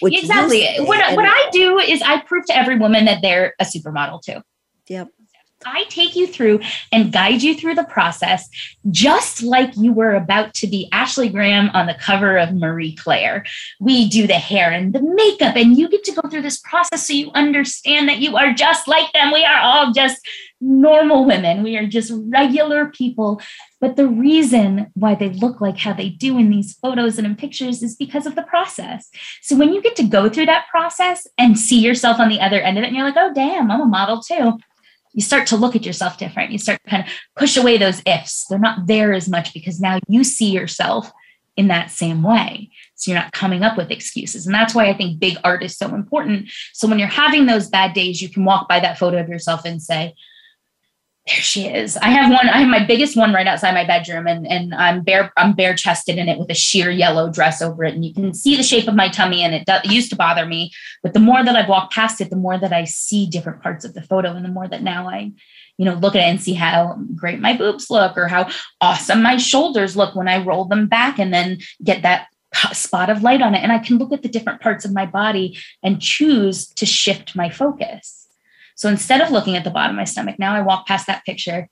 What 0.00 0.12
you 0.12 0.20
exactly. 0.20 0.60
see, 0.62 0.80
What, 0.84 1.00
and- 1.04 1.16
what 1.16 1.26
I 1.28 1.50
do 1.50 1.78
is 1.78 2.02
I 2.02 2.20
prove 2.20 2.44
to 2.46 2.56
every 2.56 2.78
woman 2.78 3.04
that 3.06 3.20
they're 3.22 3.54
a 3.60 3.64
supermodel 3.64 4.22
too. 4.22 4.40
Yep. 4.88 5.08
I 5.66 5.84
take 5.88 6.14
you 6.14 6.28
through 6.28 6.60
and 6.92 7.12
guide 7.12 7.42
you 7.42 7.54
through 7.54 7.74
the 7.74 7.84
process, 7.84 8.48
just 8.90 9.42
like 9.42 9.76
you 9.76 9.92
were 9.92 10.14
about 10.14 10.54
to 10.54 10.68
be 10.68 10.88
Ashley 10.92 11.28
Graham 11.28 11.70
on 11.70 11.86
the 11.86 11.94
cover 11.94 12.38
of 12.38 12.54
Marie 12.54 12.94
Claire. 12.94 13.44
We 13.80 14.08
do 14.08 14.28
the 14.28 14.34
hair 14.34 14.70
and 14.70 14.92
the 14.92 15.02
makeup, 15.02 15.56
and 15.56 15.76
you 15.76 15.88
get 15.88 16.04
to 16.04 16.12
go 16.12 16.28
through 16.28 16.42
this 16.42 16.60
process 16.60 17.06
so 17.06 17.12
you 17.12 17.32
understand 17.34 18.08
that 18.08 18.18
you 18.18 18.36
are 18.36 18.52
just 18.52 18.86
like 18.86 19.12
them. 19.12 19.32
We 19.32 19.44
are 19.44 19.60
all 19.60 19.92
just 19.92 20.24
normal 20.60 21.26
women, 21.26 21.64
we 21.64 21.76
are 21.76 21.86
just 21.86 22.12
regular 22.14 22.86
people. 22.86 23.42
But 23.80 23.96
the 23.96 24.08
reason 24.08 24.90
why 24.94 25.16
they 25.16 25.30
look 25.30 25.60
like 25.60 25.76
how 25.76 25.92
they 25.92 26.08
do 26.08 26.38
in 26.38 26.48
these 26.48 26.74
photos 26.74 27.18
and 27.18 27.26
in 27.26 27.36
pictures 27.36 27.82
is 27.82 27.94
because 27.96 28.24
of 28.24 28.36
the 28.36 28.42
process. 28.42 29.10
So 29.42 29.56
when 29.56 29.74
you 29.74 29.82
get 29.82 29.96
to 29.96 30.04
go 30.04 30.28
through 30.28 30.46
that 30.46 30.68
process 30.68 31.26
and 31.36 31.58
see 31.58 31.80
yourself 31.80 32.18
on 32.20 32.28
the 32.28 32.40
other 32.40 32.60
end 32.60 32.78
of 32.78 32.84
it, 32.84 32.86
and 32.86 32.96
you're 32.96 33.04
like, 33.04 33.16
oh, 33.18 33.34
damn, 33.34 33.70
I'm 33.70 33.80
a 33.80 33.86
model 33.86 34.22
too 34.22 34.58
you 35.16 35.22
start 35.22 35.46
to 35.48 35.56
look 35.56 35.74
at 35.74 35.86
yourself 35.86 36.18
different. 36.18 36.52
You 36.52 36.58
start 36.58 36.78
to 36.84 36.90
kind 36.90 37.02
of 37.02 37.10
push 37.34 37.56
away 37.56 37.78
those 37.78 38.02
ifs. 38.06 38.44
They're 38.48 38.58
not 38.58 38.86
there 38.86 39.14
as 39.14 39.28
much 39.28 39.54
because 39.54 39.80
now 39.80 39.98
you 40.06 40.22
see 40.22 40.50
yourself 40.50 41.10
in 41.56 41.68
that 41.68 41.90
same 41.90 42.22
way. 42.22 42.70
So 42.96 43.10
you're 43.10 43.20
not 43.20 43.32
coming 43.32 43.62
up 43.62 43.78
with 43.78 43.90
excuses. 43.90 44.44
And 44.44 44.54
that's 44.54 44.74
why 44.74 44.90
I 44.90 44.92
think 44.92 45.18
big 45.18 45.38
art 45.42 45.62
is 45.62 45.74
so 45.74 45.94
important. 45.94 46.50
So 46.74 46.86
when 46.86 46.98
you're 46.98 47.08
having 47.08 47.46
those 47.46 47.68
bad 47.68 47.94
days, 47.94 48.20
you 48.20 48.28
can 48.28 48.44
walk 48.44 48.68
by 48.68 48.78
that 48.80 48.98
photo 48.98 49.18
of 49.18 49.28
yourself 49.30 49.64
and 49.64 49.82
say, 49.82 50.14
there 51.26 51.36
she 51.36 51.66
is. 51.66 51.96
I 51.96 52.08
have 52.10 52.30
one. 52.30 52.48
I 52.48 52.58
have 52.58 52.68
my 52.68 52.84
biggest 52.84 53.16
one 53.16 53.32
right 53.32 53.48
outside 53.48 53.74
my 53.74 53.84
bedroom, 53.84 54.28
and 54.28 54.46
and 54.46 54.72
I'm 54.72 55.02
bare. 55.02 55.32
I'm 55.36 55.54
bare 55.54 55.74
chested 55.74 56.18
in 56.18 56.28
it 56.28 56.38
with 56.38 56.50
a 56.50 56.54
sheer 56.54 56.88
yellow 56.88 57.28
dress 57.30 57.60
over 57.60 57.82
it, 57.82 57.94
and 57.94 58.04
you 58.04 58.14
can 58.14 58.32
see 58.32 58.56
the 58.56 58.62
shape 58.62 58.86
of 58.86 58.94
my 58.94 59.08
tummy. 59.08 59.42
And 59.42 59.52
it, 59.52 59.66
do, 59.66 59.72
it 59.82 59.90
used 59.90 60.10
to 60.10 60.16
bother 60.16 60.46
me, 60.46 60.70
but 61.02 61.14
the 61.14 61.20
more 61.20 61.42
that 61.42 61.56
I've 61.56 61.68
walked 61.68 61.94
past 61.94 62.20
it, 62.20 62.30
the 62.30 62.36
more 62.36 62.56
that 62.58 62.72
I 62.72 62.84
see 62.84 63.26
different 63.26 63.60
parts 63.60 63.84
of 63.84 63.94
the 63.94 64.02
photo, 64.02 64.34
and 64.34 64.44
the 64.44 64.50
more 64.50 64.68
that 64.68 64.84
now 64.84 65.08
I, 65.08 65.32
you 65.78 65.84
know, 65.84 65.94
look 65.94 66.14
at 66.14 66.20
it 66.20 66.30
and 66.30 66.40
see 66.40 66.54
how 66.54 66.96
great 67.16 67.40
my 67.40 67.56
boobs 67.56 67.90
look, 67.90 68.16
or 68.16 68.28
how 68.28 68.48
awesome 68.80 69.20
my 69.20 69.36
shoulders 69.36 69.96
look 69.96 70.14
when 70.14 70.28
I 70.28 70.44
roll 70.44 70.66
them 70.66 70.86
back, 70.86 71.18
and 71.18 71.34
then 71.34 71.58
get 71.82 72.02
that 72.02 72.28
spot 72.72 73.10
of 73.10 73.24
light 73.24 73.42
on 73.42 73.56
it, 73.56 73.64
and 73.64 73.72
I 73.72 73.80
can 73.80 73.98
look 73.98 74.12
at 74.12 74.22
the 74.22 74.28
different 74.28 74.60
parts 74.60 74.84
of 74.84 74.92
my 74.92 75.06
body 75.06 75.58
and 75.82 76.00
choose 76.00 76.68
to 76.74 76.86
shift 76.86 77.34
my 77.34 77.50
focus. 77.50 78.25
So 78.76 78.88
instead 78.88 79.20
of 79.20 79.30
looking 79.30 79.56
at 79.56 79.64
the 79.64 79.70
bottom 79.70 79.92
of 79.92 79.96
my 79.96 80.04
stomach, 80.04 80.38
now 80.38 80.54
I 80.54 80.60
walk 80.60 80.86
past 80.86 81.06
that 81.08 81.24
picture 81.24 81.68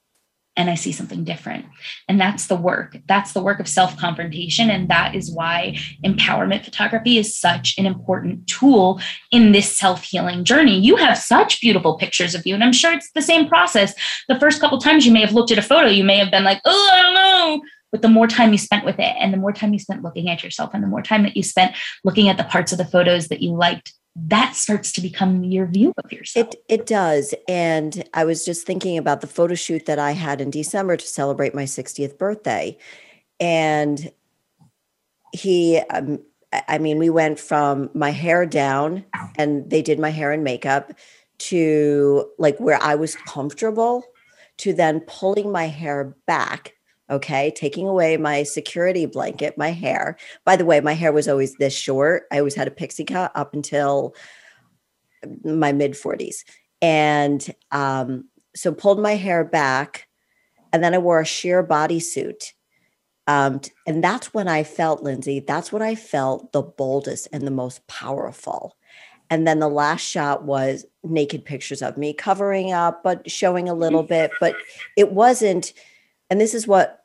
and 0.56 0.70
I 0.70 0.74
see 0.74 0.92
something 0.92 1.24
different. 1.24 1.66
And 2.08 2.20
that's 2.20 2.46
the 2.46 2.56
work. 2.56 2.96
That's 3.06 3.32
the 3.32 3.42
work 3.42 3.60
of 3.60 3.68
self 3.68 3.96
confrontation. 3.96 4.70
And 4.70 4.88
that 4.88 5.14
is 5.14 5.30
why 5.30 5.76
empowerment 6.04 6.64
photography 6.64 7.18
is 7.18 7.36
such 7.36 7.76
an 7.76 7.86
important 7.86 8.46
tool 8.46 9.00
in 9.32 9.52
this 9.52 9.76
self 9.76 10.04
healing 10.04 10.44
journey. 10.44 10.78
You 10.78 10.96
have 10.96 11.18
such 11.18 11.60
beautiful 11.60 11.98
pictures 11.98 12.34
of 12.34 12.46
you. 12.46 12.54
And 12.54 12.62
I'm 12.62 12.72
sure 12.72 12.92
it's 12.92 13.10
the 13.12 13.22
same 13.22 13.48
process. 13.48 13.94
The 14.28 14.38
first 14.38 14.60
couple 14.60 14.78
times 14.78 15.04
you 15.04 15.12
may 15.12 15.20
have 15.20 15.34
looked 15.34 15.50
at 15.50 15.58
a 15.58 15.62
photo, 15.62 15.88
you 15.88 16.04
may 16.04 16.18
have 16.18 16.30
been 16.30 16.44
like, 16.44 16.60
oh, 16.64 16.90
I 16.92 17.02
don't 17.02 17.14
know. 17.14 17.62
But 17.90 18.02
the 18.02 18.08
more 18.08 18.26
time 18.26 18.50
you 18.50 18.58
spent 18.58 18.84
with 18.84 18.98
it, 18.98 19.14
and 19.20 19.32
the 19.32 19.38
more 19.38 19.52
time 19.52 19.72
you 19.72 19.78
spent 19.78 20.02
looking 20.02 20.28
at 20.28 20.42
yourself, 20.42 20.70
and 20.74 20.82
the 20.82 20.88
more 20.88 21.02
time 21.02 21.22
that 21.22 21.36
you 21.36 21.44
spent 21.44 21.76
looking 22.02 22.28
at 22.28 22.36
the 22.36 22.44
parts 22.44 22.72
of 22.72 22.78
the 22.78 22.84
photos 22.84 23.28
that 23.28 23.40
you 23.40 23.52
liked 23.52 23.92
that 24.16 24.54
starts 24.54 24.92
to 24.92 25.00
become 25.00 25.42
your 25.42 25.66
view 25.66 25.92
of 26.02 26.12
yourself. 26.12 26.48
It 26.48 26.64
it 26.68 26.86
does. 26.86 27.34
And 27.48 28.08
I 28.14 28.24
was 28.24 28.44
just 28.44 28.66
thinking 28.66 28.96
about 28.96 29.20
the 29.20 29.26
photo 29.26 29.54
shoot 29.54 29.86
that 29.86 29.98
I 29.98 30.12
had 30.12 30.40
in 30.40 30.50
December 30.50 30.96
to 30.96 31.06
celebrate 31.06 31.54
my 31.54 31.64
60th 31.64 32.16
birthday. 32.16 32.78
And 33.40 34.12
he 35.32 35.78
um, 35.90 36.20
I 36.68 36.78
mean, 36.78 36.98
we 36.98 37.10
went 37.10 37.40
from 37.40 37.90
my 37.94 38.10
hair 38.10 38.46
down 38.46 39.04
and 39.36 39.68
they 39.68 39.82
did 39.82 39.98
my 39.98 40.10
hair 40.10 40.30
and 40.30 40.44
makeup 40.44 40.92
to 41.38 42.30
like 42.38 42.58
where 42.58 42.80
I 42.80 42.94
was 42.94 43.16
comfortable 43.16 44.04
to 44.58 44.72
then 44.72 45.00
pulling 45.00 45.50
my 45.50 45.66
hair 45.66 46.14
back 46.26 46.73
okay 47.10 47.52
taking 47.54 47.86
away 47.86 48.16
my 48.16 48.42
security 48.42 49.06
blanket 49.06 49.58
my 49.58 49.70
hair. 49.70 50.16
By 50.44 50.56
the 50.56 50.64
way 50.64 50.80
my 50.80 50.94
hair 50.94 51.12
was 51.12 51.28
always 51.28 51.54
this 51.56 51.74
short. 51.74 52.24
I 52.32 52.38
always 52.38 52.54
had 52.54 52.68
a 52.68 52.72
pixie 52.72 53.04
cut 53.04 53.32
up 53.34 53.54
until 53.54 54.14
my 55.44 55.72
mid 55.72 55.92
40s 55.92 56.44
and 56.82 57.54
um, 57.70 58.28
so 58.54 58.72
pulled 58.72 59.00
my 59.00 59.14
hair 59.14 59.44
back 59.44 60.08
and 60.72 60.82
then 60.82 60.94
i 60.94 60.98
wore 60.98 61.20
a 61.20 61.24
sheer 61.24 61.64
bodysuit 61.64 62.52
um, 63.26 63.60
and 63.86 64.04
that's 64.04 64.34
when 64.34 64.48
i 64.48 64.62
felt 64.62 65.02
lindsay 65.02 65.40
that's 65.40 65.72
when 65.72 65.82
i 65.82 65.94
felt 65.94 66.52
the 66.52 66.62
boldest 66.62 67.28
and 67.32 67.46
the 67.46 67.50
most 67.50 67.86
powerful. 67.86 68.76
And 69.30 69.48
then 69.48 69.58
the 69.58 69.68
last 69.68 70.02
shot 70.02 70.44
was 70.44 70.84
naked 71.02 71.46
pictures 71.46 71.80
of 71.80 71.96
me 71.96 72.12
covering 72.12 72.72
up 72.72 73.02
but 73.02 73.28
showing 73.28 73.68
a 73.68 73.74
little 73.74 74.02
bit 74.02 74.30
but 74.38 74.54
it 74.96 75.12
wasn't 75.12 75.72
and 76.30 76.40
this 76.40 76.54
is 76.54 76.66
what 76.66 77.04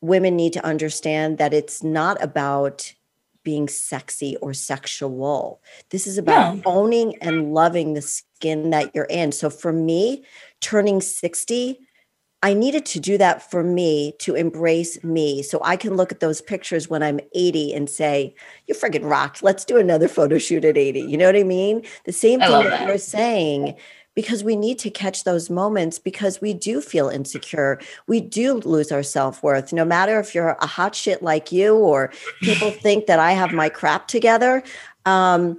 women 0.00 0.36
need 0.36 0.52
to 0.54 0.64
understand 0.64 1.38
that 1.38 1.52
it's 1.52 1.82
not 1.82 2.22
about 2.22 2.94
being 3.42 3.68
sexy 3.68 4.36
or 4.36 4.52
sexual. 4.52 5.62
This 5.90 6.06
is 6.06 6.18
about 6.18 6.56
yeah. 6.56 6.62
owning 6.66 7.16
and 7.22 7.54
loving 7.54 7.94
the 7.94 8.02
skin 8.02 8.70
that 8.70 8.94
you're 8.94 9.04
in. 9.06 9.32
So 9.32 9.48
for 9.48 9.72
me, 9.72 10.24
turning 10.60 11.00
60, 11.00 11.78
I 12.42 12.54
needed 12.54 12.86
to 12.86 13.00
do 13.00 13.18
that 13.18 13.50
for 13.50 13.62
me 13.62 14.14
to 14.20 14.34
embrace 14.34 15.02
me. 15.04 15.42
So 15.42 15.60
I 15.62 15.76
can 15.76 15.96
look 15.96 16.10
at 16.10 16.20
those 16.20 16.40
pictures 16.40 16.88
when 16.88 17.02
I'm 17.02 17.20
80 17.34 17.74
and 17.74 17.88
say, 17.88 18.34
You 18.66 18.74
friggin' 18.74 19.08
rocked. 19.08 19.42
Let's 19.42 19.64
do 19.64 19.76
another 19.76 20.08
photo 20.08 20.38
shoot 20.38 20.64
at 20.64 20.78
80. 20.78 21.00
You 21.00 21.18
know 21.18 21.26
what 21.26 21.36
I 21.36 21.42
mean? 21.42 21.84
The 22.04 22.12
same 22.12 22.40
thing 22.40 22.50
that, 22.50 22.70
that 22.70 22.88
you're 22.88 22.98
saying 22.98 23.74
because 24.14 24.42
we 24.42 24.56
need 24.56 24.78
to 24.80 24.90
catch 24.90 25.24
those 25.24 25.50
moments 25.50 25.98
because 25.98 26.40
we 26.40 26.52
do 26.52 26.80
feel 26.80 27.08
insecure. 27.08 27.80
We 28.06 28.20
do 28.20 28.54
lose 28.54 28.90
our 28.90 29.02
self 29.02 29.42
worth. 29.42 29.72
No 29.72 29.84
matter 29.84 30.18
if 30.18 30.34
you're 30.34 30.56
a 30.60 30.66
hot 30.66 30.94
shit 30.94 31.22
like 31.22 31.52
you 31.52 31.76
or 31.76 32.12
people 32.40 32.70
think 32.82 33.06
that 33.06 33.18
I 33.18 33.32
have 33.32 33.52
my 33.52 33.68
crap 33.68 34.08
together. 34.08 34.62
Um, 35.06 35.58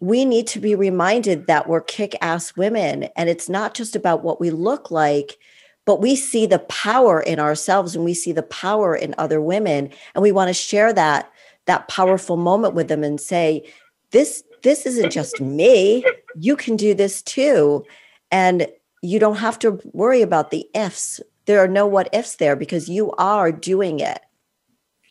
we 0.00 0.24
need 0.24 0.46
to 0.48 0.60
be 0.60 0.74
reminded 0.74 1.48
that 1.48 1.68
we're 1.68 1.80
kick 1.80 2.14
ass 2.20 2.56
women. 2.56 3.04
And 3.16 3.28
it's 3.28 3.48
not 3.48 3.74
just 3.74 3.96
about 3.96 4.22
what 4.22 4.40
we 4.40 4.50
look 4.50 4.90
like, 4.90 5.38
but 5.86 6.00
we 6.00 6.14
see 6.14 6.46
the 6.46 6.60
power 6.60 7.20
in 7.20 7.40
ourselves 7.40 7.96
and 7.96 8.04
we 8.04 8.14
see 8.14 8.30
the 8.30 8.42
power 8.44 8.94
in 8.94 9.14
other 9.18 9.40
women. 9.40 9.90
And 10.14 10.22
we 10.22 10.32
want 10.32 10.48
to 10.48 10.54
share 10.54 10.92
that 10.92 11.32
that 11.66 11.86
powerful 11.88 12.38
moment 12.38 12.74
with 12.74 12.88
them 12.88 13.04
and 13.04 13.20
say, 13.20 13.62
this 14.10 14.42
this 14.62 14.86
isn't 14.86 15.10
just 15.10 15.40
me. 15.40 16.04
You 16.36 16.56
can 16.56 16.76
do 16.76 16.94
this 16.94 17.22
too. 17.22 17.84
And 18.30 18.66
you 19.02 19.18
don't 19.18 19.36
have 19.36 19.58
to 19.60 19.80
worry 19.92 20.22
about 20.22 20.50
the 20.50 20.68
ifs. 20.74 21.20
There 21.46 21.62
are 21.62 21.68
no 21.68 21.86
what 21.86 22.08
ifs 22.12 22.36
there 22.36 22.56
because 22.56 22.88
you 22.88 23.12
are 23.12 23.52
doing 23.52 24.00
it. 24.00 24.20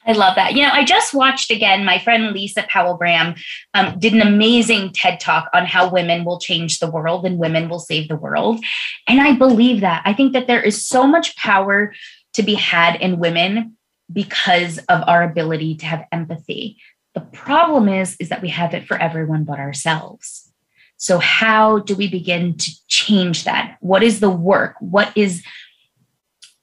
I 0.06 0.14
love 0.14 0.36
that. 0.36 0.56
You 0.56 0.62
know, 0.62 0.70
I 0.72 0.86
just 0.86 1.14
watched 1.14 1.52
again, 1.52 1.84
my 1.84 2.00
friend 2.00 2.32
Lisa 2.32 2.64
Powell 2.70 2.96
Graham 2.96 3.36
um, 3.74 4.00
did 4.00 4.14
an 4.14 4.22
amazing 4.22 4.94
TED 4.94 5.20
talk 5.20 5.50
on 5.54 5.66
how 5.66 5.90
women 5.90 6.24
will 6.24 6.40
change 6.40 6.80
the 6.80 6.90
world 6.90 7.26
and 7.26 7.38
women 7.38 7.68
will 7.68 7.80
save 7.80 8.08
the 8.08 8.16
world. 8.16 8.64
And 9.06 9.20
I 9.20 9.34
believe 9.34 9.82
that. 9.82 10.02
I 10.06 10.14
think 10.14 10.32
that 10.32 10.48
there 10.48 10.62
is 10.62 10.84
so 10.84 11.06
much 11.06 11.36
power 11.36 11.94
to 12.34 12.44
be 12.44 12.56
had 12.56 13.02
in 13.02 13.20
women 13.20 13.76
because 14.12 14.78
of 14.88 15.04
our 15.08 15.24
ability 15.24 15.76
to 15.76 15.86
have 15.86 16.06
empathy. 16.14 16.78
The 17.18 17.26
problem 17.34 17.90
is, 17.90 18.16
is 18.20 18.30
that 18.30 18.44
we 18.44 18.50
have 18.50 18.76
it 18.76 18.88
for 18.88 18.96
everyone 18.96 19.44
but 19.44 19.58
ourselves. 19.58 20.52
So 20.98 21.18
how 21.18 21.80
do 21.80 21.96
we 21.96 22.08
begin 22.08 22.56
to 22.58 22.72
change 22.90 23.44
that? 23.46 23.78
What 23.80 24.04
is 24.04 24.20
the 24.20 24.30
work? 24.30 24.76
What 24.82 25.12
is 25.18 25.44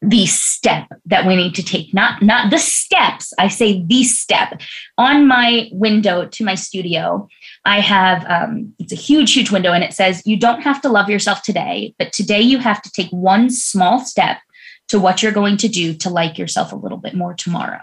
the 0.00 0.26
step 0.26 0.86
that 1.06 1.26
we 1.26 1.34
need 1.34 1.56
to 1.56 1.64
take? 1.64 1.92
Not 1.92 2.22
not 2.22 2.52
the 2.52 2.58
steps. 2.58 3.32
I 3.36 3.48
say 3.48 3.82
the 3.84 4.04
step. 4.04 4.60
On 4.96 5.26
my 5.26 5.68
window 5.72 6.26
to 6.26 6.44
my 6.44 6.54
studio, 6.54 7.26
I 7.64 7.80
have 7.80 8.24
um, 8.30 8.72
it's 8.78 8.92
a 8.92 9.06
huge, 9.08 9.32
huge 9.32 9.50
window, 9.50 9.72
and 9.72 9.82
it 9.82 9.92
says 9.92 10.22
you 10.24 10.36
don't 10.36 10.62
have 10.62 10.80
to 10.82 10.88
love 10.88 11.10
yourself 11.10 11.42
today, 11.42 11.96
but 11.98 12.12
today 12.12 12.42
you 12.42 12.58
have 12.58 12.80
to 12.82 12.92
take 12.92 13.10
one 13.10 13.50
small 13.50 13.98
step 13.98 14.38
to 14.86 15.00
what 15.00 15.20
you're 15.20 15.32
going 15.32 15.56
to 15.56 15.68
do 15.68 15.94
to 15.94 16.10
like 16.10 16.38
yourself 16.38 16.72
a 16.72 16.76
little 16.76 16.98
bit 16.98 17.14
more 17.14 17.34
tomorrow. 17.34 17.80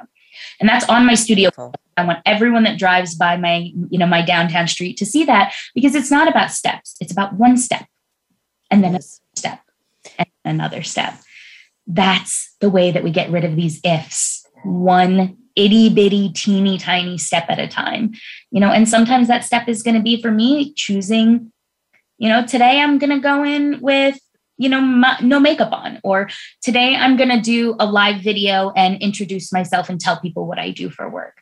And 0.62 0.70
that's 0.70 0.88
on 0.88 1.06
my 1.06 1.16
studio. 1.16 1.50
I 2.02 2.06
want 2.06 2.20
everyone 2.26 2.64
that 2.64 2.80
drives 2.80 3.16
by 3.16 3.38
my, 3.38 3.72
you 3.90 4.00
know, 4.00 4.08
my 4.08 4.24
downtown 4.24 4.68
street 4.68 4.98
to 4.98 5.06
see 5.06 5.24
that 5.26 5.54
because 5.76 5.96
it's 5.96 6.12
not 6.12 6.28
about 6.28 6.52
steps. 6.52 6.96
It's 7.00 7.12
about 7.12 7.34
one 7.34 7.58
step 7.58 7.86
and 8.70 8.84
then 8.84 8.96
a 8.96 9.02
step 9.36 9.60
and 10.18 10.28
another 10.44 10.82
step. 10.82 11.14
That's 11.86 12.56
the 12.60 12.70
way 12.70 12.92
that 12.92 13.04
we 13.04 13.12
get 13.12 13.30
rid 13.30 13.44
of 13.44 13.56
these 13.56 13.80
ifs. 13.84 14.46
One 14.64 15.38
itty 15.56 15.90
bitty 15.90 16.32
teeny 16.34 16.78
tiny 16.78 17.18
step 17.18 17.46
at 17.50 17.60
a 17.60 17.68
time. 17.68 18.14
You 18.50 18.62
know, 18.62 18.72
and 18.72 18.90
sometimes 18.90 19.28
that 19.28 19.46
step 19.46 19.68
is 19.68 19.84
going 19.84 19.96
to 19.96 20.02
be 20.02 20.22
for 20.22 20.32
me 20.32 20.74
choosing, 20.74 21.52
you 22.18 22.30
know, 22.30 22.46
today 22.46 22.80
I'm 22.82 22.98
going 22.98 23.12
to 23.12 23.20
go 23.20 23.44
in 23.44 23.80
with 23.82 24.20
you 24.62 24.70
know, 24.70 24.80
my, 24.80 25.18
no 25.24 25.40
makeup 25.40 25.72
on. 25.74 26.00
Or 26.04 26.30
today 26.62 26.96
I'm 26.96 27.18
going 27.18 27.32
to 27.32 27.42
do 27.42 27.76
a 27.80 27.86
live 27.88 28.22
video 28.22 28.72
and 28.76 29.02
introduce 29.02 29.52
myself 29.52 29.90
and 29.90 30.00
tell 30.00 30.20
people 30.20 30.46
what 30.46 30.60
I 30.60 30.70
do 30.70 30.92
for 30.92 31.10
work. 31.10 31.40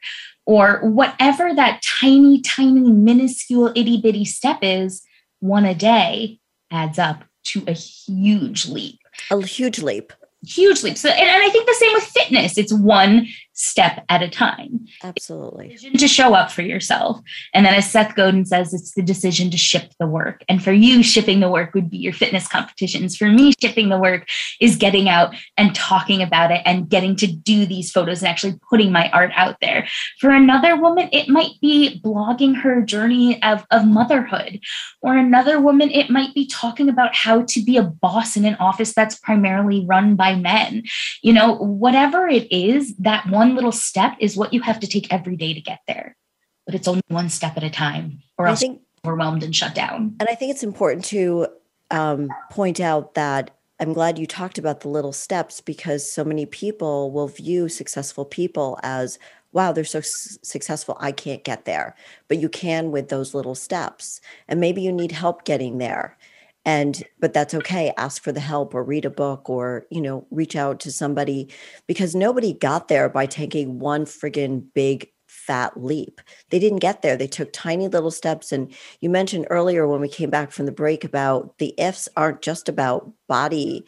Or 0.49 0.79
whatever 0.79 1.53
that 1.53 1.83
tiny, 2.01 2.41
tiny, 2.41 2.89
minuscule, 2.89 3.71
itty 3.75 4.01
bitty 4.01 4.25
step 4.25 4.57
is, 4.63 5.03
one 5.41 5.63
a 5.63 5.75
day 5.75 6.39
adds 6.71 6.97
up 6.97 7.23
to 7.43 7.63
a 7.67 7.73
huge 7.73 8.67
leap. 8.67 8.97
A 9.29 9.45
huge 9.45 9.77
leap 9.79 10.11
huge 10.47 10.83
leap. 10.83 10.97
So, 10.97 11.09
and, 11.09 11.19
and, 11.19 11.43
I 11.43 11.49
think 11.49 11.67
the 11.67 11.73
same 11.73 11.93
with 11.93 12.03
fitness. 12.05 12.57
It's 12.57 12.73
one 12.73 13.27
step 13.59 14.05
at 14.07 14.23
a 14.23 14.29
time. 14.29 14.87
Absolutely. 15.03 15.77
to 15.97 16.07
show 16.07 16.33
up 16.33 16.49
for 16.49 16.61
yourself. 16.61 17.19
And 17.53 17.65
then 17.65 17.73
as 17.73 17.91
Seth 17.91 18.15
Godin 18.15 18.45
says, 18.45 18.73
it's 18.73 18.93
the 18.93 19.01
decision 19.01 19.51
to 19.51 19.57
ship 19.57 19.91
the 19.99 20.07
work. 20.07 20.45
And 20.47 20.63
for 20.63 20.71
you, 20.71 21.03
shipping 21.03 21.41
the 21.41 21.49
work 21.49 21.73
would 21.73 21.89
be 21.89 21.97
your 21.97 22.13
fitness 22.13 22.47
competitions. 22.47 23.17
For 23.17 23.27
me, 23.27 23.51
shipping 23.61 23.89
the 23.89 23.99
work 23.99 24.29
is 24.61 24.77
getting 24.77 25.09
out 25.09 25.35
and 25.57 25.75
talking 25.75 26.21
about 26.23 26.51
it 26.51 26.61
and 26.63 26.87
getting 26.87 27.17
to 27.17 27.27
do 27.27 27.65
these 27.65 27.91
photos 27.91 28.21
and 28.21 28.29
actually 28.29 28.57
putting 28.69 28.93
my 28.93 29.09
art 29.09 29.31
out 29.35 29.57
there. 29.59 29.85
For 30.21 30.29
another 30.29 30.77
woman, 30.77 31.09
it 31.11 31.27
might 31.27 31.59
be 31.61 31.99
blogging 32.01 32.55
her 32.61 32.81
journey 32.81 33.43
of, 33.43 33.65
of 33.71 33.85
motherhood. 33.85 34.61
Or 35.01 35.17
another 35.17 35.59
woman, 35.59 35.91
it 35.91 36.09
might 36.09 36.33
be 36.33 36.47
talking 36.47 36.87
about 36.87 37.13
how 37.13 37.41
to 37.43 37.61
be 37.61 37.75
a 37.75 37.83
boss 37.83 38.37
in 38.37 38.45
an 38.45 38.55
office 38.55 38.93
that's 38.93 39.19
primarily 39.19 39.85
run 39.85 40.15
by 40.15 40.35
men. 40.35 40.83
You 41.21 41.33
know, 41.33 41.55
whatever 41.55 42.25
it 42.25 42.49
is, 42.53 42.95
that 42.97 43.27
one 43.27 43.48
one 43.49 43.55
little 43.55 43.71
step 43.71 44.15
is 44.19 44.37
what 44.37 44.53
you 44.53 44.61
have 44.61 44.79
to 44.79 44.87
take 44.87 45.11
every 45.11 45.35
day 45.35 45.53
to 45.53 45.61
get 45.61 45.79
there. 45.87 46.15
But 46.65 46.75
it's 46.75 46.87
only 46.87 47.01
one 47.07 47.29
step 47.29 47.57
at 47.57 47.63
a 47.63 47.69
time, 47.69 48.21
or 48.37 48.47
I 48.47 48.51
else 48.51 48.59
think, 48.59 48.81
overwhelmed 49.03 49.43
and 49.43 49.55
shut 49.55 49.73
down. 49.73 50.15
and 50.19 50.29
I 50.29 50.35
think 50.35 50.51
it's 50.51 50.63
important 50.63 51.05
to 51.05 51.47
um, 51.89 52.29
point 52.51 52.79
out 52.79 53.15
that 53.15 53.51
I'm 53.79 53.93
glad 53.93 54.19
you 54.19 54.27
talked 54.27 54.57
about 54.57 54.81
the 54.81 54.89
little 54.89 55.13
steps 55.13 55.61
because 55.61 56.09
so 56.09 56.23
many 56.23 56.45
people 56.45 57.11
will 57.11 57.27
view 57.27 57.69
successful 57.69 58.25
people 58.25 58.77
as, 58.83 59.17
wow, 59.51 59.71
they're 59.71 59.85
so 59.85 59.99
s- 59.99 60.37
successful, 60.43 60.97
I 60.99 61.11
can't 61.11 61.43
get 61.43 61.65
there. 61.65 61.95
But 62.27 62.39
you 62.39 62.49
can 62.49 62.91
with 62.91 63.09
those 63.09 63.33
little 63.33 63.55
steps. 63.55 64.19
And 64.47 64.59
maybe 64.59 64.81
you 64.81 64.91
need 64.91 65.13
help 65.13 65.45
getting 65.45 65.77
there. 65.77 66.17
And, 66.69 67.03
but 67.19 67.33
that's 67.33 67.55
okay. 67.55 67.91
Ask 67.97 68.21
for 68.21 68.31
the 68.31 68.39
help 68.39 68.75
or 68.75 68.83
read 68.83 69.03
a 69.03 69.09
book 69.09 69.49
or, 69.49 69.87
you 69.89 69.99
know, 69.99 70.27
reach 70.29 70.55
out 70.55 70.79
to 70.81 70.91
somebody 70.91 71.49
because 71.87 72.13
nobody 72.13 72.53
got 72.53 72.89
there 72.89 73.09
by 73.09 73.25
taking 73.25 73.79
one 73.79 74.05
friggin' 74.05 74.65
big 74.75 75.11
fat 75.25 75.81
leap. 75.81 76.21
They 76.51 76.59
didn't 76.59 76.77
get 76.77 77.01
there. 77.01 77.17
They 77.17 77.27
took 77.27 77.51
tiny 77.53 77.87
little 77.87 78.11
steps. 78.11 78.51
And 78.51 78.71
you 79.01 79.09
mentioned 79.09 79.47
earlier 79.49 79.87
when 79.87 79.99
we 79.99 80.09
came 80.09 80.29
back 80.29 80.51
from 80.51 80.67
the 80.67 80.71
break 80.71 81.03
about 81.03 81.57
the 81.57 81.73
ifs 81.79 82.07
aren't 82.15 82.43
just 82.43 82.69
about 82.69 83.11
body 83.27 83.83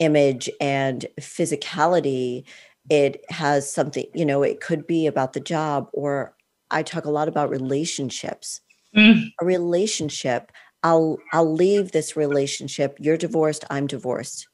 image 0.00 0.50
and 0.60 1.06
physicality. 1.20 2.42
It 2.90 3.24
has 3.30 3.72
something, 3.72 4.06
you 4.14 4.26
know, 4.26 4.42
it 4.42 4.60
could 4.60 4.84
be 4.84 5.06
about 5.06 5.32
the 5.32 5.40
job, 5.40 5.88
or 5.92 6.34
I 6.72 6.82
talk 6.82 7.04
a 7.04 7.10
lot 7.10 7.28
about 7.28 7.50
relationships. 7.50 8.60
Mm. 8.96 9.28
A 9.40 9.44
relationship, 9.44 10.50
I'll 10.86 11.18
I'll 11.32 11.52
leave 11.52 11.90
this 11.92 12.16
relationship. 12.16 12.96
You're 13.00 13.16
divorced, 13.16 13.64
I'm 13.70 13.86
divorced. 13.86 14.46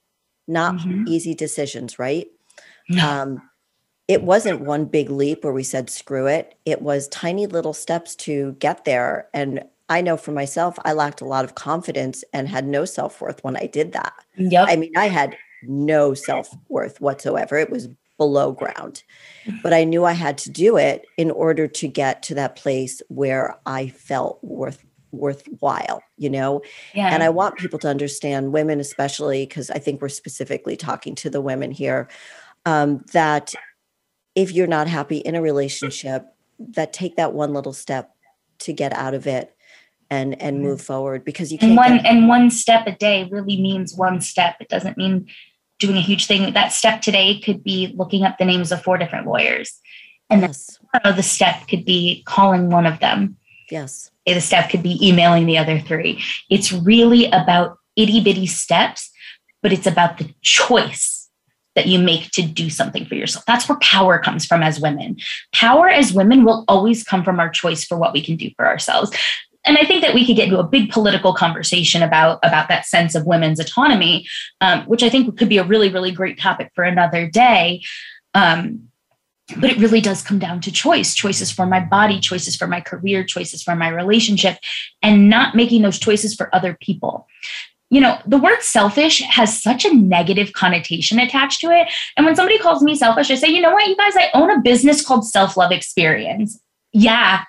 Not 0.48 0.74
Mhm. 0.76 1.06
easy 1.06 1.34
decisions, 1.34 1.98
right? 1.98 2.26
No. 2.88 3.02
Um, 3.22 3.42
it 4.08 4.22
wasn't 4.24 4.60
one 4.74 4.84
big 4.86 5.08
leap 5.10 5.44
where 5.44 5.52
we 5.52 5.62
said 5.62 5.88
screw 5.88 6.26
it 6.26 6.46
it 6.64 6.82
was 6.82 7.06
tiny 7.08 7.46
little 7.46 7.72
steps 7.72 8.16
to 8.16 8.52
get 8.58 8.84
there 8.84 9.28
and 9.32 9.62
i 9.88 10.00
know 10.02 10.16
for 10.16 10.32
myself 10.32 10.76
i 10.84 10.92
lacked 10.92 11.20
a 11.22 11.24
lot 11.34 11.44
of 11.44 11.54
confidence 11.54 12.24
and 12.34 12.48
had 12.48 12.66
no 12.66 12.84
self-worth 12.84 13.42
when 13.44 13.56
i 13.56 13.66
did 13.78 13.92
that 13.92 14.12
Yep. 14.36 14.66
i 14.68 14.74
mean 14.76 14.92
i 14.96 15.08
had 15.08 15.36
no 15.62 16.14
self-worth 16.14 17.00
whatsoever 17.00 17.56
it 17.56 17.70
was 17.70 17.88
below 18.18 18.50
ground 18.52 19.04
but 19.62 19.72
i 19.72 19.84
knew 19.84 20.04
i 20.04 20.12
had 20.26 20.36
to 20.38 20.50
do 20.50 20.76
it 20.76 21.06
in 21.16 21.30
order 21.30 21.66
to 21.68 21.86
get 21.86 22.22
to 22.24 22.34
that 22.34 22.56
place 22.56 23.00
where 23.08 23.54
i 23.66 23.86
felt 23.88 24.42
worth 24.42 24.84
worthwhile 25.12 26.02
you 26.16 26.30
know 26.30 26.62
yeah. 26.94 27.12
and 27.12 27.22
I 27.22 27.28
want 27.28 27.58
people 27.58 27.78
to 27.80 27.88
understand, 27.88 28.52
women 28.52 28.80
especially, 28.80 29.46
because 29.46 29.70
I 29.70 29.78
think 29.78 30.00
we're 30.00 30.08
specifically 30.08 30.76
talking 30.76 31.14
to 31.16 31.30
the 31.30 31.40
women 31.40 31.70
here, 31.70 32.08
um, 32.64 33.04
that 33.12 33.54
if 34.34 34.52
you're 34.52 34.66
not 34.66 34.88
happy 34.88 35.18
in 35.18 35.34
a 35.34 35.42
relationship, 35.42 36.26
that 36.58 36.92
take 36.92 37.16
that 37.16 37.32
one 37.34 37.52
little 37.52 37.72
step 37.72 38.14
to 38.60 38.72
get 38.72 38.92
out 38.92 39.14
of 39.14 39.26
it 39.26 39.54
and 40.10 40.40
and 40.40 40.58
Mhm. 40.58 40.62
move 40.62 40.80
forward 40.80 41.24
because 41.24 41.52
you 41.52 41.58
can't. 41.58 41.76
one 41.76 41.96
get- 41.96 42.06
and 42.06 42.28
one 42.28 42.50
step 42.50 42.86
a 42.86 42.92
day 42.92 43.28
really 43.30 43.60
means 43.60 43.94
one 43.94 44.20
step 44.20 44.56
it 44.60 44.68
doesn't 44.68 44.96
mean 44.96 45.26
doing 45.78 45.96
a 45.96 46.00
huge 46.00 46.26
thing 46.26 46.52
that 46.52 46.72
step 46.72 47.02
today 47.02 47.40
could 47.40 47.64
be 47.64 47.92
looking 47.96 48.22
up 48.22 48.38
the 48.38 48.44
names 48.44 48.70
of 48.72 48.82
four 48.82 48.96
different 48.98 49.26
lawyers 49.26 49.80
and 50.30 50.42
then 50.42 50.50
yes, 50.50 50.78
the 51.16 51.22
step 51.22 51.66
could 51.68 51.84
be 51.84 52.22
calling 52.26 52.70
one 52.70 52.86
of 52.86 53.00
them 53.00 53.36
yes, 53.72 54.10
the 54.26 54.40
step 54.40 54.70
could 54.70 54.82
be 54.82 54.98
emailing 55.06 55.46
the 55.46 55.58
other 55.58 55.80
three. 55.80 56.22
It's 56.50 56.72
really 56.72 57.26
about 57.26 57.78
itty-bitty 57.96 58.46
steps 58.46 59.12
but 59.62 59.72
it's 59.72 59.86
about 59.86 60.18
the 60.18 60.28
choice 60.42 61.30
that 61.74 61.86
you 61.86 61.98
make 61.98 62.30
to 62.32 62.42
do 62.42 62.68
something 62.68 63.06
for 63.06 63.14
yourself. 63.14 63.46
That's 63.46 63.68
where 63.68 63.78
power 63.78 64.18
comes 64.18 64.44
from 64.44 64.62
as 64.62 64.78
women. 64.78 65.16
Power 65.54 65.88
as 65.88 66.12
women 66.12 66.44
will 66.44 66.64
always 66.68 67.02
come 67.02 67.24
from 67.24 67.40
our 67.40 67.48
choice 67.48 67.84
for 67.84 67.96
what 67.96 68.12
we 68.12 68.22
can 68.22 68.36
do 68.36 68.50
for 68.56 68.66
ourselves. 68.66 69.10
And 69.64 69.78
I 69.78 69.84
think 69.84 70.02
that 70.02 70.12
we 70.12 70.26
could 70.26 70.36
get 70.36 70.48
into 70.48 70.58
a 70.58 70.66
big 70.66 70.90
political 70.90 71.32
conversation 71.32 72.02
about 72.02 72.40
about 72.42 72.68
that 72.68 72.84
sense 72.84 73.14
of 73.14 73.26
women's 73.26 73.60
autonomy, 73.60 74.26
um, 74.60 74.82
which 74.82 75.04
I 75.04 75.08
think 75.08 75.38
could 75.38 75.48
be 75.48 75.58
a 75.58 75.64
really 75.64 75.88
really 75.88 76.10
great 76.10 76.38
topic 76.38 76.72
for 76.74 76.82
another 76.82 77.30
day. 77.30 77.80
Um, 78.34 78.88
but 79.60 79.70
it 79.70 79.78
really 79.78 80.00
does 80.00 80.22
come 80.22 80.38
down 80.38 80.60
to 80.60 80.72
choice 80.72 81.14
choices 81.14 81.50
for 81.50 81.66
my 81.66 81.80
body 81.80 82.20
choices 82.20 82.56
for 82.56 82.66
my 82.66 82.80
career 82.80 83.24
choices 83.24 83.62
for 83.62 83.74
my 83.74 83.88
relationship 83.88 84.58
and 85.02 85.28
not 85.28 85.54
making 85.54 85.82
those 85.82 85.98
choices 85.98 86.34
for 86.34 86.54
other 86.54 86.76
people. 86.80 87.26
You 87.90 88.00
know 88.00 88.18
the 88.26 88.38
word 88.38 88.62
selfish 88.62 89.20
has 89.22 89.62
such 89.62 89.84
a 89.84 89.94
negative 89.94 90.52
connotation 90.54 91.18
attached 91.18 91.60
to 91.60 91.70
it. 91.70 91.88
And 92.16 92.24
when 92.24 92.36
somebody 92.36 92.58
calls 92.58 92.82
me 92.82 92.94
selfish 92.94 93.30
i 93.30 93.34
say 93.34 93.48
you 93.48 93.60
know 93.60 93.72
what 93.72 93.86
you 93.86 93.96
guys 93.96 94.16
i 94.16 94.30
own 94.34 94.50
a 94.50 94.60
business 94.60 95.04
called 95.04 95.26
self 95.26 95.56
love 95.56 95.72
experience. 95.72 96.60
Yeah 96.92 97.44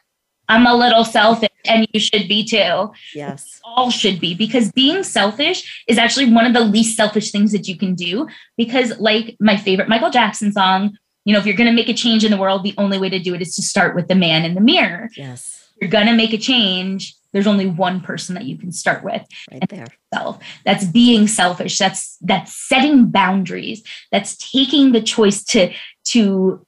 i'm 0.50 0.68
a 0.68 0.76
little 0.76 1.06
selfish 1.06 1.50
and 1.66 1.88
you 1.94 2.00
should 2.00 2.28
be 2.28 2.44
too. 2.44 2.92
Yes, 3.16 3.62
all 3.64 3.90
should 3.90 4.20
be 4.20 4.34
because 4.34 4.72
being 4.72 5.04
selfish 5.04 5.84
is 5.88 5.98
actually 5.98 6.32
one 6.32 6.46
of 6.46 6.54
the 6.54 6.60
least 6.60 6.98
selfish 6.98 7.32
things 7.32 7.52
that 7.54 7.68
you 7.68 7.78
can 7.78 7.96
do 7.96 8.28
because 8.58 8.98
like 9.00 9.36
my 9.40 9.56
favorite 9.56 9.88
michael 9.88 10.10
jackson 10.10 10.52
song 10.52 10.98
you 11.26 11.34
know 11.34 11.40
if 11.40 11.46
you're 11.46 11.56
going 11.56 11.70
to 11.70 11.76
make 11.76 11.90
a 11.90 11.94
change 11.94 12.24
in 12.24 12.32
the 12.32 12.38
world 12.38 12.64
the 12.64 12.74
only 12.78 12.98
way 12.98 13.10
to 13.10 13.20
do 13.20 13.34
it 13.34 13.42
is 13.42 13.56
to 13.56 13.62
start 13.62 13.96
with 13.96 14.08
the 14.08 14.16
man 14.16 14.46
in 14.46 14.56
the 14.56 14.62
mirror. 14.62 15.10
Yes, 15.16 15.70
you're 15.80 15.90
going 15.90 16.08
to 16.08 16.14
make 16.14 16.34
a 16.34 16.38
change 16.38 17.16
there's 17.34 17.48
only 17.48 17.66
one 17.66 18.00
person 18.00 18.36
that 18.36 18.46
you 18.46 18.58
can 18.58 18.72
start 18.72 19.04
with. 19.04 19.26
Right 19.52 19.68
there. 19.68 19.88
self. 20.14 20.40
That's 20.64 20.86
being 20.86 21.28
selfish. 21.28 21.78
That's 21.78 22.18
that's 22.22 22.56
setting 22.56 23.08
boundaries. 23.08 23.84
That's 24.12 24.38
taking 24.38 24.92
the 24.92 25.02
choice 25.02 25.44
to 25.46 25.74
to 26.06 26.66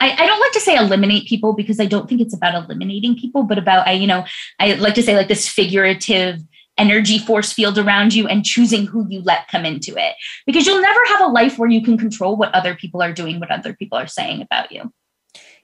I, 0.00 0.12
I 0.12 0.26
don't 0.26 0.40
like 0.40 0.52
to 0.52 0.60
say 0.60 0.76
eliminate 0.76 1.28
people 1.28 1.52
because 1.52 1.80
I 1.80 1.86
don't 1.86 2.08
think 2.08 2.20
it's 2.20 2.34
about 2.34 2.54
eliminating 2.54 3.16
people, 3.16 3.42
but 3.42 3.58
about 3.58 3.86
I, 3.86 3.92
you 3.92 4.06
know, 4.06 4.24
I 4.58 4.74
like 4.74 4.94
to 4.94 5.02
say 5.02 5.16
like 5.16 5.28
this 5.28 5.48
figurative 5.48 6.40
energy 6.78 7.18
force 7.18 7.52
field 7.52 7.78
around 7.78 8.14
you 8.14 8.26
and 8.28 8.44
choosing 8.44 8.86
who 8.86 9.06
you 9.08 9.20
let 9.22 9.48
come 9.48 9.64
into 9.64 9.96
it. 9.96 10.14
Because 10.46 10.66
you'll 10.66 10.80
never 10.80 11.00
have 11.08 11.20
a 11.20 11.26
life 11.26 11.58
where 11.58 11.68
you 11.68 11.82
can 11.82 11.98
control 11.98 12.36
what 12.36 12.54
other 12.54 12.74
people 12.74 13.02
are 13.02 13.12
doing, 13.12 13.40
what 13.40 13.50
other 13.50 13.74
people 13.74 13.98
are 13.98 14.06
saying 14.06 14.42
about 14.42 14.72
you. 14.72 14.92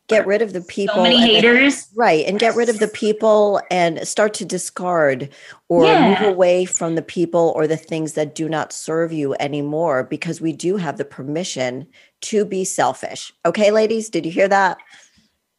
Get 0.06 0.26
rid 0.26 0.42
of 0.42 0.52
the 0.52 0.60
people. 0.60 0.96
So 0.96 1.02
many 1.02 1.16
then- 1.16 1.28
haters. 1.30 1.86
Right. 1.96 2.26
And 2.26 2.38
get 2.38 2.54
rid 2.56 2.68
of 2.68 2.78
the 2.78 2.88
people 2.88 3.62
and 3.70 4.06
start 4.06 4.34
to 4.34 4.44
discard 4.44 5.30
or 5.70 5.86
Yeah. 5.86 6.10
move 6.10 6.20
away 6.34 6.66
from 6.66 6.94
the 6.94 7.00
people 7.02 7.54
or 7.56 7.66
the 7.66 7.78
things 7.78 8.12
that 8.12 8.34
do 8.34 8.46
not 8.46 8.70
serve 8.70 9.14
you 9.14 9.34
anymore 9.40 10.04
because 10.04 10.42
we 10.42 10.52
do 10.52 10.76
have 10.76 10.98
the 10.98 11.06
permission 11.06 11.86
to 12.22 12.44
be 12.44 12.66
selfish. 12.66 13.32
Okay, 13.46 13.70
ladies, 13.70 14.10
did 14.10 14.26
you 14.26 14.32
hear 14.32 14.48
that? 14.48 14.76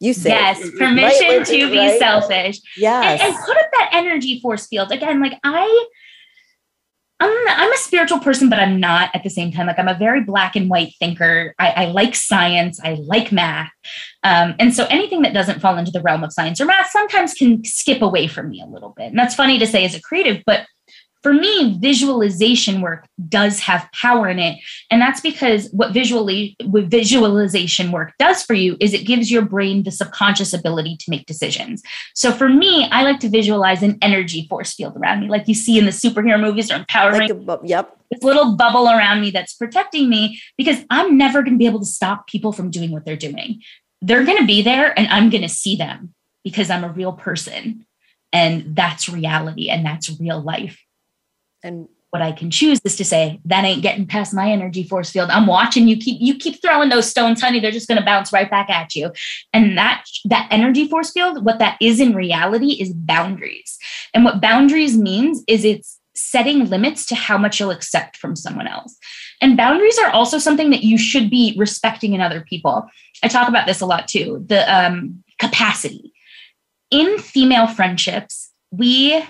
You 0.00 0.12
say 0.12 0.30
Yes, 0.30 0.60
it. 0.60 0.76
permission 0.76 1.28
Right, 1.38 1.46
to 1.46 1.70
be 1.70 1.78
right? 1.78 1.98
selfish. 1.98 2.58
Yes. 2.76 3.20
and, 3.22 3.34
and 3.34 3.44
put 3.44 3.56
up 3.56 3.66
that 3.78 3.90
energy 3.92 4.40
force 4.40 4.66
field 4.66 4.92
again 4.92 5.20
like 5.20 5.38
i 5.42 5.86
I'm, 7.18 7.30
I'm 7.48 7.72
a 7.72 7.76
spiritual 7.78 8.18
person 8.18 8.50
but 8.50 8.58
i'm 8.58 8.78
not 8.78 9.08
at 9.14 9.22
the 9.22 9.30
same 9.30 9.50
time 9.50 9.66
like 9.66 9.78
i'm 9.78 9.88
a 9.88 9.96
very 9.96 10.22
black 10.22 10.54
and 10.54 10.68
white 10.68 10.92
thinker 10.98 11.54
i, 11.58 11.68
I 11.70 11.84
like 11.86 12.14
science 12.14 12.78
i 12.84 12.98
like 13.06 13.32
math 13.32 13.70
um, 14.22 14.54
and 14.58 14.74
so 14.74 14.84
anything 14.90 15.22
that 15.22 15.32
doesn't 15.32 15.60
fall 15.60 15.78
into 15.78 15.90
the 15.90 16.02
realm 16.02 16.22
of 16.24 16.32
science 16.32 16.60
or 16.60 16.66
math 16.66 16.90
sometimes 16.90 17.32
can 17.32 17.64
skip 17.64 18.02
away 18.02 18.26
from 18.26 18.50
me 18.50 18.60
a 18.60 18.66
little 18.66 18.92
bit 18.96 19.06
and 19.06 19.18
that's 19.18 19.34
funny 19.34 19.58
to 19.58 19.66
say 19.66 19.84
as 19.86 19.94
a 19.94 20.00
creative 20.02 20.42
but 20.44 20.66
for 21.26 21.32
me 21.32 21.76
visualization 21.80 22.80
work 22.80 23.04
does 23.28 23.58
have 23.58 23.88
power 23.92 24.28
in 24.28 24.38
it. 24.38 24.60
And 24.92 25.02
that's 25.02 25.20
because 25.20 25.68
what 25.72 25.92
visually 25.92 26.54
what 26.64 26.84
visualization 26.84 27.90
work 27.90 28.12
does 28.20 28.44
for 28.44 28.54
you 28.54 28.76
is 28.78 28.94
it 28.94 29.04
gives 29.04 29.28
your 29.28 29.42
brain 29.42 29.82
the 29.82 29.90
subconscious 29.90 30.52
ability 30.52 30.96
to 30.98 31.10
make 31.10 31.26
decisions. 31.26 31.82
So 32.14 32.30
for 32.30 32.48
me 32.48 32.88
i 32.92 33.02
like 33.02 33.18
to 33.20 33.28
visualize 33.28 33.82
an 33.82 33.98
energy 34.02 34.46
force 34.48 34.74
field 34.74 34.96
around 34.96 35.18
me 35.18 35.28
like 35.28 35.48
you 35.48 35.54
see 35.54 35.80
in 35.80 35.84
the 35.84 35.90
superhero 35.90 36.40
movies 36.40 36.70
or 36.70 36.76
in 36.76 36.84
power 36.84 37.10
like 37.10 37.28
Rangers, 37.28 37.58
yep. 37.64 37.98
this 38.12 38.22
little 38.22 38.54
bubble 38.54 38.86
around 38.88 39.20
me 39.20 39.32
that's 39.32 39.54
protecting 39.54 40.08
me 40.08 40.40
because 40.56 40.84
i'm 40.90 41.18
never 41.18 41.42
going 41.42 41.54
to 41.54 41.58
be 41.58 41.66
able 41.66 41.80
to 41.80 41.86
stop 41.86 42.28
people 42.28 42.52
from 42.52 42.70
doing 42.70 42.92
what 42.92 43.04
they're 43.04 43.16
doing. 43.16 43.62
They're 44.00 44.24
going 44.24 44.38
to 44.38 44.46
be 44.46 44.62
there 44.62 44.96
and 44.96 45.08
i'm 45.08 45.28
going 45.30 45.42
to 45.42 45.48
see 45.48 45.74
them 45.74 46.14
because 46.44 46.70
i'm 46.70 46.84
a 46.84 46.92
real 46.92 47.14
person. 47.14 47.84
And 48.32 48.76
that's 48.76 49.08
reality 49.08 49.70
and 49.70 49.84
that's 49.84 50.20
real 50.20 50.40
life 50.40 50.85
And 51.66 51.88
what 52.10 52.22
I 52.22 52.32
can 52.32 52.50
choose 52.50 52.80
is 52.84 52.96
to 52.96 53.04
say 53.04 53.40
that 53.44 53.64
ain't 53.64 53.82
getting 53.82 54.06
past 54.06 54.32
my 54.32 54.50
energy 54.50 54.84
force 54.84 55.10
field. 55.10 55.28
I'm 55.28 55.46
watching 55.46 55.88
you 55.88 55.96
keep 55.96 56.18
you 56.20 56.36
keep 56.36 56.62
throwing 56.62 56.88
those 56.88 57.10
stones, 57.10 57.40
honey. 57.42 57.60
They're 57.60 57.72
just 57.72 57.88
going 57.88 57.98
to 57.98 58.04
bounce 58.04 58.32
right 58.32 58.48
back 58.48 58.70
at 58.70 58.94
you. 58.94 59.10
And 59.52 59.76
that 59.76 60.04
that 60.26 60.48
energy 60.50 60.88
force 60.88 61.10
field, 61.10 61.44
what 61.44 61.58
that 61.58 61.76
is 61.80 62.00
in 62.00 62.14
reality 62.14 62.80
is 62.80 62.92
boundaries. 62.94 63.76
And 64.14 64.24
what 64.24 64.40
boundaries 64.40 64.96
means 64.96 65.42
is 65.48 65.64
it's 65.64 65.98
setting 66.14 66.70
limits 66.70 67.04
to 67.06 67.14
how 67.14 67.36
much 67.36 67.60
you'll 67.60 67.70
accept 67.70 68.16
from 68.16 68.36
someone 68.36 68.68
else. 68.68 68.96
And 69.42 69.56
boundaries 69.56 69.98
are 69.98 70.10
also 70.10 70.38
something 70.38 70.70
that 70.70 70.84
you 70.84 70.96
should 70.96 71.28
be 71.28 71.54
respecting 71.58 72.14
in 72.14 72.22
other 72.22 72.40
people. 72.40 72.88
I 73.22 73.28
talk 73.28 73.48
about 73.48 73.66
this 73.66 73.82
a 73.82 73.86
lot 73.86 74.08
too. 74.08 74.42
The 74.46 74.64
um, 74.74 75.22
capacity 75.38 76.14
in 76.90 77.18
female 77.18 77.66
friendships, 77.66 78.50
we 78.70 79.22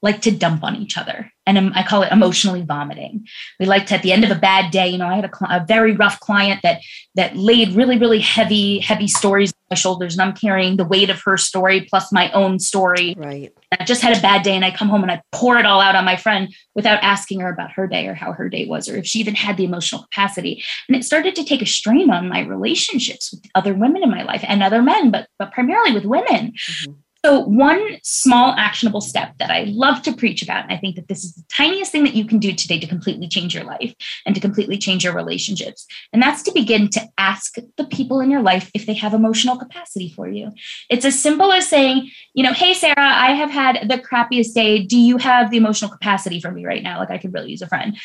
like 0.00 0.22
to 0.22 0.32
dump 0.32 0.64
on 0.64 0.74
each 0.74 0.98
other 0.98 1.31
and 1.46 1.58
um, 1.58 1.72
I 1.74 1.82
call 1.82 2.02
it 2.02 2.12
emotionally 2.12 2.62
vomiting. 2.62 3.26
We 3.58 3.66
like 3.66 3.86
to, 3.86 3.94
at 3.94 4.02
the 4.02 4.12
end 4.12 4.24
of 4.24 4.30
a 4.30 4.36
bad 4.36 4.70
day, 4.70 4.88
you 4.88 4.98
know, 4.98 5.06
I 5.06 5.16
had 5.16 5.24
a, 5.24 5.30
a, 5.50 5.64
very 5.66 5.92
rough 5.92 6.20
client 6.20 6.60
that 6.62 6.80
that 7.14 7.36
laid 7.36 7.74
really, 7.74 7.98
really 7.98 8.20
heavy, 8.20 8.78
heavy 8.78 9.08
stories 9.08 9.50
on 9.52 9.58
my 9.70 9.76
shoulders, 9.76 10.14
and 10.14 10.22
I'm 10.22 10.34
carrying 10.34 10.76
the 10.76 10.84
weight 10.84 11.10
of 11.10 11.20
her 11.22 11.36
story 11.36 11.82
plus 11.82 12.12
my 12.12 12.30
own 12.32 12.58
story. 12.58 13.14
Right. 13.16 13.52
I 13.78 13.84
just 13.84 14.02
had 14.02 14.16
a 14.16 14.20
bad 14.20 14.42
day, 14.42 14.54
and 14.54 14.64
I 14.64 14.70
come 14.70 14.88
home 14.88 15.02
and 15.02 15.10
I 15.10 15.20
pour 15.32 15.58
it 15.58 15.66
all 15.66 15.80
out 15.80 15.96
on 15.96 16.04
my 16.04 16.16
friend 16.16 16.54
without 16.74 17.02
asking 17.02 17.40
her 17.40 17.50
about 17.50 17.72
her 17.72 17.86
day 17.86 18.06
or 18.06 18.14
how 18.14 18.32
her 18.32 18.48
day 18.48 18.66
was, 18.66 18.88
or 18.88 18.96
if 18.96 19.06
she 19.06 19.18
even 19.18 19.34
had 19.34 19.56
the 19.56 19.64
emotional 19.64 20.02
capacity. 20.02 20.62
And 20.88 20.96
it 20.96 21.04
started 21.04 21.34
to 21.34 21.44
take 21.44 21.62
a 21.62 21.66
strain 21.66 22.10
on 22.10 22.28
my 22.28 22.40
relationships 22.40 23.32
with 23.32 23.44
other 23.54 23.74
women 23.74 24.02
in 24.02 24.10
my 24.10 24.22
life 24.22 24.44
and 24.46 24.62
other 24.62 24.82
men, 24.82 25.10
but 25.10 25.28
but 25.38 25.52
primarily 25.52 25.92
with 25.92 26.04
women. 26.04 26.52
Mm-hmm. 26.52 26.92
So, 27.24 27.38
one 27.40 27.98
small 28.02 28.52
actionable 28.58 29.00
step 29.00 29.38
that 29.38 29.50
I 29.50 29.64
love 29.68 30.02
to 30.02 30.12
preach 30.12 30.42
about, 30.42 30.64
and 30.64 30.72
I 30.72 30.76
think 30.76 30.96
that 30.96 31.06
this 31.06 31.22
is 31.22 31.34
the 31.34 31.44
tiniest 31.48 31.92
thing 31.92 32.02
that 32.02 32.14
you 32.14 32.24
can 32.24 32.40
do 32.40 32.52
today 32.52 32.80
to 32.80 32.86
completely 32.88 33.28
change 33.28 33.54
your 33.54 33.62
life 33.62 33.94
and 34.26 34.34
to 34.34 34.40
completely 34.40 34.76
change 34.76 35.04
your 35.04 35.14
relationships. 35.14 35.86
And 36.12 36.20
that's 36.20 36.42
to 36.42 36.52
begin 36.52 36.88
to 36.90 37.00
ask 37.18 37.54
the 37.76 37.84
people 37.84 38.18
in 38.18 38.28
your 38.28 38.42
life 38.42 38.72
if 38.74 38.86
they 38.86 38.94
have 38.94 39.14
emotional 39.14 39.56
capacity 39.56 40.08
for 40.08 40.28
you. 40.28 40.50
It's 40.90 41.04
as 41.04 41.18
simple 41.18 41.52
as 41.52 41.68
saying, 41.68 42.10
you 42.34 42.42
know, 42.42 42.52
hey, 42.52 42.74
Sarah, 42.74 42.94
I 42.98 43.34
have 43.34 43.50
had 43.50 43.88
the 43.88 43.98
crappiest 43.98 44.54
day. 44.54 44.82
Do 44.82 44.98
you 44.98 45.18
have 45.18 45.52
the 45.52 45.58
emotional 45.58 45.92
capacity 45.92 46.40
for 46.40 46.50
me 46.50 46.66
right 46.66 46.82
now? 46.82 46.98
Like, 46.98 47.10
I 47.10 47.18
could 47.18 47.32
really 47.32 47.52
use 47.52 47.62
a 47.62 47.68
friend. 47.68 47.96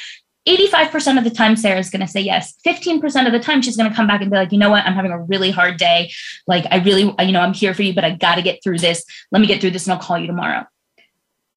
85% 0.48 1.18
of 1.18 1.24
the 1.24 1.30
time 1.30 1.56
sarah's 1.56 1.90
going 1.90 2.02
to 2.02 2.08
say 2.08 2.22
yes. 2.22 2.54
15% 2.66 3.26
of 3.26 3.32
the 3.32 3.40
time 3.40 3.62
she's 3.62 3.78
going 3.78 3.90
to 3.90 3.96
come 3.96 4.08
back 4.08 4.22
and 4.22 4.32
be 4.32 4.38
like 4.38 4.52
you 4.52 4.58
know 4.58 4.70
what? 4.70 4.86
I'm 4.86 4.94
having 4.94 5.12
a 5.12 5.22
really 5.22 5.52
hard 5.52 5.78
day. 5.78 6.12
Like 6.48 6.66
i 6.72 6.78
really 6.78 7.14
you 7.20 7.32
know 7.32 7.42
i'm 7.42 7.54
here 7.54 7.74
for 7.74 7.84
you 7.84 7.94
but 7.94 8.04
i 8.04 8.12
got 8.12 8.36
to 8.36 8.42
get 8.42 8.64
through 8.64 8.80
this. 8.80 9.04
Let 9.32 9.42
me 9.42 9.48
get 9.48 9.62
through 9.62 9.72
this 9.72 9.86
and 9.86 9.94
i'll 9.94 10.00
call 10.00 10.18
you 10.18 10.28
tomorrow. 10.28 10.66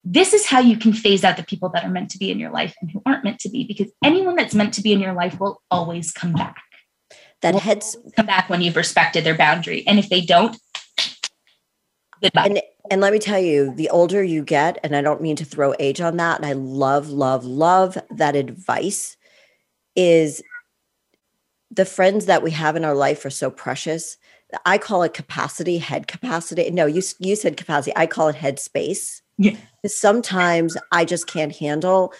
This 0.03 0.33
is 0.33 0.47
how 0.47 0.59
you 0.59 0.77
can 0.77 0.93
phase 0.93 1.23
out 1.23 1.37
the 1.37 1.43
people 1.43 1.69
that 1.69 1.83
are 1.83 1.89
meant 1.89 2.09
to 2.11 2.17
be 2.17 2.31
in 2.31 2.39
your 2.39 2.51
life 2.51 2.75
and 2.81 2.89
who 2.89 3.01
aren't 3.05 3.23
meant 3.23 3.39
to 3.39 3.49
be 3.49 3.65
because 3.65 3.91
anyone 4.03 4.35
that's 4.35 4.55
meant 4.55 4.73
to 4.75 4.81
be 4.81 4.93
in 4.93 4.99
your 4.99 5.13
life 5.13 5.39
will 5.39 5.61
always 5.69 6.11
come 6.11 6.33
back. 6.33 6.57
That 7.41 7.55
heads 7.55 7.97
come 8.15 8.25
back 8.25 8.49
when 8.49 8.61
you've 8.61 8.75
respected 8.75 9.23
their 9.23 9.37
boundary. 9.37 9.85
And 9.87 9.99
if 9.99 10.09
they 10.09 10.21
don't 10.21 10.57
goodbye. 12.21 12.45
And 12.45 12.61
and 12.89 13.01
let 13.01 13.13
me 13.13 13.19
tell 13.19 13.39
you, 13.39 13.73
the 13.75 13.89
older 13.89 14.23
you 14.23 14.43
get, 14.43 14.79
and 14.83 14.95
I 14.95 15.01
don't 15.01 15.21
mean 15.21 15.35
to 15.37 15.45
throw 15.45 15.73
age 15.79 16.01
on 16.01 16.17
that, 16.17 16.37
and 16.37 16.45
I 16.45 16.53
love, 16.53 17.09
love, 17.09 17.45
love 17.45 17.97
that 18.09 18.35
advice 18.35 19.17
is 19.95 20.41
the 21.69 21.85
friends 21.85 22.25
that 22.25 22.43
we 22.43 22.51
have 22.51 22.75
in 22.75 22.83
our 22.83 22.95
life 22.95 23.23
are 23.23 23.29
so 23.29 23.49
precious. 23.49 24.17
I 24.65 24.77
call 24.77 25.03
it 25.03 25.13
capacity, 25.13 25.77
head 25.77 26.07
capacity. 26.07 26.69
No, 26.71 26.85
you 26.85 27.01
you 27.19 27.35
said 27.35 27.55
capacity. 27.55 27.93
I 27.95 28.05
call 28.05 28.27
it 28.27 28.35
head 28.35 28.59
space. 28.59 29.21
Yeah. 29.37 29.55
Sometimes 29.85 30.75
I 30.91 31.05
just 31.05 31.27
can't 31.27 31.55
handle. 31.55 32.13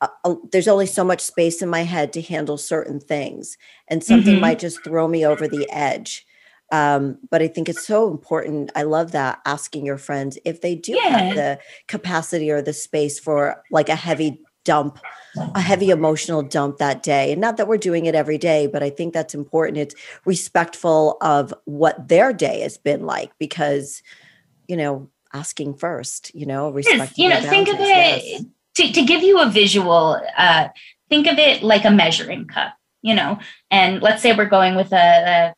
Uh, 0.00 0.08
uh, 0.24 0.34
there's 0.52 0.68
only 0.68 0.86
so 0.86 1.02
much 1.02 1.20
space 1.20 1.62
in 1.62 1.68
my 1.68 1.82
head 1.82 2.12
to 2.12 2.22
handle 2.22 2.58
certain 2.58 3.00
things, 3.00 3.56
and 3.88 4.04
something 4.04 4.34
mm-hmm. 4.34 4.42
might 4.42 4.58
just 4.58 4.84
throw 4.84 5.08
me 5.08 5.24
over 5.24 5.48
the 5.48 5.68
edge. 5.70 6.26
Um, 6.70 7.18
but 7.30 7.40
I 7.40 7.48
think 7.48 7.68
it's 7.68 7.86
so 7.86 8.10
important. 8.10 8.70
I 8.74 8.82
love 8.82 9.12
that 9.12 9.40
asking 9.46 9.86
your 9.86 9.98
friends 9.98 10.38
if 10.44 10.60
they 10.60 10.74
do 10.74 10.92
yeah. 10.92 11.08
have 11.08 11.34
the 11.34 11.58
capacity 11.86 12.50
or 12.50 12.60
the 12.60 12.72
space 12.72 13.18
for 13.18 13.62
like 13.70 13.88
a 13.88 13.94
heavy 13.94 14.42
dump, 14.64 14.98
a 15.54 15.60
heavy 15.60 15.88
emotional 15.88 16.42
dump 16.42 16.76
that 16.76 17.02
day. 17.02 17.32
And 17.32 17.40
not 17.40 17.56
that 17.56 17.68
we're 17.68 17.78
doing 17.78 18.04
it 18.04 18.14
every 18.14 18.36
day, 18.36 18.66
but 18.66 18.82
I 18.82 18.90
think 18.90 19.14
that's 19.14 19.34
important. 19.34 19.78
It's 19.78 19.94
respectful 20.26 21.16
of 21.22 21.54
what 21.64 22.08
their 22.08 22.34
day 22.34 22.60
has 22.60 22.76
been 22.76 23.06
like 23.06 23.32
because, 23.38 24.02
you 24.66 24.76
know, 24.76 25.08
asking 25.32 25.74
first, 25.74 26.34
you 26.34 26.44
know, 26.44 26.68
respect. 26.68 27.16
You 27.16 27.30
know, 27.30 27.40
think 27.40 27.68
of 27.68 27.76
it 27.76 27.86
yes. 27.86 28.44
to, 28.74 28.92
to 28.92 29.04
give 29.06 29.22
you 29.22 29.40
a 29.40 29.48
visual, 29.48 30.20
uh, 30.36 30.68
think 31.08 31.26
of 31.26 31.38
it 31.38 31.62
like 31.62 31.86
a 31.86 31.90
measuring 31.90 32.46
cup, 32.46 32.74
you 33.00 33.14
know, 33.14 33.38
and 33.70 34.02
let's 34.02 34.20
say 34.20 34.36
we're 34.36 34.44
going 34.44 34.74
with 34.74 34.92
a, 34.92 34.96
a 34.96 35.54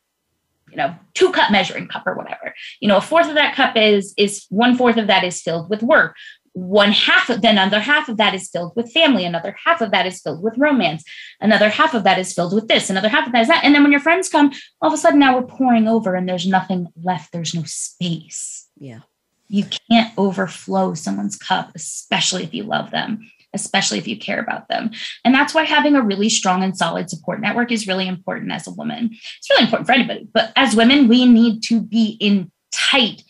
you 0.71 0.77
know 0.77 0.95
two 1.13 1.31
cup 1.31 1.51
measuring 1.51 1.87
cup 1.87 2.07
or 2.07 2.15
whatever. 2.15 2.53
You 2.79 2.87
know 2.87 2.97
a 2.97 3.01
fourth 3.01 3.27
of 3.27 3.35
that 3.35 3.55
cup 3.55 3.75
is 3.75 4.13
is 4.17 4.45
one 4.49 4.75
fourth 4.75 4.97
of 4.97 5.07
that 5.07 5.23
is 5.23 5.41
filled 5.41 5.69
with 5.69 5.83
work. 5.83 6.15
One 6.53 6.91
half 6.91 7.29
of 7.29 7.41
then 7.41 7.57
another 7.57 7.79
half 7.79 8.09
of 8.09 8.17
that 8.17 8.33
is 8.33 8.49
filled 8.49 8.73
with 8.75 8.91
family. 8.91 9.23
Another 9.23 9.55
half 9.63 9.81
of 9.81 9.91
that 9.91 10.05
is 10.05 10.21
filled 10.21 10.43
with 10.43 10.57
romance. 10.57 11.03
Another 11.39 11.69
half 11.69 11.93
of 11.93 12.03
that 12.03 12.19
is 12.19 12.33
filled 12.33 12.53
with 12.53 12.67
this. 12.67 12.89
Another 12.89 13.09
half 13.09 13.27
of 13.27 13.33
that 13.33 13.43
is 13.43 13.47
that. 13.47 13.63
And 13.63 13.73
then 13.73 13.83
when 13.83 13.91
your 13.91 14.01
friends 14.01 14.29
come 14.29 14.51
all 14.81 14.89
of 14.89 14.93
a 14.93 14.97
sudden 14.97 15.19
now 15.19 15.37
we're 15.37 15.47
pouring 15.47 15.87
over 15.87 16.15
and 16.15 16.27
there's 16.27 16.47
nothing 16.47 16.87
left. 17.01 17.31
There's 17.31 17.53
no 17.53 17.63
space. 17.65 18.67
Yeah. 18.77 18.99
You 19.47 19.65
can't 19.89 20.17
overflow 20.17 20.93
someone's 20.93 21.37
cup 21.37 21.71
especially 21.75 22.43
if 22.43 22.53
you 22.53 22.63
love 22.63 22.91
them 22.91 23.29
especially 23.53 23.97
if 23.97 24.07
you 24.07 24.17
care 24.17 24.39
about 24.39 24.67
them. 24.67 24.91
And 25.23 25.33
that's 25.33 25.53
why 25.53 25.63
having 25.63 25.95
a 25.95 26.01
really 26.01 26.29
strong 26.29 26.63
and 26.63 26.77
solid 26.77 27.09
support 27.09 27.41
network 27.41 27.71
is 27.71 27.87
really 27.87 28.07
important 28.07 28.51
as 28.51 28.67
a 28.67 28.71
woman. 28.71 29.09
It's 29.11 29.49
really 29.49 29.63
important 29.63 29.87
for 29.87 29.93
anybody, 29.93 30.27
but 30.33 30.51
as 30.55 30.75
women, 30.75 31.07
we 31.07 31.25
need 31.25 31.63
to 31.63 31.81
be 31.81 32.17
in 32.19 32.51
tight, 32.73 33.23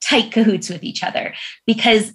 tight 0.00 0.32
cahoots 0.32 0.68
with 0.68 0.82
each 0.82 1.02
other 1.02 1.34
because 1.66 2.12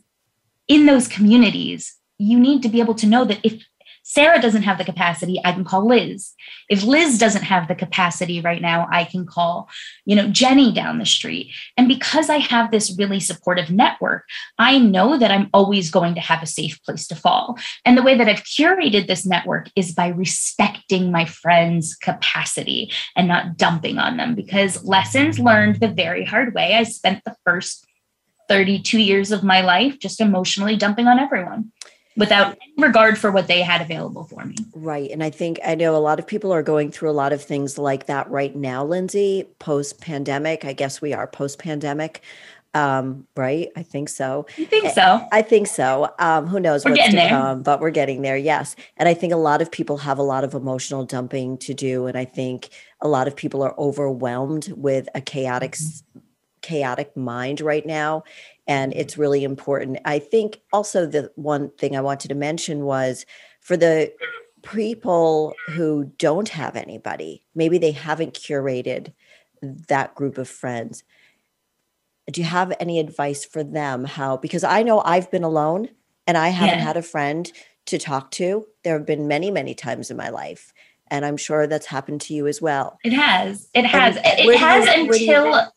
in 0.67 0.85
those 0.85 1.07
communities, 1.07 1.95
you 2.17 2.39
need 2.39 2.61
to 2.63 2.69
be 2.69 2.79
able 2.79 2.95
to 2.95 3.07
know 3.07 3.25
that 3.25 3.39
if 3.43 3.63
Sarah 4.03 4.41
doesn't 4.41 4.63
have 4.63 4.77
the 4.77 4.83
capacity, 4.83 5.39
I 5.45 5.51
can 5.51 5.63
call 5.63 5.87
Liz. 5.87 6.33
If 6.69 6.83
Liz 6.83 7.17
doesn't 7.17 7.43
have 7.43 7.67
the 7.67 7.75
capacity 7.75 8.41
right 8.41 8.61
now, 8.61 8.87
I 8.91 9.05
can 9.05 9.25
call, 9.25 9.69
you 10.05 10.15
know, 10.15 10.27
Jenny 10.27 10.73
down 10.73 10.97
the 10.97 11.05
street. 11.05 11.53
And 11.77 11.87
because 11.87 12.29
I 12.29 12.37
have 12.37 12.71
this 12.71 12.95
really 12.97 13.19
supportive 13.19 13.69
network, 13.69 14.25
I 14.57 14.79
know 14.79 15.17
that 15.17 15.31
I'm 15.31 15.49
always 15.53 15.91
going 15.91 16.15
to 16.15 16.21
have 16.21 16.41
a 16.41 16.47
safe 16.47 16.83
place 16.83 17.07
to 17.07 17.15
fall. 17.15 17.57
And 17.85 17.97
the 17.97 18.03
way 18.03 18.17
that 18.17 18.27
I've 18.27 18.43
curated 18.43 19.07
this 19.07 19.25
network 19.25 19.69
is 19.75 19.93
by 19.93 20.07
respecting 20.07 21.11
my 21.11 21.25
friends' 21.25 21.95
capacity 21.95 22.91
and 23.15 23.27
not 23.27 23.57
dumping 23.57 23.97
on 23.97 24.17
them 24.17 24.35
because 24.35 24.83
lessons 24.83 25.39
learned 25.39 25.79
the 25.79 25.87
very 25.87 26.25
hard 26.25 26.53
way. 26.53 26.75
I 26.75 26.83
spent 26.83 27.23
the 27.23 27.35
first 27.45 27.85
32 28.49 28.99
years 28.99 29.31
of 29.31 29.43
my 29.43 29.61
life 29.61 29.97
just 29.99 30.19
emotionally 30.19 30.75
dumping 30.75 31.07
on 31.07 31.19
everyone 31.19 31.71
without 32.17 32.57
regard 32.77 33.17
for 33.17 33.31
what 33.31 33.47
they 33.47 33.61
had 33.61 33.81
available 33.81 34.25
for 34.25 34.45
me. 34.45 34.55
Right. 34.73 35.09
And 35.11 35.23
I 35.23 35.29
think 35.29 35.59
I 35.65 35.75
know 35.75 35.95
a 35.95 35.97
lot 35.97 36.19
of 36.19 36.27
people 36.27 36.51
are 36.51 36.63
going 36.63 36.91
through 36.91 37.09
a 37.09 37.13
lot 37.13 37.33
of 37.33 37.41
things 37.41 37.77
like 37.77 38.07
that 38.07 38.29
right 38.29 38.55
now, 38.55 38.83
Lindsay, 38.83 39.47
post 39.59 40.01
pandemic. 40.01 40.65
I 40.65 40.73
guess 40.73 41.01
we 41.01 41.13
are 41.13 41.27
post 41.27 41.59
pandemic. 41.59 42.21
Um, 42.73 43.27
right? 43.35 43.67
I 43.75 43.83
think 43.83 44.07
so. 44.07 44.45
You 44.55 44.65
think 44.65 44.91
so? 44.91 45.27
I 45.33 45.41
think 45.41 45.67
so. 45.67 46.13
Um, 46.19 46.47
who 46.47 46.57
knows 46.57 46.85
we're 46.85 46.91
what's 46.91 47.09
to 47.09 47.15
there. 47.15 47.27
come, 47.27 47.63
but 47.63 47.81
we're 47.81 47.91
getting 47.91 48.21
there, 48.21 48.37
yes. 48.37 48.77
And 48.95 49.09
I 49.09 49.13
think 49.13 49.33
a 49.33 49.37
lot 49.37 49.61
of 49.61 49.69
people 49.69 49.97
have 49.97 50.17
a 50.17 50.23
lot 50.23 50.45
of 50.45 50.53
emotional 50.53 51.03
dumping 51.03 51.57
to 51.57 51.73
do. 51.73 52.07
And 52.07 52.17
I 52.17 52.23
think 52.23 52.69
a 53.01 53.09
lot 53.09 53.27
of 53.27 53.35
people 53.35 53.61
are 53.61 53.75
overwhelmed 53.77 54.71
with 54.77 55.09
a 55.13 55.19
chaotic 55.19 55.73
mm-hmm. 55.73 56.19
Chaotic 56.61 57.15
mind 57.15 57.61
right 57.61 57.85
now 57.85 58.23
and 58.67 58.91
mm-hmm. 58.91 59.01
it's 59.01 59.17
really 59.17 59.43
important. 59.43 59.99
I 60.05 60.19
think 60.19 60.61
also 60.71 61.05
the 61.05 61.31
one 61.35 61.71
thing 61.71 61.95
I 61.95 62.01
wanted 62.01 62.29
to 62.29 62.35
mention 62.35 62.85
was 62.85 63.25
for 63.59 63.77
the 63.77 64.13
people 64.63 65.53
who 65.69 66.11
don't 66.17 66.49
have 66.49 66.75
anybody, 66.75 67.43
maybe 67.55 67.77
they 67.77 67.91
haven't 67.91 68.33
curated 68.33 69.13
that 69.61 70.15
group 70.15 70.37
of 70.37 70.47
friends. 70.47 71.03
Do 72.31 72.41
you 72.41 72.47
have 72.47 72.73
any 72.79 72.99
advice 72.99 73.43
for 73.43 73.63
them? 73.63 74.05
How, 74.05 74.37
because 74.37 74.63
I 74.63 74.83
know 74.83 75.01
I've 75.03 75.31
been 75.31 75.43
alone 75.43 75.89
and 76.27 76.37
I 76.37 76.49
haven't 76.49 76.79
yeah. 76.79 76.85
had 76.85 76.97
a 76.97 77.01
friend 77.01 77.51
to 77.87 77.97
talk 77.97 78.31
to. 78.31 78.65
There 78.83 78.97
have 78.97 79.05
been 79.05 79.27
many, 79.27 79.51
many 79.51 79.73
times 79.73 80.11
in 80.11 80.17
my 80.17 80.29
life. 80.29 80.73
And 81.09 81.25
I'm 81.25 81.37
sure 81.37 81.67
that's 81.67 81.87
happened 81.87 82.21
to 82.21 82.33
you 82.33 82.47
as 82.47 82.61
well. 82.61 82.97
It 83.03 83.13
has. 83.13 83.69
It 83.73 83.85
has. 83.85 84.15
And 84.15 84.39
it 84.39 84.57
has 84.57 84.85
you, 84.85 85.11
until 85.11 85.73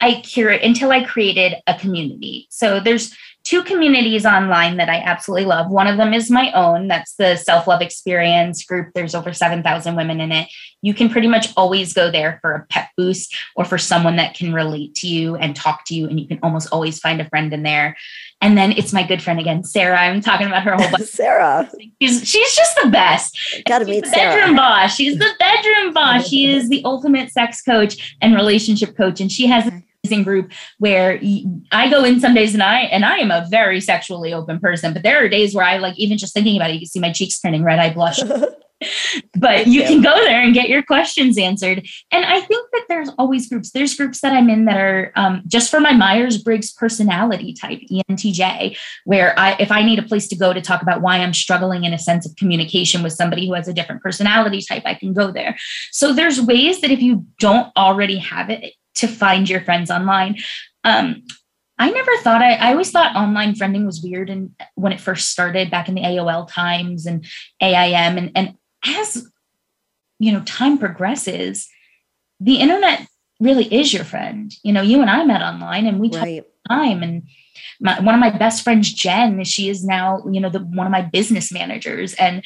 I 0.00 0.20
curate 0.20 0.62
until 0.62 0.92
I 0.92 1.04
created 1.04 1.54
a 1.66 1.78
community. 1.78 2.46
So 2.50 2.80
there's 2.80 3.16
two 3.46 3.62
communities 3.62 4.26
online 4.26 4.76
that 4.76 4.88
I 4.88 4.96
absolutely 4.96 5.44
love. 5.44 5.70
One 5.70 5.86
of 5.86 5.98
them 5.98 6.12
is 6.12 6.30
my 6.30 6.50
own. 6.50 6.88
That's 6.88 7.14
the 7.14 7.36
self 7.36 7.68
love 7.68 7.80
experience 7.80 8.64
group. 8.64 8.88
There's 8.92 9.14
over 9.14 9.32
7,000 9.32 9.94
women 9.94 10.20
in 10.20 10.32
it. 10.32 10.48
You 10.82 10.92
can 10.94 11.08
pretty 11.08 11.28
much 11.28 11.52
always 11.56 11.92
go 11.92 12.10
there 12.10 12.38
for 12.42 12.54
a 12.54 12.66
pep 12.66 12.88
boost 12.96 13.36
or 13.54 13.64
for 13.64 13.78
someone 13.78 14.16
that 14.16 14.34
can 14.34 14.52
relate 14.52 14.96
to 14.96 15.06
you 15.06 15.36
and 15.36 15.54
talk 15.54 15.84
to 15.86 15.94
you. 15.94 16.08
And 16.08 16.18
you 16.18 16.26
can 16.26 16.40
almost 16.42 16.68
always 16.72 16.98
find 16.98 17.20
a 17.20 17.28
friend 17.28 17.52
in 17.52 17.62
there. 17.62 17.96
And 18.40 18.58
then 18.58 18.72
it's 18.72 18.92
my 18.92 19.06
good 19.06 19.22
friend 19.22 19.38
again, 19.38 19.62
Sarah. 19.62 19.98
I'm 19.98 20.20
talking 20.20 20.48
about 20.48 20.64
her 20.64 20.74
whole 20.74 20.90
bunch. 20.90 21.04
Sarah. 21.04 21.70
She's, 22.02 22.28
she's 22.28 22.54
just 22.54 22.76
the 22.82 22.90
best. 22.90 23.38
Got 23.66 23.78
to 23.78 23.84
meet 23.84 24.04
the 24.04 24.10
Sarah. 24.10 24.34
Bedroom 24.40 24.56
boss. 24.56 24.96
She's 24.96 25.18
the 25.18 25.30
bedroom 25.38 25.94
boss. 25.94 26.26
She 26.36 26.50
is 26.50 26.68
the 26.68 26.82
ultimate 26.84 27.30
sex 27.30 27.62
coach 27.62 28.16
and 28.20 28.34
relationship 28.34 28.96
coach. 28.96 29.20
And 29.20 29.30
she 29.30 29.46
has 29.46 29.70
group 30.24 30.52
where 30.78 31.20
I 31.72 31.88
go 31.88 32.04
in 32.04 32.20
some 32.20 32.34
days 32.34 32.54
and 32.54 32.62
I 32.62 32.80
and 32.80 33.04
I 33.04 33.18
am 33.18 33.30
a 33.30 33.46
very 33.50 33.80
sexually 33.80 34.32
open 34.32 34.60
person, 34.60 34.92
but 34.92 35.02
there 35.02 35.24
are 35.24 35.28
days 35.28 35.54
where 35.54 35.64
I 35.64 35.78
like 35.78 35.98
even 35.98 36.18
just 36.18 36.34
thinking 36.34 36.56
about 36.56 36.70
it, 36.70 36.74
you 36.74 36.80
can 36.80 36.88
see 36.88 37.00
my 37.00 37.12
cheeks 37.12 37.40
turning 37.40 37.64
red, 37.64 37.78
I 37.78 37.92
blush. 37.92 38.20
but 39.36 39.66
you 39.66 39.82
can 39.82 40.02
go 40.02 40.14
there 40.24 40.40
and 40.40 40.52
get 40.52 40.68
your 40.68 40.82
questions 40.82 41.38
answered. 41.38 41.86
And 42.10 42.24
I 42.24 42.40
think 42.40 42.68
that 42.72 42.84
there's 42.88 43.08
always 43.18 43.48
groups. 43.48 43.70
There's 43.70 43.94
groups 43.94 44.20
that 44.20 44.32
I'm 44.32 44.50
in 44.50 44.66
that 44.66 44.76
are 44.76 45.12
um, 45.16 45.42
just 45.46 45.70
for 45.70 45.80
my 45.80 45.92
Myers 45.92 46.42
Briggs 46.42 46.72
personality 46.72 47.54
type, 47.54 47.80
ENTJ, 47.90 48.76
where 49.04 49.38
I, 49.38 49.56
if 49.58 49.70
I 49.70 49.82
need 49.82 49.98
a 49.98 50.02
place 50.02 50.28
to 50.28 50.36
go 50.36 50.52
to 50.52 50.60
talk 50.60 50.82
about 50.82 51.00
why 51.00 51.18
I'm 51.18 51.32
struggling 51.32 51.84
in 51.84 51.94
a 51.94 51.98
sense 51.98 52.26
of 52.26 52.36
communication 52.36 53.02
with 53.02 53.14
somebody 53.14 53.46
who 53.46 53.54
has 53.54 53.68
a 53.68 53.74
different 53.74 54.02
personality 54.02 54.60
type, 54.60 54.82
I 54.84 54.94
can 54.94 55.14
go 55.14 55.30
there. 55.30 55.56
So 55.90 56.12
there's 56.12 56.40
ways 56.40 56.80
that 56.82 56.90
if 56.90 57.00
you 57.00 57.26
don't 57.38 57.72
already 57.76 58.18
have 58.18 58.50
it, 58.50 58.74
to 58.96 59.08
find 59.08 59.48
your 59.48 59.60
friends 59.60 59.90
online. 59.90 60.36
Um, 60.84 61.22
I 61.78 61.90
never 61.90 62.16
thought 62.18 62.42
I, 62.42 62.54
I 62.54 62.72
always 62.72 62.90
thought 62.90 63.16
online 63.16 63.54
friending 63.54 63.84
was 63.84 64.02
weird 64.02 64.30
and 64.30 64.50
when 64.76 64.92
it 64.92 65.00
first 65.00 65.30
started 65.30 65.70
back 65.70 65.88
in 65.88 65.94
the 65.94 66.02
AOL 66.02 66.48
times 66.50 67.04
and 67.06 67.26
AIM 67.60 68.16
and, 68.16 68.32
and 68.34 68.54
as 68.84 69.28
you 70.18 70.32
know 70.32 70.42
time 70.44 70.78
progresses, 70.78 71.68
the 72.40 72.56
internet 72.56 73.06
really 73.40 73.66
is 73.66 73.92
your 73.92 74.04
friend. 74.04 74.54
You 74.62 74.72
know, 74.72 74.82
you 74.82 75.00
and 75.02 75.10
I 75.10 75.24
met 75.24 75.42
online 75.42 75.86
and 75.86 76.00
we 76.00 76.10
right. 76.10 76.42
talked 76.42 76.50
time 76.68 77.02
and 77.02 77.24
my, 77.80 78.00
one 78.00 78.14
of 78.14 78.20
my 78.20 78.30
best 78.30 78.62
friends, 78.62 78.92
Jen, 78.92 79.42
she 79.44 79.68
is 79.68 79.84
now, 79.84 80.22
you 80.30 80.40
know, 80.40 80.48
the 80.48 80.60
one 80.60 80.86
of 80.86 80.90
my 80.90 81.02
business 81.02 81.52
managers. 81.52 82.14
And 82.14 82.44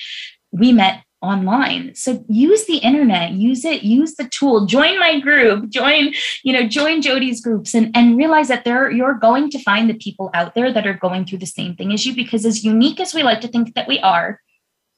we 0.51 0.73
met 0.73 1.03
online. 1.23 1.95
So 1.95 2.25
use 2.29 2.65
the 2.67 2.79
internet 2.79 3.33
use 3.33 3.65
it 3.65 3.83
use 3.83 4.15
the 4.15 4.29
tool. 4.29 4.67
Join 4.67 4.99
my 4.99 5.21
group 5.21 5.69
join 5.69 6.15
you 6.43 6.53
know 6.53 6.67
join 6.67 7.03
jody's 7.03 7.41
groups 7.41 7.75
and 7.75 7.91
and 7.95 8.17
realize 8.17 8.49
that 8.49 8.65
there 8.65 8.91
you're 8.91 9.15
going 9.15 9.51
to 9.51 9.59
find 9.59 9.89
the 9.89 9.95
people 9.95 10.31
out 10.35 10.55
there 10.55 10.73
that 10.73 10.87
are 10.87 10.95
going 10.95 11.25
through 11.25 11.39
the 11.39 11.47
same 11.47 11.75
thing 11.77 11.93
as 11.93 12.07
you 12.07 12.15
because 12.15 12.45
as 12.47 12.65
unique 12.65 13.01
as 13.01 13.15
we 13.15 13.23
like 13.23 13.41
to 13.41 13.49
think 13.49 13.75
that 13.75 13.89
we 13.89 13.99
are 14.01 14.41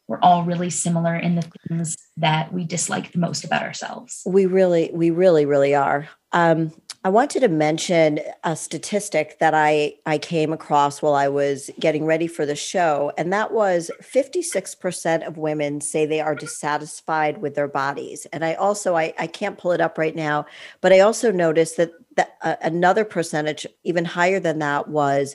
we're 0.09 0.21
all 0.21 0.45
really 0.45 0.71
similar 0.71 1.17
in 1.17 1.37
the 1.37 1.51
things 1.69 1.97
that 2.17 2.53
we 2.53 2.65
dislike 2.65 3.13
the 3.13 3.19
most 3.19 3.45
about 3.45 3.63
ourselves. 3.63 4.23
We 4.27 4.47
really 4.47 4.91
we 4.93 5.11
really 5.11 5.47
really 5.47 5.75
are. 5.75 6.09
Um 6.33 6.73
I 7.05 7.09
wanted 7.09 7.41
to 7.41 7.49
mention 7.49 8.21
a 8.45 8.55
statistic 8.55 9.41
that 9.41 9.55
I, 9.55 9.95
I 10.07 10.19
came 10.19 10.53
across 10.53 11.03
while 11.03 11.15
I 11.15 11.27
was 11.27 11.69
getting 11.81 12.05
ready 12.05 12.29
for 12.29 12.47
the 12.47 12.55
show, 12.55 13.13
and 13.19 13.33
that 13.33 13.53
was 13.53 13.91
56% 14.01 15.27
of 15.27 15.37
women 15.37 15.81
say 15.81 16.07
they 16.07 16.21
are 16.21 16.37
dissatisfied 16.37 17.39
with 17.39 17.57
their 17.57 17.67
bodies. 17.67 18.27
And 18.33 18.45
I 18.45 18.55
also, 18.55 18.95
I, 18.95 19.15
I 19.19 19.27
can't 19.27 19.59
pull 19.59 19.73
it 19.73 19.81
up 19.81 19.99
right 19.99 20.15
now, 20.15 20.47
but 20.81 20.93
I 20.93 21.01
also 21.01 21.33
noticed 21.33 21.77
that, 21.77 21.91
that 22.15 22.37
uh, 22.43 22.55
another 22.63 23.05
percentage, 23.05 23.67
even 23.83 24.05
higher 24.05 24.39
than 24.39 24.61
that, 24.61 24.87
was 24.87 25.35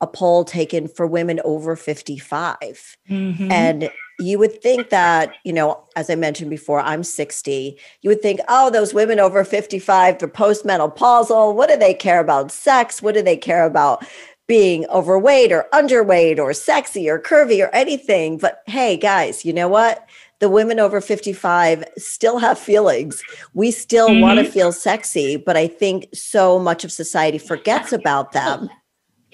a 0.00 0.06
poll 0.06 0.44
taken 0.44 0.86
for 0.86 1.04
women 1.04 1.40
over 1.44 1.74
55. 1.74 2.96
Mm-hmm. 3.10 3.50
And 3.50 3.90
you 4.18 4.38
would 4.38 4.60
think 4.60 4.90
that, 4.90 5.34
you 5.44 5.52
know, 5.52 5.80
as 5.94 6.10
I 6.10 6.16
mentioned 6.16 6.50
before, 6.50 6.80
I'm 6.80 7.04
60. 7.04 7.78
You 8.02 8.10
would 8.10 8.20
think, 8.20 8.40
oh, 8.48 8.70
those 8.70 8.92
women 8.92 9.20
over 9.20 9.44
55, 9.44 10.18
they're 10.18 10.28
postmenopausal. 10.28 11.54
What 11.54 11.68
do 11.68 11.76
they 11.76 11.94
care 11.94 12.20
about 12.20 12.50
sex? 12.50 13.00
What 13.00 13.14
do 13.14 13.22
they 13.22 13.36
care 13.36 13.64
about 13.64 14.04
being 14.48 14.86
overweight 14.86 15.52
or 15.52 15.66
underweight 15.72 16.38
or 16.38 16.52
sexy 16.52 17.08
or 17.08 17.20
curvy 17.20 17.64
or 17.64 17.68
anything? 17.74 18.38
But 18.38 18.62
hey, 18.66 18.96
guys, 18.96 19.44
you 19.44 19.52
know 19.52 19.68
what? 19.68 20.06
The 20.40 20.48
women 20.48 20.80
over 20.80 21.00
55 21.00 21.84
still 21.96 22.38
have 22.38 22.58
feelings. 22.58 23.22
We 23.54 23.70
still 23.70 24.08
mm-hmm. 24.08 24.20
want 24.20 24.38
to 24.38 24.44
feel 24.44 24.72
sexy, 24.72 25.36
but 25.36 25.56
I 25.56 25.66
think 25.66 26.08
so 26.12 26.58
much 26.58 26.84
of 26.84 26.92
society 26.92 27.38
forgets 27.38 27.92
about 27.92 28.32
them 28.32 28.70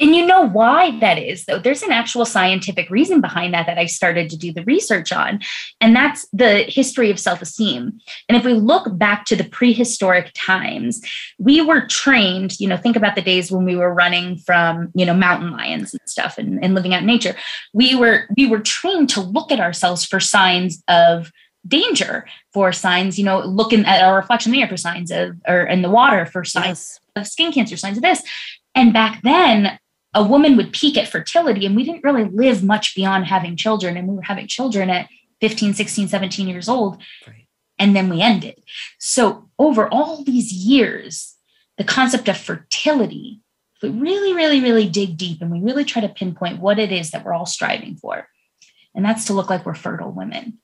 and 0.00 0.14
you 0.14 0.26
know 0.26 0.42
why 0.42 0.98
that 0.98 1.18
is, 1.18 1.44
though? 1.44 1.58
There's 1.58 1.82
an 1.82 1.92
actual 1.92 2.24
scientific 2.24 2.90
reason 2.90 3.20
behind 3.20 3.54
that 3.54 3.66
that 3.66 3.78
I 3.78 3.86
started 3.86 4.28
to 4.30 4.36
do 4.36 4.52
the 4.52 4.64
research 4.64 5.12
on. 5.12 5.40
And 5.80 5.94
that's 5.94 6.26
the 6.32 6.64
history 6.64 7.10
of 7.10 7.20
self 7.20 7.40
esteem. 7.40 7.98
And 8.28 8.36
if 8.36 8.44
we 8.44 8.54
look 8.54 8.98
back 8.98 9.24
to 9.26 9.36
the 9.36 9.44
prehistoric 9.44 10.32
times, 10.34 11.00
we 11.38 11.60
were 11.60 11.86
trained, 11.86 12.58
you 12.58 12.66
know, 12.66 12.76
think 12.76 12.96
about 12.96 13.14
the 13.14 13.22
days 13.22 13.52
when 13.52 13.64
we 13.64 13.76
were 13.76 13.94
running 13.94 14.38
from, 14.38 14.90
you 14.94 15.06
know, 15.06 15.14
mountain 15.14 15.52
lions 15.52 15.94
and 15.94 16.02
stuff 16.06 16.38
and, 16.38 16.62
and 16.62 16.74
living 16.74 16.92
out 16.92 17.00
in 17.00 17.06
nature. 17.06 17.36
We 17.72 17.94
were, 17.94 18.26
we 18.36 18.46
were 18.46 18.60
trained 18.60 19.10
to 19.10 19.20
look 19.20 19.52
at 19.52 19.60
ourselves 19.60 20.04
for 20.04 20.18
signs 20.18 20.82
of 20.88 21.30
danger 21.66 22.26
for 22.52 22.72
signs, 22.72 23.18
you 23.18 23.24
know, 23.24 23.40
looking 23.40 23.84
at 23.86 24.02
our 24.02 24.16
reflection 24.16 24.50
in 24.50 24.56
the 24.56 24.62
air 24.62 24.68
for 24.68 24.76
signs 24.76 25.10
of, 25.10 25.36
or 25.46 25.62
in 25.62 25.82
the 25.82 25.90
water 25.90 26.26
for 26.26 26.44
signs 26.44 27.00
yes. 27.16 27.26
of 27.26 27.26
skin 27.26 27.52
cancer, 27.52 27.76
signs 27.76 27.96
of 27.96 28.02
this. 28.02 28.22
And 28.74 28.92
back 28.92 29.22
then, 29.22 29.78
a 30.14 30.22
woman 30.22 30.56
would 30.56 30.72
peak 30.72 30.96
at 30.96 31.08
fertility 31.08 31.66
and 31.66 31.74
we 31.74 31.84
didn't 31.84 32.04
really 32.04 32.24
live 32.24 32.62
much 32.62 32.94
beyond 32.94 33.26
having 33.26 33.56
children 33.56 33.96
and 33.96 34.08
we 34.08 34.14
were 34.14 34.22
having 34.22 34.46
children 34.46 34.90
at 34.90 35.08
15 35.40 35.74
16 35.74 36.08
17 36.08 36.48
years 36.48 36.68
old 36.68 37.02
right. 37.26 37.46
and 37.78 37.94
then 37.94 38.08
we 38.08 38.20
ended. 38.20 38.62
So 38.98 39.50
over 39.58 39.88
all 39.88 40.22
these 40.24 40.52
years 40.52 41.34
the 41.76 41.84
concept 41.84 42.28
of 42.28 42.36
fertility 42.36 43.40
if 43.76 43.82
we 43.82 43.88
really 43.88 44.32
really 44.32 44.60
really 44.60 44.88
dig 44.88 45.16
deep 45.16 45.42
and 45.42 45.50
we 45.50 45.60
really 45.60 45.84
try 45.84 46.00
to 46.00 46.08
pinpoint 46.08 46.60
what 46.60 46.78
it 46.78 46.92
is 46.92 47.10
that 47.10 47.24
we're 47.24 47.34
all 47.34 47.46
striving 47.46 47.96
for. 47.96 48.28
And 48.94 49.04
that's 49.04 49.24
to 49.24 49.32
look 49.32 49.50
like 49.50 49.66
we're 49.66 49.74
fertile 49.74 50.12
women 50.12 50.58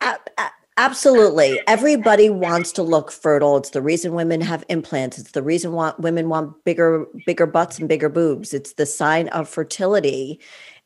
uh, 0.00 0.16
uh, 0.36 0.48
Absolutely. 0.76 1.60
Everybody 1.68 2.30
wants 2.30 2.72
to 2.72 2.82
look 2.82 3.12
fertile. 3.12 3.56
It's 3.56 3.70
the 3.70 3.82
reason 3.82 4.14
women 4.14 4.40
have 4.40 4.64
implants. 4.68 5.18
It's 5.18 5.30
the 5.30 5.42
reason 5.42 5.72
why 5.72 5.92
women 5.98 6.28
want 6.28 6.64
bigger 6.64 7.06
bigger 7.26 7.46
butts 7.46 7.78
and 7.78 7.88
bigger 7.88 8.08
boobs. 8.08 8.52
It's 8.52 8.72
the 8.72 8.86
sign 8.86 9.28
of 9.28 9.48
fertility. 9.48 10.40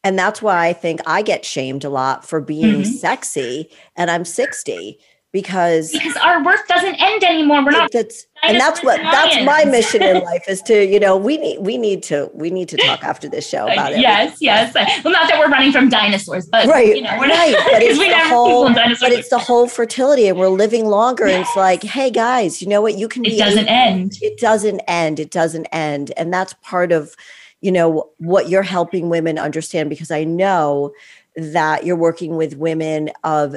And 0.05 0.19
that's 0.19 0.43
why 0.43 0.67
I 0.67 0.73
think 0.75 1.01
I 1.07 1.23
get 1.23 1.45
shamed 1.45 1.85
a 1.85 1.91
lot 1.91 2.25
for 2.25 2.41
being 2.41 2.83
mm-hmm. 2.83 2.93
sexy 2.93 3.71
and 3.97 4.11
I'm 4.11 4.25
60 4.25 4.99
because 5.33 5.93
because 5.93 6.17
our 6.17 6.45
work 6.45 6.67
doesn't 6.69 6.97
end 6.97 7.25
anymore. 7.25 7.65
We're 7.65 7.73
not 7.73 7.91
that's 7.91 8.27
and 8.43 8.59
that's 8.59 8.83
what 8.83 8.99
that's 9.01 9.45
my 9.45 9.65
mission 9.65 10.03
in 10.03 10.23
life 10.25 10.45
is 10.49 10.63
to 10.63 10.87
you 10.87 11.01
know 11.01 11.17
we 11.17 11.37
need 11.37 11.59
we 11.59 11.77
need 11.77 12.03
to 12.05 12.31
we 12.35 12.51
need 12.51 12.69
to 12.69 12.77
talk 12.77 13.03
after 13.03 13.29
this 13.29 13.49
show 13.49 13.69
uh, 13.69 13.73
about 13.73 13.93
it. 13.93 14.01
Yes, 14.01 14.39
yes. 14.41 14.75
Uh, 14.75 14.85
well, 15.05 15.13
not 15.13 15.29
that 15.29 15.39
we're 15.39 15.51
running 15.51 15.73
from 15.73 15.89
dinosaurs, 15.89 16.47
but 16.47 16.67
right, 16.67 16.97
you 16.97 17.03
know, 17.03 17.17
we're 17.19 17.29
right. 17.29 17.55
But 17.71 17.83
it's 17.83 17.99
the 17.99 18.29
whole 18.29 18.73
but 18.73 19.13
it's 19.13 19.31
the 19.31 19.39
whole 19.39 19.69
fertility, 19.69 20.29
and 20.29 20.39
we're 20.39 20.49
living 20.49 20.87
longer. 20.87 21.27
Yes. 21.27 21.35
And 21.35 21.43
it's 21.43 21.57
like, 21.57 21.83
hey 21.83 22.11
guys, 22.11 22.63
you 22.63 22.69
know 22.69 22.81
what? 22.81 22.97
You 22.97 23.09
can. 23.09 23.25
It 23.25 23.39
doesn't 23.39 23.69
end. 23.69 24.19
It 24.21 24.39
doesn't 24.39 24.81
end. 24.81 25.21
It 25.21 25.31
doesn't 25.31 25.67
end, 25.67 26.13
and 26.17 26.33
that's 26.33 26.55
part 26.63 26.93
of 26.93 27.15
you 27.61 27.73
know 27.73 28.11
what 28.19 28.49
you're 28.49 28.63
helping 28.63 29.09
women 29.09 29.39
understand 29.39 29.91
because 29.91 30.11
I 30.11 30.25
know 30.25 30.93
that 31.37 31.85
you're 31.85 31.97
working 31.97 32.37
with 32.37 32.57
women 32.57 33.11
of 33.25 33.57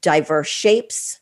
diverse 0.00 0.48
shapes, 0.48 1.20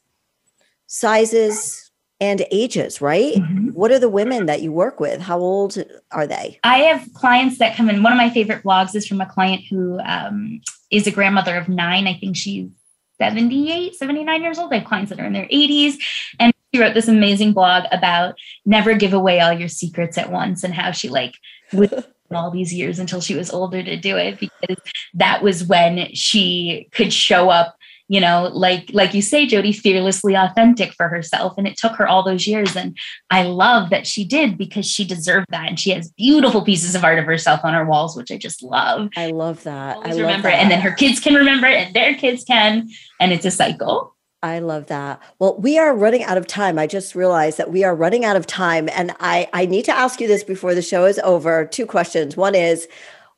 sizes, 0.87 1.86
and 2.21 2.45
ages, 2.51 3.01
right? 3.01 3.35
Mm-hmm. 3.35 3.69
What 3.69 3.91
are 3.91 3.99
the 3.99 4.09
women 4.09 4.47
that 4.47 4.63
you 4.63 4.73
work 4.73 5.01
with? 5.01 5.21
How 5.21 5.39
old 5.39 5.77
are 6.13 6.27
they? 6.27 6.59
I 6.65 6.79
have 6.79 7.13
clients 7.15 7.59
that 7.59 7.77
come 7.77 7.91
in. 7.91 8.03
One 8.03 8.13
of 8.13 8.17
my 8.17 8.31
favorite 8.31 8.63
blogs 8.63 8.95
is 8.95 9.07
from 9.07 9.21
a 9.21 9.27
client 9.27 9.63
who 9.69 10.01
um, 10.01 10.61
is 10.91 11.07
a 11.07 11.11
grandmother 11.11 11.57
of 11.57 11.69
nine. 11.69 12.07
I 12.07 12.15
think 12.15 12.37
she's 12.37 12.71
78, 13.19 13.95
79 13.95 14.43
years 14.43 14.59
old. 14.59 14.73
I 14.73 14.79
have 14.79 14.89
clients 14.89 15.11
that 15.11 15.21
are 15.21 15.27
in 15.27 15.33
their 15.33 15.49
80s. 15.49 15.95
And 16.39 16.53
she 16.73 16.81
wrote 16.81 16.95
this 16.95 17.09
amazing 17.09 17.53
blog 17.53 17.85
about 17.93 18.35
never 18.65 18.95
give 18.95 19.13
away 19.13 19.41
all 19.41 19.53
your 19.53 19.69
secrets 19.69 20.19
at 20.19 20.31
once 20.31 20.65
and 20.65 20.75
how 20.75 20.93
she 20.93 21.09
like 21.09 21.35
all 22.35 22.51
these 22.51 22.73
years 22.73 22.99
until 22.99 23.21
she 23.21 23.35
was 23.35 23.53
older 23.53 23.83
to 23.83 23.97
do 23.97 24.17
it 24.17 24.41
because 24.41 24.77
that 25.15 25.43
was 25.43 25.65
when 25.65 26.13
she 26.15 26.89
could 26.93 27.13
show 27.13 27.51
up 27.51 27.77
you 28.09 28.21
know 28.21 28.51
like 28.53 28.91
like 28.93 29.15
you 29.15 29.23
say 29.23 29.47
jody 29.47 29.73
fearlessly 29.73 30.35
authentic 30.35 30.93
for 30.93 31.09
herself 31.09 31.55
and 31.57 31.67
it 31.67 31.77
took 31.77 31.93
her 31.93 32.07
all 32.07 32.23
those 32.23 32.47
years 32.47 32.77
and 32.77 32.97
i 33.31 33.43
love 33.43 33.91
that 33.91 34.07
she 34.07 34.25
did 34.25 34.57
because 34.57 34.87
she 34.87 35.05
deserved 35.05 35.47
that 35.51 35.69
and 35.69 35.81
she 35.81 35.91
has 35.91 36.11
beautiful 36.13 36.63
pieces 36.63 36.95
of 36.95 37.05
art 37.05 37.19
of 37.19 37.25
herself 37.25 37.61
on 37.65 37.75
her 37.75 37.85
walls 37.85 38.17
which 38.17 38.31
i 38.31 38.37
just 38.37 38.63
love 38.63 39.09
i 39.17 39.31
love 39.31 39.63
that 39.65 39.97
Always 39.97 40.17
i 40.17 40.21
remember 40.21 40.49
that. 40.49 40.59
it 40.59 40.63
and 40.63 40.71
then 40.71 40.81
her 40.81 40.93
kids 40.93 41.21
can 41.21 41.35
remember 41.35 41.67
it 41.67 41.87
and 41.87 41.95
their 41.95 42.15
kids 42.15 42.45
can 42.45 42.89
and 43.21 43.33
it's 43.33 43.45
a 43.45 43.51
cycle 43.51 44.13
I 44.43 44.61
love 44.61 44.87
that. 44.89 45.21
Well, 45.41 45.57
we 45.59 45.77
are 45.77 45.97
running 45.97 46.23
out 46.23 46.37
of 46.37 46.47
time. 46.47 46.79
I 46.79 46.87
just 46.87 47.17
realized 47.17 47.59
that 47.59 47.73
we 47.73 47.83
are 47.83 47.97
running 47.97 48.25
out 48.25 48.37
of 48.37 48.47
time. 48.47 48.89
And 48.91 49.13
I, 49.19 49.49
I 49.53 49.67
need 49.67 49.87
to 49.87 49.93
ask 49.93 50.21
you 50.21 50.29
this 50.29 50.45
before 50.45 50.75
the 50.75 50.83
show 50.83 51.05
is 51.05 51.19
over. 51.25 51.65
Two 51.65 51.87
questions. 51.87 52.37
One 52.37 52.55
is, 52.55 52.87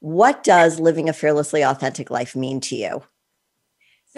what 0.00 0.44
does 0.44 0.78
living 0.78 1.08
a 1.08 1.14
fearlessly 1.14 1.64
authentic 1.64 2.10
life 2.10 2.36
mean 2.36 2.60
to 2.62 2.76
you? 2.76 3.02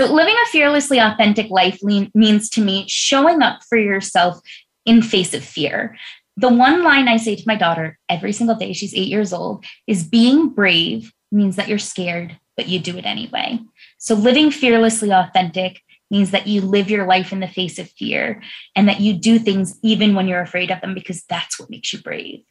So, 0.00 0.10
living 0.10 0.34
a 0.34 0.46
fearlessly 0.46 0.98
authentic 0.98 1.50
life 1.50 1.78
means 1.82 2.48
to 2.50 2.62
me 2.62 2.86
showing 2.88 3.42
up 3.42 3.60
for 3.68 3.76
yourself 3.76 4.40
in 4.86 5.02
face 5.02 5.34
of 5.34 5.44
fear. 5.44 5.94
The 6.38 6.48
one 6.48 6.82
line 6.82 7.06
I 7.06 7.18
say 7.18 7.36
to 7.36 7.44
my 7.46 7.54
daughter 7.54 7.98
every 8.08 8.32
single 8.32 8.56
day, 8.56 8.72
she's 8.72 8.94
eight 8.94 9.08
years 9.08 9.34
old, 9.34 9.62
is 9.86 10.02
being 10.02 10.48
brave 10.48 11.12
means 11.30 11.56
that 11.56 11.68
you're 11.68 11.76
scared, 11.76 12.34
but 12.56 12.66
you 12.66 12.78
do 12.78 12.96
it 12.96 13.04
anyway. 13.04 13.60
So, 13.98 14.14
living 14.14 14.50
fearlessly 14.50 15.12
authentic 15.12 15.82
means 16.10 16.30
that 16.30 16.46
you 16.46 16.62
live 16.62 16.88
your 16.88 17.04
life 17.04 17.30
in 17.30 17.40
the 17.40 17.46
face 17.46 17.78
of 17.78 17.90
fear 17.90 18.42
and 18.74 18.88
that 18.88 19.00
you 19.00 19.12
do 19.12 19.38
things 19.38 19.78
even 19.82 20.14
when 20.14 20.28
you're 20.28 20.40
afraid 20.40 20.70
of 20.70 20.80
them 20.80 20.94
because 20.94 21.24
that's 21.24 21.60
what 21.60 21.68
makes 21.68 21.92
you 21.92 22.00
brave. 22.00 22.42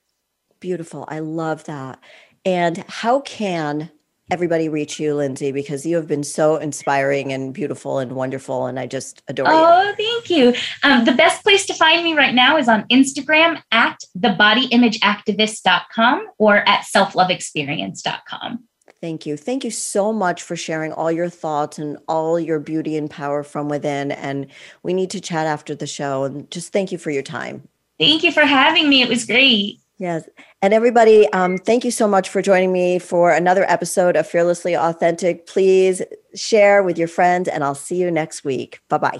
Beautiful. 0.59 1.03
I 1.07 1.17
love 1.17 1.63
that. 1.63 1.99
And 2.45 2.85
how 2.87 3.21
can 3.21 3.89
everybody 4.32 4.69
reach 4.69 4.99
you, 4.99 5.13
Lindsay, 5.15 5.51
because 5.51 5.86
you 5.86 5.95
have 5.95 6.07
been 6.07 6.23
so 6.23 6.55
inspiring 6.57 7.32
and 7.34 7.53
beautiful 7.53 7.99
and 7.99 8.13
wonderful. 8.13 8.65
And 8.65 8.80
I 8.80 8.88
just 8.88 9.21
adore 9.27 9.49
oh, 9.49 9.51
you. 9.51 9.57
Oh, 9.63 9.93
thank 9.97 10.30
you. 10.30 10.53
Um, 10.84 11.03
the 11.05 11.13
best 11.13 11.43
place 11.43 11.65
to 11.67 11.73
find 11.73 12.03
me 12.03 12.15
right 12.15 12.34
now 12.34 12.57
is 12.57 12.67
on 12.67 12.84
Instagram 12.89 13.61
at 13.71 13.99
thebodyimageactivist.com 14.17 16.27
or 16.38 16.57
at 16.67 16.86
selfloveexperience.com. 16.93 18.65
Thank 19.01 19.25
you. 19.25 19.38
Thank 19.38 19.63
you 19.63 19.71
so 19.71 20.11
much 20.11 20.43
for 20.43 20.57
sharing 20.57 20.91
all 20.91 21.11
your 21.11 21.30
thoughts 21.30 21.80
and 21.80 21.97
all 22.07 22.39
your 22.39 22.59
beauty 22.59 22.97
and 22.97 23.09
power 23.09 23.43
from 23.43 23.69
within. 23.69 24.11
And 24.11 24.47
we 24.84 24.93
need 24.93 25.09
to 25.11 25.21
chat 25.21 25.47
after 25.47 25.73
the 25.73 25.88
show. 25.88 26.25
And 26.25 26.51
just 26.51 26.73
thank 26.73 26.91
you 26.91 26.97
for 26.97 27.09
your 27.09 27.23
time. 27.23 27.67
Thank 27.97 28.23
you 28.23 28.32
for 28.32 28.41
having 28.41 28.89
me. 28.89 29.01
It 29.01 29.09
was 29.09 29.25
great. 29.25 29.80
Yes. 29.99 30.27
And 30.61 30.73
everybody, 30.73 31.27
um, 31.33 31.57
thank 31.57 31.83
you 31.83 31.91
so 31.91 32.07
much 32.07 32.29
for 32.29 32.41
joining 32.41 32.71
me 32.71 32.99
for 32.99 33.31
another 33.31 33.65
episode 33.69 34.15
of 34.15 34.25
Fearlessly 34.25 34.75
Authentic. 34.75 35.45
Please 35.45 36.01
share 36.33 36.81
with 36.81 36.97
your 36.97 37.09
friends, 37.09 37.49
and 37.49 37.65
I'll 37.65 37.75
see 37.75 37.97
you 37.97 38.09
next 38.09 38.45
week. 38.45 38.79
Bye 38.87 38.97
bye. 38.97 39.19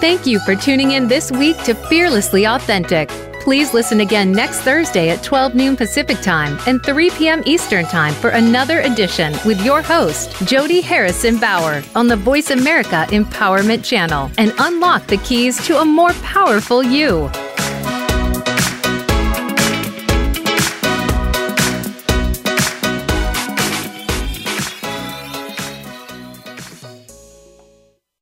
Thank 0.00 0.26
you 0.26 0.40
for 0.40 0.54
tuning 0.56 0.90
in 0.90 1.08
this 1.08 1.32
week 1.32 1.56
to 1.64 1.74
Fearlessly 1.74 2.46
Authentic. 2.46 3.08
Please 3.42 3.74
listen 3.74 4.00
again 4.00 4.30
next 4.30 4.60
Thursday 4.60 5.10
at 5.10 5.24
12 5.24 5.56
noon 5.56 5.76
Pacific 5.76 6.20
Time 6.20 6.56
and 6.68 6.80
3 6.80 7.10
p.m. 7.10 7.42
Eastern 7.44 7.84
Time 7.84 8.14
for 8.14 8.30
another 8.30 8.80
edition 8.82 9.32
with 9.44 9.60
your 9.64 9.82
host, 9.82 10.30
Jody 10.46 10.80
Harrison 10.80 11.38
Bauer, 11.40 11.82
on 11.96 12.06
the 12.06 12.16
Voice 12.16 12.50
America 12.50 13.04
Empowerment 13.08 13.84
Channel 13.84 14.30
and 14.38 14.52
unlock 14.60 15.08
the 15.08 15.16
keys 15.18 15.66
to 15.66 15.80
a 15.80 15.84
more 15.84 16.12
powerful 16.22 16.84
you. 16.84 17.28